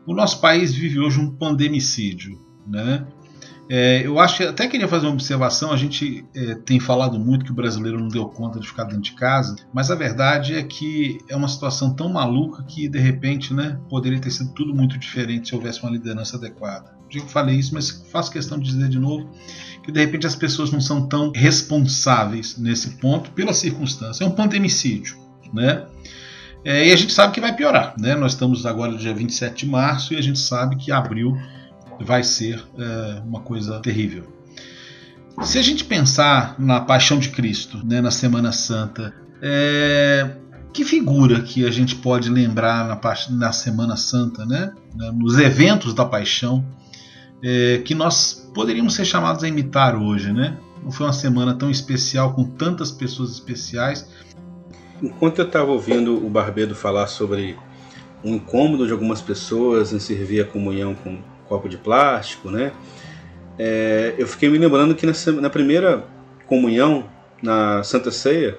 O 0.06 0.14
nosso 0.14 0.42
país 0.42 0.74
vive 0.74 1.00
hoje 1.00 1.20
um 1.22 1.32
pandemicídio, 1.32 2.38
né? 2.68 3.08
É, 3.72 4.02
eu 4.04 4.20
acho 4.20 4.38
que 4.38 4.44
até 4.44 4.68
queria 4.68 4.88
fazer 4.88 5.06
uma 5.06 5.14
observação. 5.14 5.72
A 5.72 5.78
gente 5.78 6.26
é, 6.36 6.56
tem 6.56 6.80
falado 6.80 7.20
muito 7.20 7.46
que 7.46 7.52
o 7.52 7.54
brasileiro 7.54 8.00
não 8.00 8.08
deu 8.08 8.26
conta 8.26 8.60
de 8.60 8.68
ficar 8.68 8.86
dentro 8.86 9.04
de 9.04 9.12
casa, 9.12 9.56
mas 9.72 9.92
a 9.92 9.96
verdade 9.96 10.56
é 10.56 10.64
que 10.64 11.20
é 11.30 11.36
uma 11.36 11.48
situação 11.48 11.94
tão 11.94 12.10
maluca 12.10 12.64
que 12.64 12.90
de 12.90 12.98
repente, 12.98 13.54
né, 13.54 13.80
poderia 13.88 14.20
ter 14.20 14.32
sido 14.32 14.52
tudo 14.54 14.74
muito 14.74 14.98
diferente 14.98 15.50
se 15.50 15.56
houvesse 15.56 15.84
uma 15.84 15.92
liderança 15.92 16.36
adequada. 16.36 16.98
Eu 17.14 17.28
falei 17.28 17.58
isso, 17.58 17.74
mas 17.76 17.92
faço 18.12 18.32
questão 18.32 18.58
de 18.58 18.66
dizer 18.66 18.90
de 18.90 18.98
novo 18.98 19.30
que 19.84 19.92
de 19.92 20.00
repente 20.00 20.26
as 20.26 20.36
pessoas 20.36 20.72
não 20.72 20.82
são 20.82 21.08
tão 21.08 21.32
responsáveis 21.34 22.58
nesse 22.58 22.98
ponto 22.98 23.32
pela 23.32 23.54
circunstância. 23.54 24.24
É 24.24 24.28
um 24.28 24.32
pandemicídio, 24.32 25.18
né? 25.54 25.86
É, 26.66 26.88
e 26.88 26.92
a 26.92 26.96
gente 26.96 27.14
sabe 27.14 27.34
que 27.34 27.40
vai 27.40 27.56
piorar, 27.56 27.94
né? 27.98 28.16
Nós 28.16 28.34
estamos 28.34 28.66
agora 28.66 28.98
dia 28.98 29.14
27 29.14 29.66
de 29.66 29.72
março 29.72 30.14
e 30.14 30.18
a 30.18 30.22
gente 30.22 30.40
sabe 30.40 30.76
que 30.76 30.92
abril 30.92 31.38
vai 32.00 32.24
ser 32.24 32.64
é, 32.78 33.22
uma 33.26 33.42
coisa 33.42 33.80
terrível. 33.80 34.24
Se 35.44 35.58
a 35.58 35.62
gente 35.62 35.86
pensar 35.86 36.56
na 36.60 36.82
Paixão 36.82 37.18
de 37.18 37.30
Cristo, 37.30 37.86
né, 37.86 38.02
na 38.02 38.12
Semana 38.12 38.52
Santa, 38.52 39.14
é, 39.42 40.30
que 40.74 40.84
figura 40.84 41.42
que 41.42 41.66
a 41.66 41.72
gente 41.72 41.96
pode 41.96 42.30
lembrar 42.30 42.88
na, 42.88 43.00
na 43.32 43.52
Semana 43.52 43.96
Santa, 43.96 44.46
né, 44.46 44.74
nos 45.14 45.38
eventos 45.38 45.94
da 45.94 46.06
Paixão, 46.06 46.66
é, 47.42 47.78
que 47.80 47.96
nós 47.96 48.50
poderíamos 48.54 48.96
ser 48.96 49.06
chamados 49.06 49.44
a 49.44 49.48
imitar 49.48 49.96
hoje, 49.96 50.34
né? 50.34 50.58
Não 50.84 50.92
foi 50.92 51.06
uma 51.06 51.14
semana 51.14 51.54
tão 51.54 51.70
especial 51.70 52.34
com 52.34 52.44
tantas 52.44 52.92
pessoas 52.92 53.32
especiais. 53.32 54.10
Enquanto 55.02 55.40
eu 55.40 55.46
estava 55.46 55.72
ouvindo 55.72 56.26
o 56.26 56.30
Barbedo 56.30 56.76
falar 56.76 57.08
sobre 57.08 57.58
o 58.24 58.30
incômodo 58.30 58.86
de 58.86 58.92
algumas 58.92 59.22
pessoas 59.22 59.94
em 59.94 60.00
servir 60.00 60.42
a 60.42 60.46
comunhão 60.46 60.94
com 60.94 61.20
copo 61.50 61.68
de 61.68 61.78
plástico, 61.78 62.52
né? 62.52 62.72
É, 63.58 64.14
eu 64.18 64.28
fiquei 64.28 64.48
me 64.48 64.58
lembrando 64.58 64.96
que 64.96 65.06
nessa, 65.06 65.32
na 65.34 65.50
primeira 65.50 66.06
comunhão, 66.46 67.06
na 67.42 67.84
Santa 67.84 68.12
Ceia, 68.12 68.58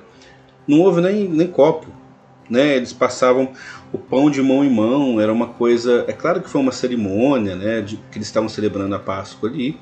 não 0.66 0.80
houve 0.80 1.00
nem, 1.00 1.26
nem 1.28 1.46
copo, 1.46 1.86
né? 2.50 2.76
Eles 2.76 2.92
passavam 2.92 3.52
o 3.92 3.98
pão 3.98 4.30
de 4.30 4.42
mão 4.42 4.64
em 4.64 4.70
mão, 4.70 5.20
era 5.20 5.32
uma 5.32 5.46
coisa. 5.46 6.04
É 6.08 6.12
claro 6.12 6.42
que 6.42 6.50
foi 6.50 6.60
uma 6.60 6.72
cerimônia, 6.72 7.54
né? 7.54 7.80
De, 7.80 7.96
que 7.96 8.18
eles 8.18 8.26
estavam 8.26 8.48
celebrando 8.48 8.94
a 8.94 8.98
Páscoa 8.98 9.48
ali, 9.48 9.78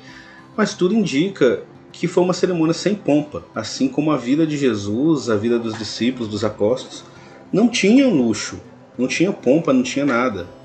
mas 0.56 0.74
tudo 0.74 0.94
indica 0.94 1.62
que 1.90 2.06
foi 2.06 2.22
uma 2.22 2.34
cerimônia 2.34 2.74
sem 2.74 2.94
pompa, 2.94 3.42
assim 3.54 3.88
como 3.88 4.12
a 4.12 4.16
vida 4.16 4.46
de 4.46 4.56
Jesus, 4.56 5.30
a 5.30 5.36
vida 5.36 5.58
dos 5.58 5.76
discípulos, 5.76 6.28
dos 6.28 6.44
apóstolos, 6.44 7.02
não 7.50 7.66
tinha 7.66 8.06
luxo, 8.06 8.60
não 8.96 9.08
tinha 9.08 9.32
pompa, 9.32 9.72
não 9.72 9.82
tinha 9.82 10.04
nada 10.04 10.57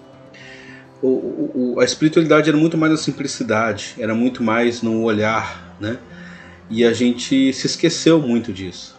o, 1.08 1.74
o, 1.76 1.80
a 1.82 1.84
espiritualidade 1.84 2.50
era 2.50 2.58
muito 2.58 2.78
mais 2.78 2.94
a 2.94 2.98
simplicidade, 2.98 3.96
era 4.00 4.16
muito 4.16 4.42
mais 4.42 4.82
no 4.82 5.04
olhar, 5.04 5.76
né? 5.80 5.98
E 6.70 6.86
a 6.86 6.94
gente 6.94 7.52
se 7.52 7.68
esqueceu 7.68 8.22
muito 8.22 8.54
disso. 8.54 8.96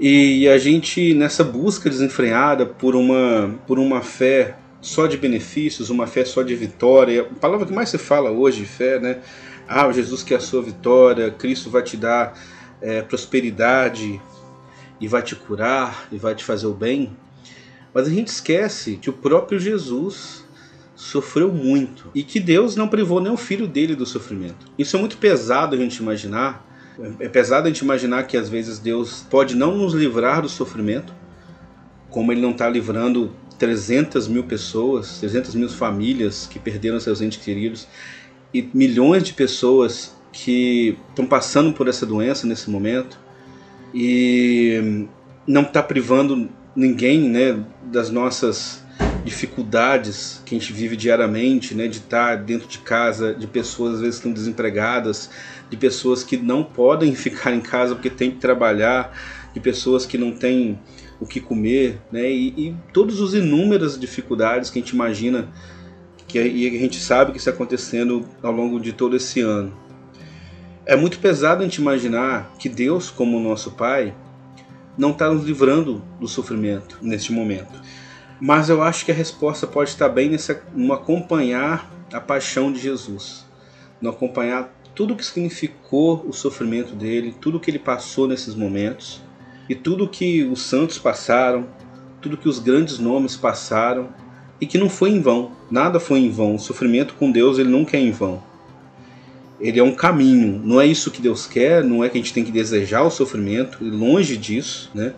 E 0.00 0.48
a 0.48 0.58
gente 0.58 1.14
nessa 1.14 1.44
busca 1.44 1.88
desenfreada 1.88 2.66
por 2.66 2.96
uma 2.96 3.54
por 3.64 3.78
uma 3.78 4.02
fé 4.02 4.56
só 4.80 5.06
de 5.06 5.16
benefícios, 5.16 5.88
uma 5.88 6.08
fé 6.08 6.24
só 6.24 6.42
de 6.42 6.54
vitória. 6.56 7.22
A 7.22 7.34
palavra 7.38 7.64
que 7.64 7.72
mais 7.72 7.90
se 7.90 7.96
fala 7.96 8.30
hoje 8.30 8.64
fé, 8.64 8.98
né? 8.98 9.20
Ah, 9.68 9.90
Jesus 9.92 10.24
que 10.24 10.34
é 10.34 10.36
a 10.36 10.40
sua 10.40 10.62
vitória, 10.62 11.30
Cristo 11.30 11.70
vai 11.70 11.84
te 11.84 11.96
dar 11.96 12.36
é, 12.82 13.02
prosperidade 13.02 14.20
e 15.00 15.06
vai 15.06 15.22
te 15.22 15.36
curar 15.36 16.08
e 16.10 16.18
vai 16.18 16.34
te 16.34 16.42
fazer 16.42 16.66
o 16.66 16.74
bem. 16.74 17.16
Mas 17.94 18.08
a 18.08 18.10
gente 18.10 18.28
esquece 18.28 18.96
que 18.96 19.08
o 19.08 19.12
próprio 19.12 19.60
Jesus 19.60 20.43
sofreu 20.94 21.52
muito 21.52 22.10
e 22.14 22.22
que 22.22 22.38
Deus 22.38 22.76
não 22.76 22.88
privou 22.88 23.20
nem 23.20 23.32
o 23.32 23.36
filho 23.36 23.66
dele 23.66 23.94
do 23.94 24.06
sofrimento. 24.06 24.66
Isso 24.78 24.96
é 24.96 25.00
muito 25.00 25.16
pesado 25.18 25.74
a 25.74 25.78
gente 25.78 25.96
imaginar. 25.96 26.64
É 27.18 27.28
pesado 27.28 27.66
a 27.66 27.70
gente 27.70 27.80
imaginar 27.80 28.24
que 28.24 28.36
às 28.36 28.48
vezes 28.48 28.78
Deus 28.78 29.26
pode 29.28 29.56
não 29.56 29.76
nos 29.76 29.94
livrar 29.94 30.42
do 30.42 30.48
sofrimento, 30.48 31.12
como 32.08 32.30
Ele 32.30 32.40
não 32.40 32.52
está 32.52 32.68
livrando 32.68 33.32
300 33.58 34.28
mil 34.28 34.44
pessoas, 34.44 35.18
300 35.18 35.54
mil 35.56 35.68
famílias 35.68 36.46
que 36.46 36.58
perderam 36.58 37.00
seus 37.00 37.20
entes 37.20 37.42
queridos 37.42 37.88
e 38.52 38.68
milhões 38.72 39.24
de 39.24 39.32
pessoas 39.32 40.14
que 40.32 40.96
estão 41.10 41.26
passando 41.26 41.72
por 41.72 41.88
essa 41.88 42.06
doença 42.06 42.46
nesse 42.46 42.70
momento 42.70 43.18
e 43.92 45.06
não 45.46 45.62
está 45.62 45.82
privando 45.82 46.48
ninguém 46.74 47.28
né, 47.28 47.64
das 47.84 48.10
nossas 48.10 48.83
dificuldades 49.24 50.42
que 50.44 50.54
a 50.54 50.58
gente 50.58 50.72
vive 50.72 50.96
diariamente, 50.96 51.74
né, 51.74 51.88
de 51.88 51.98
estar 51.98 52.36
dentro 52.36 52.68
de 52.68 52.78
casa, 52.78 53.34
de 53.34 53.46
pessoas 53.46 53.94
às 53.94 54.00
vezes 54.00 54.16
estão 54.16 54.32
desempregadas, 54.32 55.30
de 55.70 55.76
pessoas 55.76 56.22
que 56.22 56.36
não 56.36 56.62
podem 56.62 57.14
ficar 57.16 57.52
em 57.52 57.60
casa 57.60 57.94
porque 57.94 58.10
têm 58.10 58.30
que 58.30 58.36
trabalhar, 58.36 59.16
de 59.54 59.60
pessoas 59.60 60.04
que 60.04 60.18
não 60.18 60.32
têm 60.32 60.78
o 61.18 61.26
que 61.26 61.40
comer, 61.40 62.00
né, 62.12 62.30
e, 62.30 62.48
e 62.48 62.76
todas 62.92 63.20
as 63.20 63.32
inúmeras 63.32 63.98
dificuldades 63.98 64.68
que 64.68 64.78
a 64.78 64.82
gente 64.82 64.90
imagina 64.90 65.48
que 66.28 66.38
e 66.42 66.66
a 66.66 66.80
gente 66.80 67.00
sabe 67.00 67.32
que 67.32 67.38
está 67.38 67.50
acontecendo 67.50 68.28
ao 68.42 68.52
longo 68.52 68.80
de 68.80 68.92
todo 68.92 69.16
esse 69.16 69.40
ano. 69.40 69.72
É 70.84 70.96
muito 70.96 71.18
pesado 71.18 71.62
a 71.62 71.64
gente 71.64 71.76
imaginar 71.76 72.52
que 72.58 72.68
Deus, 72.68 73.08
como 73.08 73.40
nosso 73.40 73.70
Pai, 73.70 74.14
não 74.98 75.12
está 75.12 75.32
nos 75.32 75.44
livrando 75.44 76.02
do 76.20 76.28
sofrimento 76.28 76.98
neste 77.00 77.32
momento. 77.32 77.80
Mas 78.46 78.68
eu 78.68 78.82
acho 78.82 79.06
que 79.06 79.10
a 79.10 79.14
resposta 79.14 79.66
pode 79.66 79.88
estar 79.88 80.10
bem 80.10 80.28
nessa, 80.28 80.62
no 80.74 80.92
acompanhar 80.92 81.90
a 82.12 82.20
paixão 82.20 82.70
de 82.70 82.78
Jesus, 82.78 83.46
no 84.02 84.10
acompanhar 84.10 84.70
tudo 84.94 85.14
o 85.14 85.16
que 85.16 85.24
significou 85.24 86.22
o 86.28 86.32
sofrimento 86.34 86.94
dele, 86.94 87.34
tudo 87.40 87.58
que 87.58 87.70
ele 87.70 87.78
passou 87.78 88.28
nesses 88.28 88.54
momentos 88.54 89.22
e 89.66 89.74
tudo 89.74 90.06
que 90.06 90.44
os 90.44 90.60
santos 90.60 90.98
passaram, 90.98 91.66
tudo 92.20 92.36
que 92.36 92.46
os 92.46 92.58
grandes 92.58 92.98
nomes 92.98 93.34
passaram 93.34 94.10
e 94.60 94.66
que 94.66 94.76
não 94.76 94.90
foi 94.90 95.08
em 95.08 95.22
vão. 95.22 95.52
Nada 95.70 95.98
foi 95.98 96.18
em 96.18 96.30
vão. 96.30 96.56
O 96.56 96.60
sofrimento 96.60 97.14
com 97.14 97.32
Deus 97.32 97.58
ele 97.58 97.70
nunca 97.70 97.96
é 97.96 98.00
em 98.00 98.12
vão. 98.12 98.42
Ele 99.58 99.80
é 99.80 99.82
um 99.82 99.94
caminho. 99.94 100.60
Não 100.62 100.78
é 100.78 100.86
isso 100.86 101.10
que 101.10 101.22
Deus 101.22 101.46
quer. 101.46 101.82
Não 101.82 102.04
é 102.04 102.10
que 102.10 102.18
a 102.18 102.20
gente 102.20 102.34
tem 102.34 102.44
que 102.44 102.52
desejar 102.52 103.04
o 103.04 103.10
sofrimento. 103.10 103.82
Longe 103.82 104.36
disso, 104.36 104.90
né? 104.94 105.14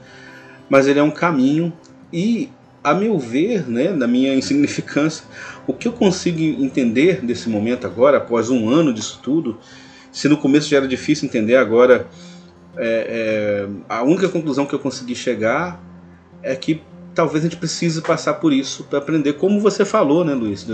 Mas 0.71 0.87
ele 0.87 1.01
é 1.01 1.03
um 1.03 1.11
caminho 1.11 1.73
e 2.13 2.51
a 2.87 2.95
meu 2.95 3.19
ver, 3.19 3.69
né, 3.69 3.91
na 3.91 4.07
minha 4.07 4.33
insignificância, 4.33 5.25
o 5.67 5.73
que 5.73 5.89
eu 5.89 5.93
consigo 5.93 6.39
entender 6.39 7.21
desse 7.21 7.49
momento 7.49 7.85
agora, 7.85 8.19
após 8.19 8.49
um 8.49 8.71
ano 8.71 8.95
disso 8.95 9.19
tudo, 9.21 9.59
se 10.13 10.29
no 10.29 10.37
começo 10.37 10.69
já 10.69 10.77
era 10.77 10.87
difícil 10.87 11.27
entender, 11.27 11.57
agora 11.57 12.07
é, 12.77 13.67
é, 13.67 13.69
a 13.89 14.05
única 14.05 14.29
conclusão 14.29 14.65
que 14.65 14.73
eu 14.73 14.79
consegui 14.79 15.17
chegar 15.17 15.83
é 16.45 16.55
que 16.55 16.81
talvez 17.13 17.45
a 17.45 17.49
gente 17.49 17.57
precise 17.57 18.01
passar 18.03 18.35
por 18.35 18.53
isso 18.53 18.85
para 18.85 19.01
aprender, 19.01 19.33
como 19.33 19.59
você 19.59 19.85
falou, 19.85 20.25
né, 20.25 20.33
Luiz, 20.33 20.65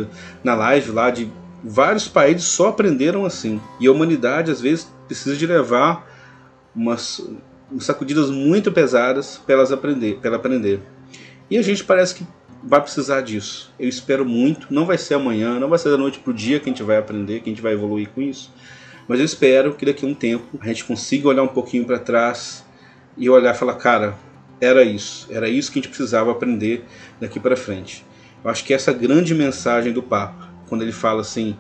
na 0.45 0.55
live 0.55 0.91
lá 0.91 1.09
de 1.09 1.33
vários 1.65 2.09
países 2.09 2.45
só 2.45 2.69
aprenderam 2.69 3.25
assim. 3.25 3.59
E 3.81 3.87
a 3.87 3.91
humanidade 3.91 4.51
às 4.51 4.61
vezes 4.61 4.93
precisa 5.07 5.35
de 5.35 5.47
levar 5.47 6.07
umas, 6.77 7.27
sacudidas 7.81 8.29
muito 8.29 8.71
pesadas 8.71 9.41
para 9.47 9.63
aprender, 9.63 10.19
para 10.21 10.37
aprender. 10.37 10.79
E 11.53 11.59
a 11.59 11.61
gente 11.61 11.85
parece 11.85 12.15
que 12.15 12.27
vai 12.65 12.81
precisar 12.81 13.21
disso. 13.21 13.71
Eu 13.79 13.87
espero 13.87 14.25
muito. 14.25 14.73
Não 14.73 14.87
vai 14.87 14.97
ser 14.97 15.13
amanhã, 15.13 15.61
não 15.61 15.69
vai 15.69 15.79
ser 15.79 15.91
da 15.91 15.99
noite 15.99 16.19
para 16.19 16.31
o 16.31 16.35
dia 16.35 16.59
que 16.59 16.65
a 16.65 16.73
gente 16.73 16.83
vai 16.83 16.97
aprender, 16.97 17.41
que 17.41 17.51
a 17.51 17.53
gente 17.53 17.61
vai 17.61 17.75
evoluir 17.75 18.09
com 18.09 18.23
isso. 18.23 18.51
Mas 19.07 19.19
eu 19.19 19.27
espero 19.27 19.75
que 19.75 19.85
daqui 19.85 20.07
a 20.07 20.09
um 20.09 20.15
tempo 20.15 20.59
a 20.63 20.69
gente 20.69 20.83
consiga 20.83 21.29
olhar 21.29 21.43
um 21.43 21.49
pouquinho 21.49 21.85
para 21.85 21.99
trás 21.99 22.65
e 23.19 23.29
olhar 23.29 23.55
e 23.55 23.59
falar, 23.59 23.75
cara, 23.75 24.17
era 24.63 24.83
isso, 24.83 25.29
era 25.31 25.47
isso 25.47 25.71
que 25.71 25.79
a 25.79 25.83
gente 25.83 25.91
precisava 25.91 26.31
aprender 26.31 26.87
daqui 27.21 27.39
para 27.39 27.55
frente. 27.55 28.03
Eu 28.43 28.51
acho 28.51 28.65
que 28.65 28.73
essa 28.73 28.91
é 28.91 28.95
grande 28.95 29.35
mensagem 29.35 29.93
do 29.93 30.03
Papa, 30.03 30.49
quando 30.71 30.81
ele 30.81 30.91
fala 30.91 31.21
assim: 31.21 31.55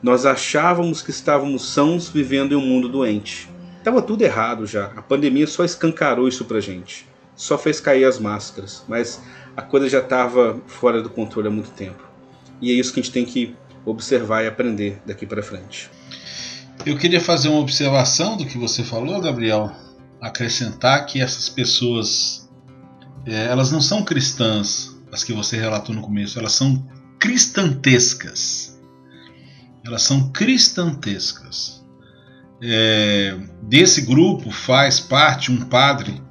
nós 0.00 0.24
achávamos 0.24 1.02
que 1.02 1.10
estávamos 1.10 1.68
sãos 1.68 2.08
vivendo 2.08 2.52
em 2.52 2.56
um 2.56 2.64
mundo 2.64 2.88
doente. 2.88 3.50
Estava 3.76 4.00
tudo 4.00 4.22
errado 4.22 4.68
já. 4.68 4.92
A 4.94 5.02
pandemia 5.02 5.48
só 5.48 5.64
escancarou 5.64 6.28
isso 6.28 6.44
para 6.44 6.60
gente 6.60 7.10
só 7.42 7.58
fez 7.58 7.80
cair 7.80 8.04
as 8.04 8.20
máscaras, 8.20 8.84
mas 8.86 9.20
a 9.56 9.62
coisa 9.62 9.88
já 9.88 9.98
estava 9.98 10.60
fora 10.68 11.02
do 11.02 11.10
controle 11.10 11.48
há 11.48 11.50
muito 11.50 11.70
tempo. 11.72 12.00
E 12.60 12.70
é 12.70 12.74
isso 12.74 12.94
que 12.94 13.00
a 13.00 13.02
gente 13.02 13.12
tem 13.12 13.24
que 13.24 13.56
observar 13.84 14.44
e 14.44 14.46
aprender 14.46 15.02
daqui 15.04 15.26
para 15.26 15.42
frente. 15.42 15.90
Eu 16.86 16.96
queria 16.96 17.20
fazer 17.20 17.48
uma 17.48 17.58
observação 17.58 18.36
do 18.36 18.46
que 18.46 18.56
você 18.56 18.84
falou, 18.84 19.20
Gabriel. 19.20 19.72
Acrescentar 20.20 21.04
que 21.04 21.20
essas 21.20 21.48
pessoas, 21.48 22.48
é, 23.26 23.46
elas 23.46 23.72
não 23.72 23.80
são 23.80 24.04
cristãs, 24.04 24.96
as 25.10 25.24
que 25.24 25.32
você 25.32 25.56
relatou 25.56 25.92
no 25.92 26.00
começo, 26.00 26.38
elas 26.38 26.52
são 26.52 26.86
cristantescas. 27.18 28.80
Elas 29.84 30.02
são 30.02 30.30
cristantescas. 30.30 31.84
É, 32.62 33.36
desse 33.64 34.02
grupo 34.02 34.48
faz 34.52 35.00
parte 35.00 35.50
um 35.50 35.62
padre 35.62 36.22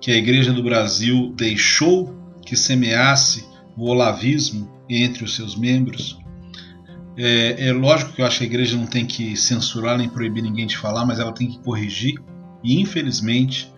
que 0.00 0.10
a 0.10 0.16
Igreja 0.16 0.52
do 0.52 0.62
Brasil 0.62 1.32
deixou 1.36 2.14
que 2.44 2.56
semeasse 2.56 3.44
o 3.76 3.88
olavismo 3.88 4.70
entre 4.88 5.24
os 5.24 5.36
seus 5.36 5.56
membros 5.56 6.20
é, 7.22 7.68
é, 7.68 7.72
lógico 7.72 8.12
que 8.12 8.22
eu 8.22 8.26
acho 8.26 8.38
que 8.38 8.44
a 8.44 8.46
igreja 8.46 8.78
não 8.78 8.86
tem 8.86 9.04
que 9.04 9.36
censurar 9.36 9.98
nem 9.98 10.08
proibir 10.08 10.42
ninguém 10.42 10.66
de 10.66 10.78
falar, 10.78 11.04
mas 11.04 11.18
ela 11.18 11.32
tem 11.32 11.48
que 11.48 11.58
corrigir. 11.58 12.14
E 12.64 12.80
infelizmente 12.80 13.70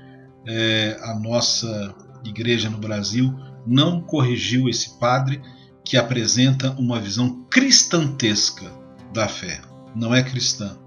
é, 0.47 0.97
a 1.03 1.19
nossa 1.19 1.93
igreja 2.25 2.71
no 2.71 2.79
Brasil 2.79 3.35
não 3.67 4.01
corrigiu 4.01 4.69
esse 4.69 4.99
padre 4.99 5.41
que 5.85 5.97
apresenta 5.97 6.71
uma 6.79 7.01
visão 7.01 7.45
cristantesca 7.51 8.73
da 9.13 9.27
fé. 9.27 9.61
Não 9.93 10.15
é 10.15 10.23
cristã. 10.23 10.79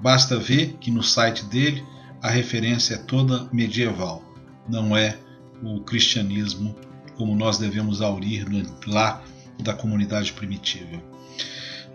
Basta 0.00 0.38
ver 0.38 0.76
que 0.80 0.92
no 0.92 1.02
site 1.02 1.44
dele 1.46 1.84
a 2.22 2.30
referência 2.30 2.94
é 2.94 2.98
toda 2.98 3.48
medieval. 3.52 4.22
Não 4.70 4.96
é 4.96 5.18
o 5.62 5.80
cristianismo 5.80 6.74
como 7.16 7.34
nós 7.34 7.58
devemos 7.58 8.00
aurir 8.00 8.46
lá 8.86 9.22
da 9.62 9.74
comunidade 9.74 10.32
primitiva. 10.32 11.02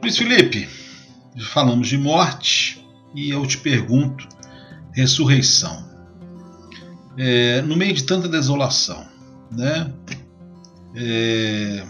Luiz 0.01 0.17
Felipe, 0.17 0.67
falamos 1.51 1.88
de 1.88 1.97
morte 1.97 2.86
e 3.15 3.30
eu 3.30 3.45
te 3.47 3.57
pergunto: 3.57 4.28
ressurreição. 4.91 5.86
É, 7.17 7.61
no 7.61 7.78
meio 7.78 7.93
de 7.93 8.03
tanta 8.03 8.28
desolação, 8.28 9.07
né? 9.49 9.91
É, 10.95 11.86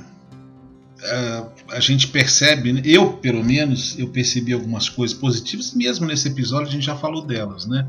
a, 1.03 1.75
a, 1.75 1.79
gente 1.79 2.07
percebe, 2.07 2.81
eu 2.85 3.13
pelo 3.13 3.43
menos, 3.43 3.97
eu 3.97 4.07
percebi 4.09 4.53
algumas 4.53 4.87
coisas 4.87 5.17
positivas, 5.17 5.73
mesmo 5.73 6.05
nesse 6.05 6.27
episódio 6.27 6.67
a 6.67 6.71
gente 6.71 6.85
já 6.85 6.95
falou 6.95 7.25
delas, 7.25 7.65
né? 7.65 7.87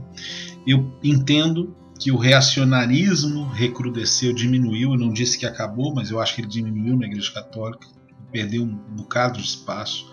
Eu 0.67 0.99
entendo 1.03 1.77
que 1.99 2.13
o 2.13 2.17
reacionarismo 2.17 3.49
recrudesceu, 3.49 4.33
diminuiu, 4.33 4.93
eu 4.93 4.99
não 4.99 5.13
disse 5.13 5.39
que 5.39 5.47
acabou, 5.47 5.95
mas 5.95 6.11
eu 6.11 6.21
acho 6.21 6.35
que 6.35 6.41
ele 6.41 6.49
diminuiu 6.49 6.97
na 6.97 7.07
Igreja 7.07 7.33
Católica, 7.33 7.87
perdeu 8.31 8.63
um 8.63 8.75
bocado 8.97 9.39
de 9.39 9.47
espaço. 9.47 10.07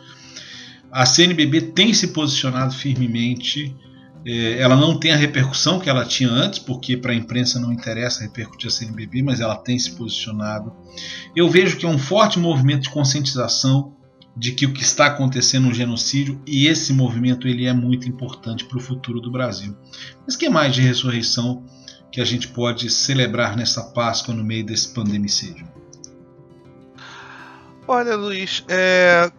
A 0.91 1.05
CNBB 1.05 1.61
tem 1.73 1.93
se 1.93 2.09
posicionado 2.09 2.73
firmemente. 2.73 3.75
É, 4.25 4.59
ela 4.59 4.75
não 4.75 4.97
tem 4.97 5.11
a 5.11 5.17
repercussão 5.17 5.79
que 5.79 5.89
ela 5.89 6.05
tinha 6.05 6.29
antes, 6.29 6.59
porque 6.59 6.95
para 6.95 7.11
a 7.11 7.15
imprensa 7.15 7.59
não 7.59 7.73
interessa 7.73 8.21
repercutir 8.21 8.67
a 8.67 8.71
CNBB, 8.71 9.21
mas 9.23 9.41
ela 9.41 9.55
tem 9.55 9.77
se 9.77 9.91
posicionado. 9.95 10.71
Eu 11.35 11.49
vejo 11.49 11.77
que 11.77 11.85
é 11.85 11.89
um 11.89 11.97
forte 11.97 12.39
movimento 12.39 12.83
de 12.83 12.91
conscientização 12.91 13.93
de 14.35 14.51
que 14.51 14.65
o 14.65 14.73
que 14.73 14.83
está 14.83 15.07
acontecendo 15.07 15.67
é 15.67 15.69
um 15.69 15.73
genocídio 15.73 16.41
e 16.47 16.67
esse 16.67 16.91
movimento 16.91 17.47
ele 17.47 17.65
é 17.65 17.73
muito 17.73 18.09
importante 18.09 18.65
para 18.65 18.77
o 18.77 18.81
futuro 18.81 19.19
do 19.19 19.31
Brasil. 19.31 19.75
Mas 20.25 20.35
que 20.35 20.49
mais 20.49 20.73
de 20.73 20.81
ressurreição 20.81 21.65
que 22.13 22.21
a 22.21 22.25
gente 22.25 22.47
pode 22.47 22.91
celebrar 22.91 23.57
nessa 23.57 23.81
Páscoa 23.85 24.35
no 24.35 24.43
meio 24.43 24.63
desse 24.63 24.93
pandemicídio? 24.93 25.67
Olha, 27.87 28.15
Luiz, 28.15 28.63
é, 28.69 29.31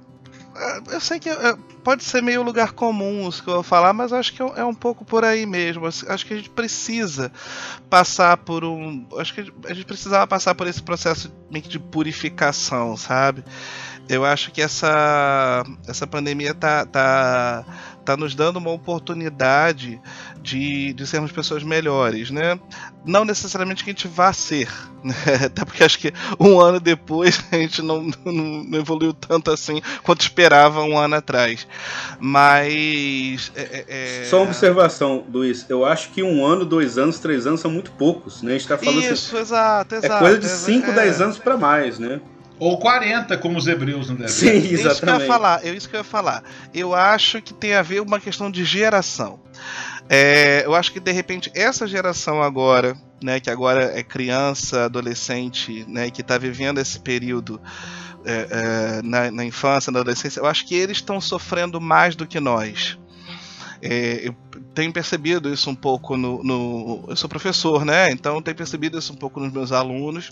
eu 0.91 1.01
sei 1.01 1.21
que 1.21 1.29
é, 1.29 1.57
pode 1.85 2.03
ser 2.03 2.21
meio 2.21 2.43
lugar 2.43 2.73
comum 2.73 3.29
isso 3.29 3.45
que 3.45 3.49
eu 3.49 3.55
vou 3.55 3.63
falar, 3.63 3.93
mas 3.93 4.13
acho 4.13 4.33
que 4.33 4.43
é, 4.43 4.53
é 4.57 4.65
um 4.65 4.75
pouco 4.75 5.05
por 5.05 5.25
aí 5.25 5.47
mesmo. 5.47 5.87
Acho 5.87 6.27
que 6.27 6.35
a 6.35 6.37
gente 6.37 6.51
precisa 6.51 7.31
passar 7.89 8.39
por 8.39 8.65
um. 8.65 9.07
Acho 9.19 9.35
que 9.35 9.53
a 9.67 9.73
gente 9.73 9.87
precisava 9.87 10.27
passar 10.27 10.57
por 10.57 10.67
esse 10.67 10.83
processo 10.83 11.33
de 11.69 11.79
purificação, 11.79 12.97
sabe? 12.97 13.45
Eu 14.09 14.25
acho 14.25 14.51
que 14.51 14.61
essa, 14.61 15.65
essa 15.87 16.07
pandemia 16.07 16.53
tá, 16.53 16.85
tá, 16.85 17.65
tá 18.05 18.17
nos 18.17 18.35
dando 18.35 18.59
uma 18.59 18.71
oportunidade 18.71 20.01
de, 20.45 20.93
de 20.93 21.07
sermos 21.07 21.33
pessoas 21.33 21.63
melhores, 21.63 22.31
né? 22.31 22.61
Não 23.03 23.25
necessariamente 23.25 23.83
que 23.83 23.89
a 23.89 23.93
gente 23.95 24.07
vá 24.07 24.31
ser, 24.31 24.69
né? 25.03 25.15
até 25.47 25.65
porque 25.65 25.83
acho 25.83 25.99
que 25.99 26.13
um 26.39 26.61
ano 26.61 26.79
depois 26.79 27.43
a 27.51 27.57
gente 27.57 27.81
não, 27.81 28.03
não, 28.25 28.33
não 28.33 28.79
evoluiu 28.79 29.15
tanto 29.15 29.51
assim 29.51 29.81
quanto 30.03 30.21
esperava 30.21 30.83
um 30.83 30.99
ano 30.99 31.17
atrás. 31.17 31.67
Mas. 32.21 33.51
É, 33.57 33.85
é... 33.89 34.21
é 34.23 34.25
Só 34.27 34.37
uma 34.37 34.47
observação, 34.47 35.25
Luiz. 35.33 35.65
Eu 35.69 35.85
acho 35.87 36.11
que 36.11 36.23
um 36.23 36.45
ano, 36.45 36.67
dois 36.67 36.99
anos, 36.99 37.19
três 37.19 37.47
anos 37.47 37.61
são 37.61 37.71
muito 37.71 37.91
poucos, 37.93 38.43
né? 38.43 38.53
A 38.53 38.59
gente 38.59 38.69
tá 38.69 38.77
falando. 38.77 39.03
Isso, 39.03 39.35
assim, 39.35 39.43
exato, 39.43 39.95
exato. 39.95 40.15
É 40.15 40.19
coisa 40.19 40.39
de 40.39 40.49
cinco, 40.49 40.91
é... 40.91 40.93
dez 40.93 41.23
anos 41.23 41.39
para 41.39 41.57
mais, 41.57 41.99
né? 41.99 42.21
Ou 42.59 42.79
40, 42.79 43.37
como 43.39 43.59
os 43.59 43.67
hebreus 43.67 44.09
não 44.09 44.17
devem. 44.17 44.33
Sim, 44.33 44.73
exatamente. 44.73 44.85
É 44.85 44.85
isso 44.85 45.01
que 45.01 45.09
eu 45.09 45.21
ia 45.21 45.27
falar. 45.27 45.65
É 45.65 45.71
isso 45.71 45.89
que 45.89 45.97
eu 45.97 45.99
ia 45.99 46.05
falar. 46.05 46.45
Eu 46.73 46.95
acho 46.95 47.43
que 47.43 47.53
tem 47.53 47.75
a 47.75 47.83
ver 47.83 48.01
uma 48.01 48.21
questão 48.21 48.51
de 48.51 48.65
geração. 48.65 49.41
É, 50.09 50.63
eu 50.65 50.75
acho 50.75 50.93
que 50.93 51.01
de 51.01 51.13
repente 51.13 51.51
essa 51.55 51.87
geração 51.87 52.43
agora, 52.43 52.97
né, 53.23 53.41
que 53.41 53.49
agora 53.49 53.99
é 53.99 54.03
criança, 54.03 54.85
adolescente, 54.85 55.85
né, 55.89 56.11
que 56.11 56.21
está 56.21 56.37
vivendo 56.37 56.79
esse 56.79 57.01
período 57.01 57.61
é, 58.25 58.49
é, 58.51 59.03
na, 59.03 59.31
na 59.31 59.45
infância, 59.45 59.91
na 59.91 60.01
adolescência, 60.01 60.41
eu 60.41 60.47
acho 60.47 60.67
que 60.67 60.75
eles 60.75 60.99
estão 60.99 61.21
sofrendo 61.21 61.81
mais 61.81 62.15
do 62.17 62.27
que 62.27 62.39
nós. 62.39 62.99
É, 63.83 64.27
eu 64.27 64.35
tenho 64.75 64.91
percebido 64.93 65.53
isso 65.53 65.69
um 65.69 65.75
pouco 65.75 66.17
no, 66.17 66.43
no, 66.43 67.05
Eu 67.07 67.17
sou 67.17 67.29
professor, 67.29 67.85
né? 67.85 68.11
Então 68.11 68.41
tenho 68.41 68.57
percebido 68.57 68.99
isso 68.99 69.13
um 69.13 69.17
pouco 69.17 69.39
nos 69.39 69.53
meus 69.53 69.73
alunos, 69.73 70.31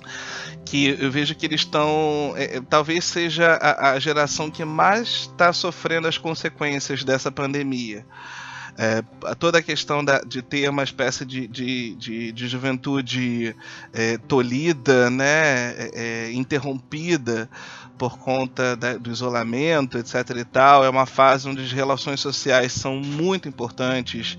que 0.64 0.96
eu 0.98 1.10
vejo 1.10 1.34
que 1.34 1.44
eles 1.44 1.60
estão. 1.60 2.32
É, 2.34 2.56
é, 2.56 2.60
talvez 2.60 3.04
seja 3.04 3.52
a, 3.54 3.90
a 3.90 3.98
geração 3.98 4.50
que 4.50 4.64
mais 4.64 5.28
está 5.30 5.52
sofrendo 5.52 6.08
as 6.08 6.16
consequências 6.16 7.04
dessa 7.04 7.30
pandemia. 7.30 8.06
É, 8.76 9.02
toda 9.38 9.58
a 9.58 9.62
questão 9.62 10.04
da, 10.04 10.20
de 10.20 10.40
ter 10.40 10.68
uma 10.68 10.82
espécie 10.82 11.26
de, 11.26 11.46
de, 11.46 11.94
de, 11.96 12.32
de 12.32 12.48
juventude 12.48 13.54
é, 13.92 14.16
tolhida, 14.16 15.10
né, 15.10 15.72
é, 15.72 15.90
é 15.94 16.32
interrompida 16.32 17.50
por 17.98 18.18
conta 18.18 18.74
da, 18.74 18.96
do 18.96 19.10
isolamento, 19.10 19.98
etc. 19.98 20.14
e 20.36 20.44
tal, 20.44 20.84
é 20.84 20.88
uma 20.88 21.06
fase 21.06 21.48
onde 21.48 21.62
as 21.62 21.70
relações 21.70 22.20
sociais 22.20 22.72
são 22.72 22.96
muito 22.96 23.48
importantes, 23.48 24.38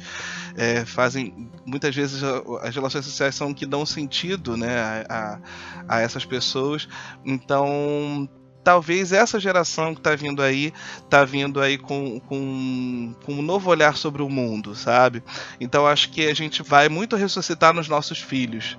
é, 0.56 0.84
fazem 0.84 1.50
muitas 1.66 1.96
vezes 1.96 2.22
as 2.62 2.76
relações 2.76 3.06
sociais 3.06 3.36
são 3.36 3.54
que 3.54 3.66
dão 3.66 3.86
sentido, 3.86 4.58
né, 4.58 5.06
a, 5.08 5.40
a, 5.88 5.96
a 5.96 6.02
essas 6.02 6.26
pessoas. 6.26 6.88
Então 7.24 8.28
talvez 8.64 9.12
essa 9.12 9.40
geração 9.40 9.94
que 9.94 10.00
está 10.00 10.16
vindo 10.16 10.42
aí, 10.42 10.74
está 11.04 11.26
vindo 11.26 11.60
aí 11.60 11.78
com, 11.78 12.20
com, 12.22 13.14
com, 13.24 13.34
um 13.34 13.42
novo 13.42 13.70
olhar 13.70 13.98
sobre 13.98 14.22
o 14.22 14.30
mundo, 14.30 14.74
sabe? 14.74 15.22
Então 15.60 15.86
acho 15.86 16.10
que 16.10 16.26
a 16.28 16.34
gente 16.34 16.64
vai 16.64 16.88
muito 16.90 17.16
ressuscitar 17.16 17.74
nos 17.74 17.88
nossos 17.88 18.20
filhos. 18.20 18.78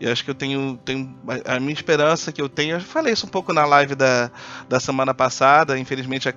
E 0.00 0.08
acho 0.08 0.24
que 0.24 0.30
eu 0.30 0.34
tenho, 0.34 0.78
tenho 0.84 1.14
a 1.44 1.60
minha 1.60 1.72
esperança 1.72 2.32
que 2.32 2.40
eu 2.40 2.48
tenho. 2.48 2.76
Eu 2.76 2.80
falei 2.80 3.12
isso 3.12 3.26
um 3.26 3.30
pouco 3.30 3.52
na 3.52 3.64
live 3.64 3.94
da, 3.94 4.30
da 4.68 4.80
semana 4.80 5.12
passada, 5.14 5.78
infelizmente 5.78 6.28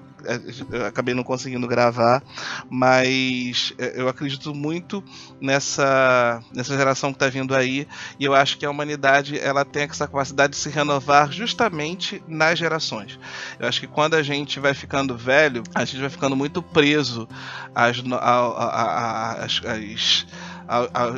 eu 0.72 0.86
acabei 0.86 1.14
não 1.14 1.24
conseguindo 1.24 1.68
gravar, 1.68 2.24
mas 2.70 3.74
eu 3.78 4.08
acredito 4.08 4.54
muito 4.54 5.04
nessa, 5.42 6.42
nessa 6.54 6.76
geração 6.76 7.12
que 7.12 7.18
está 7.18 7.28
vindo 7.28 7.56
aí. 7.56 7.88
E 8.20 8.26
eu 8.26 8.34
acho 8.34 8.58
que 8.58 8.66
a 8.66 8.70
humanidade 8.70 9.40
ela 9.40 9.64
tem 9.64 9.84
essa 9.84 10.08
capacidade 10.08 10.54
de 10.54 10.58
se 10.58 10.70
renovar 10.70 11.32
justamente 11.32 12.22
nas 12.28 12.58
gerações. 12.60 13.20
Eu 13.60 13.68
acho 13.68 13.80
que 13.80 13.88
quando 13.88 14.16
a 14.16 14.24
gente 14.24 14.60
vai 14.60 14.74
ficando 14.74 15.18
velho, 15.18 15.64
a 15.74 15.86
gente 15.86 16.00
vai 16.02 16.10
ficando 16.10 16.36
muito 16.36 16.62
preso 16.62 17.28
às, 17.74 17.98
às, 18.20 19.62
às 19.66 20.26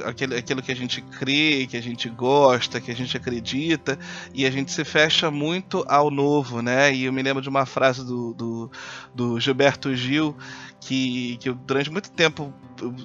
aquilo, 0.05 0.35
aquilo 0.35 0.61
que 0.61 0.71
a 0.71 0.75
gente 0.75 1.01
crê, 1.01 1.67
que 1.69 1.75
a 1.75 1.81
gente 1.81 2.07
gosta, 2.09 2.79
que 2.79 2.89
a 2.89 2.95
gente 2.95 3.17
acredita, 3.17 3.99
e 4.33 4.45
a 4.45 4.51
gente 4.51 4.71
se 4.71 4.85
fecha 4.85 5.29
muito 5.29 5.83
ao 5.87 6.09
novo, 6.09 6.61
né? 6.61 6.93
E 6.93 7.05
eu 7.05 7.13
me 7.13 7.21
lembro 7.21 7.41
de 7.41 7.49
uma 7.49 7.65
frase 7.65 8.05
do, 8.05 8.33
do, 8.33 8.71
do 9.13 9.39
Gilberto 9.39 9.93
Gil, 9.93 10.35
que, 10.79 11.37
que 11.37 11.49
eu 11.49 11.53
durante 11.53 11.91
muito 11.91 12.09
tempo 12.11 12.53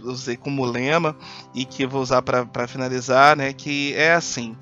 usei 0.04 0.36
como 0.36 0.64
lema, 0.64 1.16
e 1.52 1.64
que 1.64 1.86
vou 1.86 2.00
usar 2.00 2.22
para 2.22 2.68
finalizar, 2.68 3.36
né? 3.36 3.52
Que 3.52 3.92
é 3.94 4.12
assim 4.12 4.56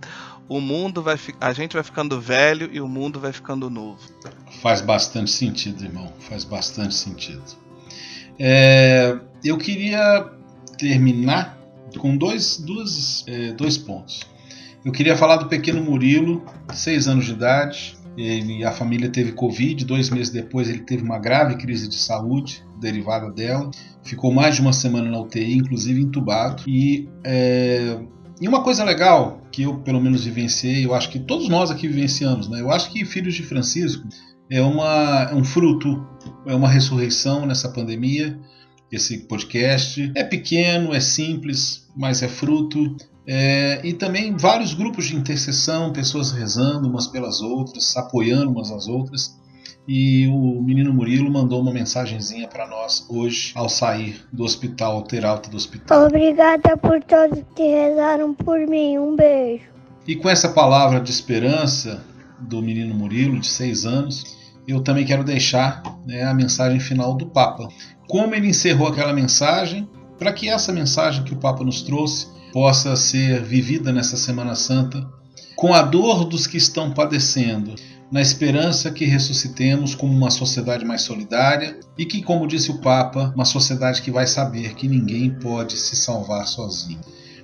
o 0.48 0.60
mundo 0.60 1.02
vai 1.02 1.18
a 1.40 1.52
gente 1.52 1.72
vai 1.72 1.82
ficando 1.82 2.20
velho 2.20 2.68
e 2.70 2.80
o 2.80 2.86
mundo 2.86 3.18
vai 3.18 3.32
ficando 3.32 3.70
novo. 3.70 3.98
Faz 4.60 4.80
bastante 4.80 5.30
sentido, 5.30 5.84
irmão. 5.84 6.12
Faz 6.20 6.44
bastante 6.44 6.94
sentido. 6.94 7.42
É, 8.38 9.18
eu 9.42 9.56
queria 9.56 10.30
terminar 10.76 11.58
com 11.98 12.16
dois, 12.16 12.58
dois, 12.58 13.24
é, 13.26 13.52
dois 13.52 13.76
pontos. 13.76 14.20
Eu 14.84 14.92
queria 14.92 15.16
falar 15.16 15.36
do 15.36 15.46
pequeno 15.46 15.82
Murilo, 15.82 16.44
seis 16.72 17.08
anos 17.08 17.24
de 17.24 17.32
idade, 17.32 17.96
Ele, 18.16 18.64
a 18.64 18.70
família 18.70 19.08
teve 19.08 19.32
Covid, 19.32 19.84
dois 19.84 20.10
meses 20.10 20.30
depois 20.30 20.68
ele 20.68 20.80
teve 20.80 21.02
uma 21.02 21.18
grave 21.18 21.56
crise 21.56 21.88
de 21.88 21.96
saúde 21.96 22.62
derivada 22.78 23.30
dela. 23.30 23.70
Ficou 24.02 24.32
mais 24.32 24.56
de 24.56 24.60
uma 24.60 24.72
semana 24.72 25.10
na 25.10 25.18
UTI, 25.18 25.56
inclusive 25.56 26.00
entubado. 26.00 26.62
E, 26.66 27.08
é, 27.24 27.98
e 28.40 28.46
uma 28.46 28.62
coisa 28.62 28.84
legal 28.84 29.40
que 29.50 29.62
eu, 29.62 29.78
pelo 29.78 30.00
menos, 30.00 30.24
vivenciei, 30.24 30.84
eu 30.84 30.94
acho 30.94 31.08
que 31.08 31.18
todos 31.18 31.48
nós 31.48 31.70
aqui 31.70 31.88
vivenciamos, 31.88 32.48
né? 32.48 32.60
Eu 32.60 32.70
acho 32.70 32.90
que 32.90 33.04
Filhos 33.04 33.34
de 33.34 33.42
Francisco 33.42 34.06
é, 34.50 34.60
uma, 34.60 35.28
é 35.30 35.34
um 35.34 35.44
fruto, 35.44 36.06
é 36.46 36.54
uma 36.54 36.68
ressurreição 36.68 37.46
nessa 37.46 37.70
pandemia. 37.70 38.38
Esse 38.94 39.18
podcast 39.18 40.12
é 40.14 40.22
pequeno, 40.22 40.94
é 40.94 41.00
simples, 41.00 41.88
mas 41.96 42.22
é 42.22 42.28
fruto 42.28 42.96
é, 43.26 43.80
e 43.82 43.92
também 43.92 44.36
vários 44.36 44.74
grupos 44.74 45.06
de 45.06 45.16
intercessão, 45.16 45.92
pessoas 45.92 46.30
rezando 46.30 46.88
umas 46.88 47.06
pelas 47.06 47.40
outras, 47.40 47.96
apoiando 47.96 48.50
umas 48.50 48.70
às 48.70 48.86
outras. 48.86 49.36
E 49.86 50.26
o 50.28 50.62
menino 50.62 50.94
Murilo 50.94 51.30
mandou 51.30 51.60
uma 51.60 51.72
mensagenzinha 51.72 52.48
para 52.48 52.66
nós 52.66 53.06
hoje, 53.08 53.52
ao 53.54 53.68
sair 53.68 54.24
do 54.32 54.44
hospital, 54.44 55.02
ter 55.02 55.26
alta 55.26 55.50
do 55.50 55.56
hospital. 55.56 56.06
Obrigada 56.06 56.76
por 56.76 57.02
todos 57.02 57.42
que 57.54 57.62
rezaram 57.62 58.32
por 58.32 58.58
mim. 58.66 58.98
Um 58.98 59.14
beijo. 59.14 59.64
E 60.06 60.16
com 60.16 60.28
essa 60.28 60.50
palavra 60.50 61.00
de 61.00 61.10
esperança 61.10 62.02
do 62.38 62.62
menino 62.62 62.94
Murilo, 62.94 63.40
de 63.40 63.46
seis 63.46 63.84
anos, 63.84 64.36
eu 64.66 64.82
também 64.82 65.04
quero 65.04 65.22
deixar 65.22 65.82
né, 66.06 66.24
a 66.24 66.32
mensagem 66.32 66.80
final 66.80 67.14
do 67.14 67.26
Papa. 67.26 67.68
Como 68.08 68.34
ele 68.34 68.48
encerrou 68.48 68.88
aquela 68.88 69.12
mensagem, 69.12 69.88
para 70.18 70.32
que 70.32 70.48
essa 70.48 70.72
mensagem 70.72 71.24
que 71.24 71.32
o 71.32 71.38
Papa 71.38 71.64
nos 71.64 71.82
trouxe 71.82 72.28
possa 72.52 72.94
ser 72.96 73.42
vivida 73.42 73.92
nessa 73.92 74.16
Semana 74.16 74.54
Santa 74.54 75.06
com 75.56 75.72
a 75.72 75.82
dor 75.82 76.24
dos 76.24 76.46
que 76.46 76.56
estão 76.56 76.92
padecendo, 76.92 77.74
na 78.10 78.20
esperança 78.20 78.90
que 78.90 79.04
ressuscitemos 79.04 79.94
como 79.94 80.12
uma 80.12 80.30
sociedade 80.30 80.84
mais 80.84 81.02
solidária 81.02 81.80
e 81.96 82.04
que, 82.04 82.22
como 82.22 82.46
disse 82.46 82.70
o 82.70 82.78
Papa, 82.78 83.32
uma 83.34 83.44
sociedade 83.44 84.02
que 84.02 84.10
vai 84.10 84.26
saber 84.26 84.74
que 84.74 84.86
ninguém 84.86 85.30
pode 85.30 85.76
se 85.76 85.96
salvar 85.96 86.46
sozinho. 86.46 87.00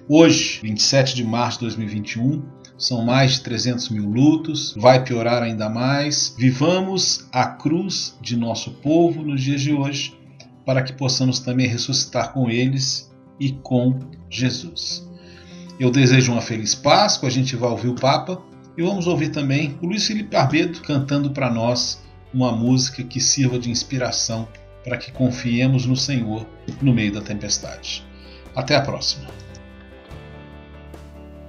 Hoje, 0.08 0.60
27 0.62 1.14
de 1.14 1.24
março 1.24 1.58
de 1.58 1.66
2021, 1.66 2.42
são 2.76 3.04
mais 3.04 3.32
de 3.32 3.40
300 3.42 3.90
mil 3.90 4.08
lutos, 4.08 4.74
vai 4.76 5.02
piorar 5.04 5.42
ainda 5.42 5.68
mais. 5.68 6.34
Vivamos 6.38 7.26
a 7.32 7.46
cruz 7.46 8.16
de 8.20 8.36
nosso 8.36 8.70
povo 8.70 9.22
nos 9.22 9.42
dias 9.42 9.60
de 9.60 9.72
hoje, 9.72 10.16
para 10.70 10.82
que 10.82 10.92
possamos 10.92 11.40
também 11.40 11.66
ressuscitar 11.66 12.32
com 12.32 12.48
eles 12.48 13.12
e 13.40 13.50
com 13.50 13.98
Jesus. 14.28 15.04
Eu 15.80 15.90
desejo 15.90 16.30
uma 16.30 16.40
feliz 16.40 16.76
Páscoa, 16.76 17.28
a 17.28 17.32
gente 17.32 17.56
vai 17.56 17.68
ouvir 17.70 17.88
o 17.88 17.96
Papa 17.96 18.40
e 18.78 18.82
vamos 18.84 19.08
ouvir 19.08 19.30
também 19.30 19.76
o 19.82 19.86
Luiz 19.86 20.06
Felipe 20.06 20.36
Arbedo 20.36 20.80
cantando 20.82 21.32
para 21.32 21.50
nós 21.50 22.00
uma 22.32 22.52
música 22.52 23.02
que 23.02 23.18
sirva 23.18 23.58
de 23.58 23.68
inspiração 23.68 24.46
para 24.84 24.96
que 24.96 25.10
confiemos 25.10 25.86
no 25.86 25.96
Senhor 25.96 26.46
no 26.80 26.94
meio 26.94 27.12
da 27.12 27.20
tempestade. 27.20 28.06
Até 28.54 28.76
a 28.76 28.80
próxima. 28.80 29.26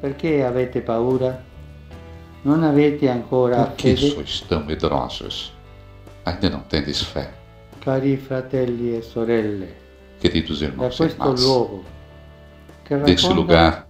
Perché 0.02 0.43
avete 0.43 0.81
paura? 0.81 1.45
Non 2.43 2.64
avete 2.64 3.07
ancora 3.07 3.65
Por 3.65 3.76
que 3.76 3.95
fede? 3.95 4.15
sois 4.15 4.41
tão 4.49 4.65
medrosos? 4.65 5.53
Ainda 6.26 6.49
não 6.49 6.61
tendes 6.61 7.03
fé, 7.03 7.30
Cari 7.82 8.16
fratelli 8.16 8.95
e 8.95 9.02
sorelle, 9.02 9.70
queridos 10.20 10.62
irmãos 10.62 10.99
e 10.99 11.03
irmãs. 11.03 11.44
racconta 12.88 13.34
lugar 13.34 13.88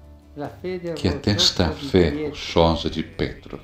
que 0.96 1.10
atesta 1.10 1.66
a 1.66 1.72
fé 1.72 2.28
rochosa 2.30 2.90
de 2.90 3.04
Pedro. 3.04 3.60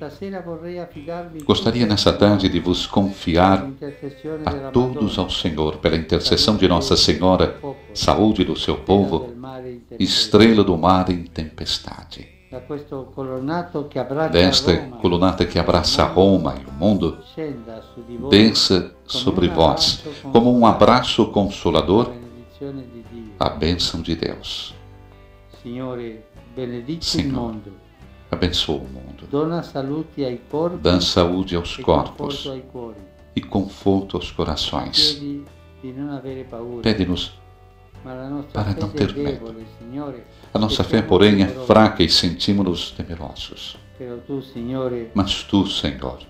Gostaria 1.46 1.86
nessa 1.86 2.12
tarde 2.12 2.46
de 2.50 2.60
vos 2.60 2.86
confiar 2.86 3.70
a 4.44 4.70
todos 4.70 5.18
ao 5.18 5.30
Senhor 5.30 5.78
pela 5.78 5.96
intercessão 5.96 6.58
de 6.58 6.68
Nossa 6.68 6.94
Senhora, 6.94 7.58
saúde 7.94 8.44
do 8.44 8.54
seu 8.54 8.76
povo, 8.76 9.32
estrela 9.98 10.62
do 10.62 10.76
mar 10.76 11.08
em 11.08 11.24
tempestade. 11.24 12.37
Desta 14.30 14.76
colunata 15.02 15.44
que 15.44 15.58
abraça 15.58 16.04
Roma 16.04 16.54
e 16.60 16.64
o 16.64 16.72
mundo, 16.72 17.18
desça 18.30 18.94
sobre 19.06 19.48
vós 19.48 20.02
como 20.32 20.56
um 20.56 20.64
abraço 20.66 21.22
la 21.22 21.28
consolador 21.30 22.10
a 23.38 23.50
bênção 23.50 24.00
de 24.00 24.16
Deus. 24.16 24.74
Mondo, 27.32 27.72
Abençoa 28.30 28.76
o 28.76 28.88
mundo, 28.88 29.26
dando 30.82 31.02
saúde 31.02 31.56
aos 31.56 31.76
corpos 31.76 32.50
e 33.34 33.40
conforto 33.40 34.16
aos 34.16 34.30
corações. 34.30 35.22
Pede-nos 36.82 37.38
para 38.52 38.74
não 38.74 38.88
ter 38.90 39.14
medo. 39.14 39.54
A 40.54 40.58
nossa 40.58 40.82
fé, 40.84 41.02
porém, 41.02 41.42
é 41.42 41.46
fraca 41.66 42.02
e 42.02 42.08
sentimos-nos 42.08 42.90
temerosos. 42.92 43.76
Mas 45.14 45.42
tu, 45.42 45.66
Senhor, 45.66 46.20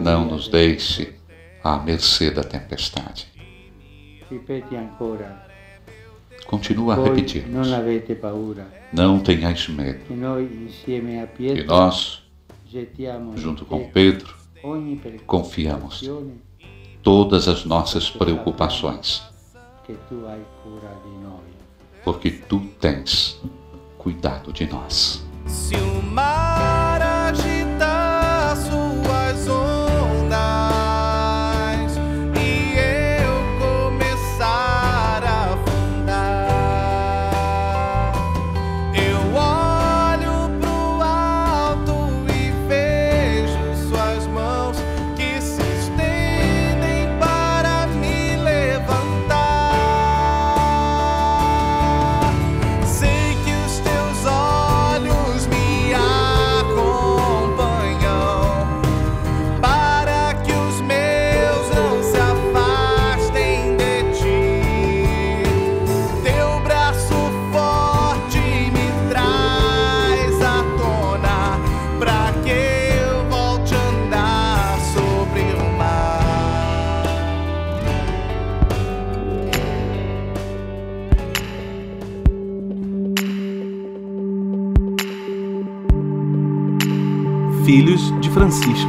não 0.00 0.24
nos 0.26 0.48
deixe 0.48 1.14
à 1.62 1.78
mercê 1.78 2.30
da 2.30 2.42
tempestade. 2.42 3.26
Continua 6.46 6.94
a 6.94 6.96
repetir 7.04 7.46
Não 8.92 9.20
tenhais 9.20 9.68
medo. 9.68 10.00
E 11.60 11.64
nós, 11.64 12.22
junto 13.36 13.64
com 13.66 13.88
Pedro, 13.90 14.34
confiamos 15.26 16.02
todas 17.02 17.48
as 17.48 17.64
nossas 17.64 18.10
preocupações, 18.10 19.22
porque 22.04 22.30
tu 22.30 22.60
tens 22.80 23.40
cuidado 23.96 24.52
de 24.52 24.66
nós. 24.66 25.24
Se 25.46 25.76
o 25.76 26.02
mar 26.02 27.00
agitar 27.02 27.57
de 88.28 88.34
Francisco. 88.34 88.87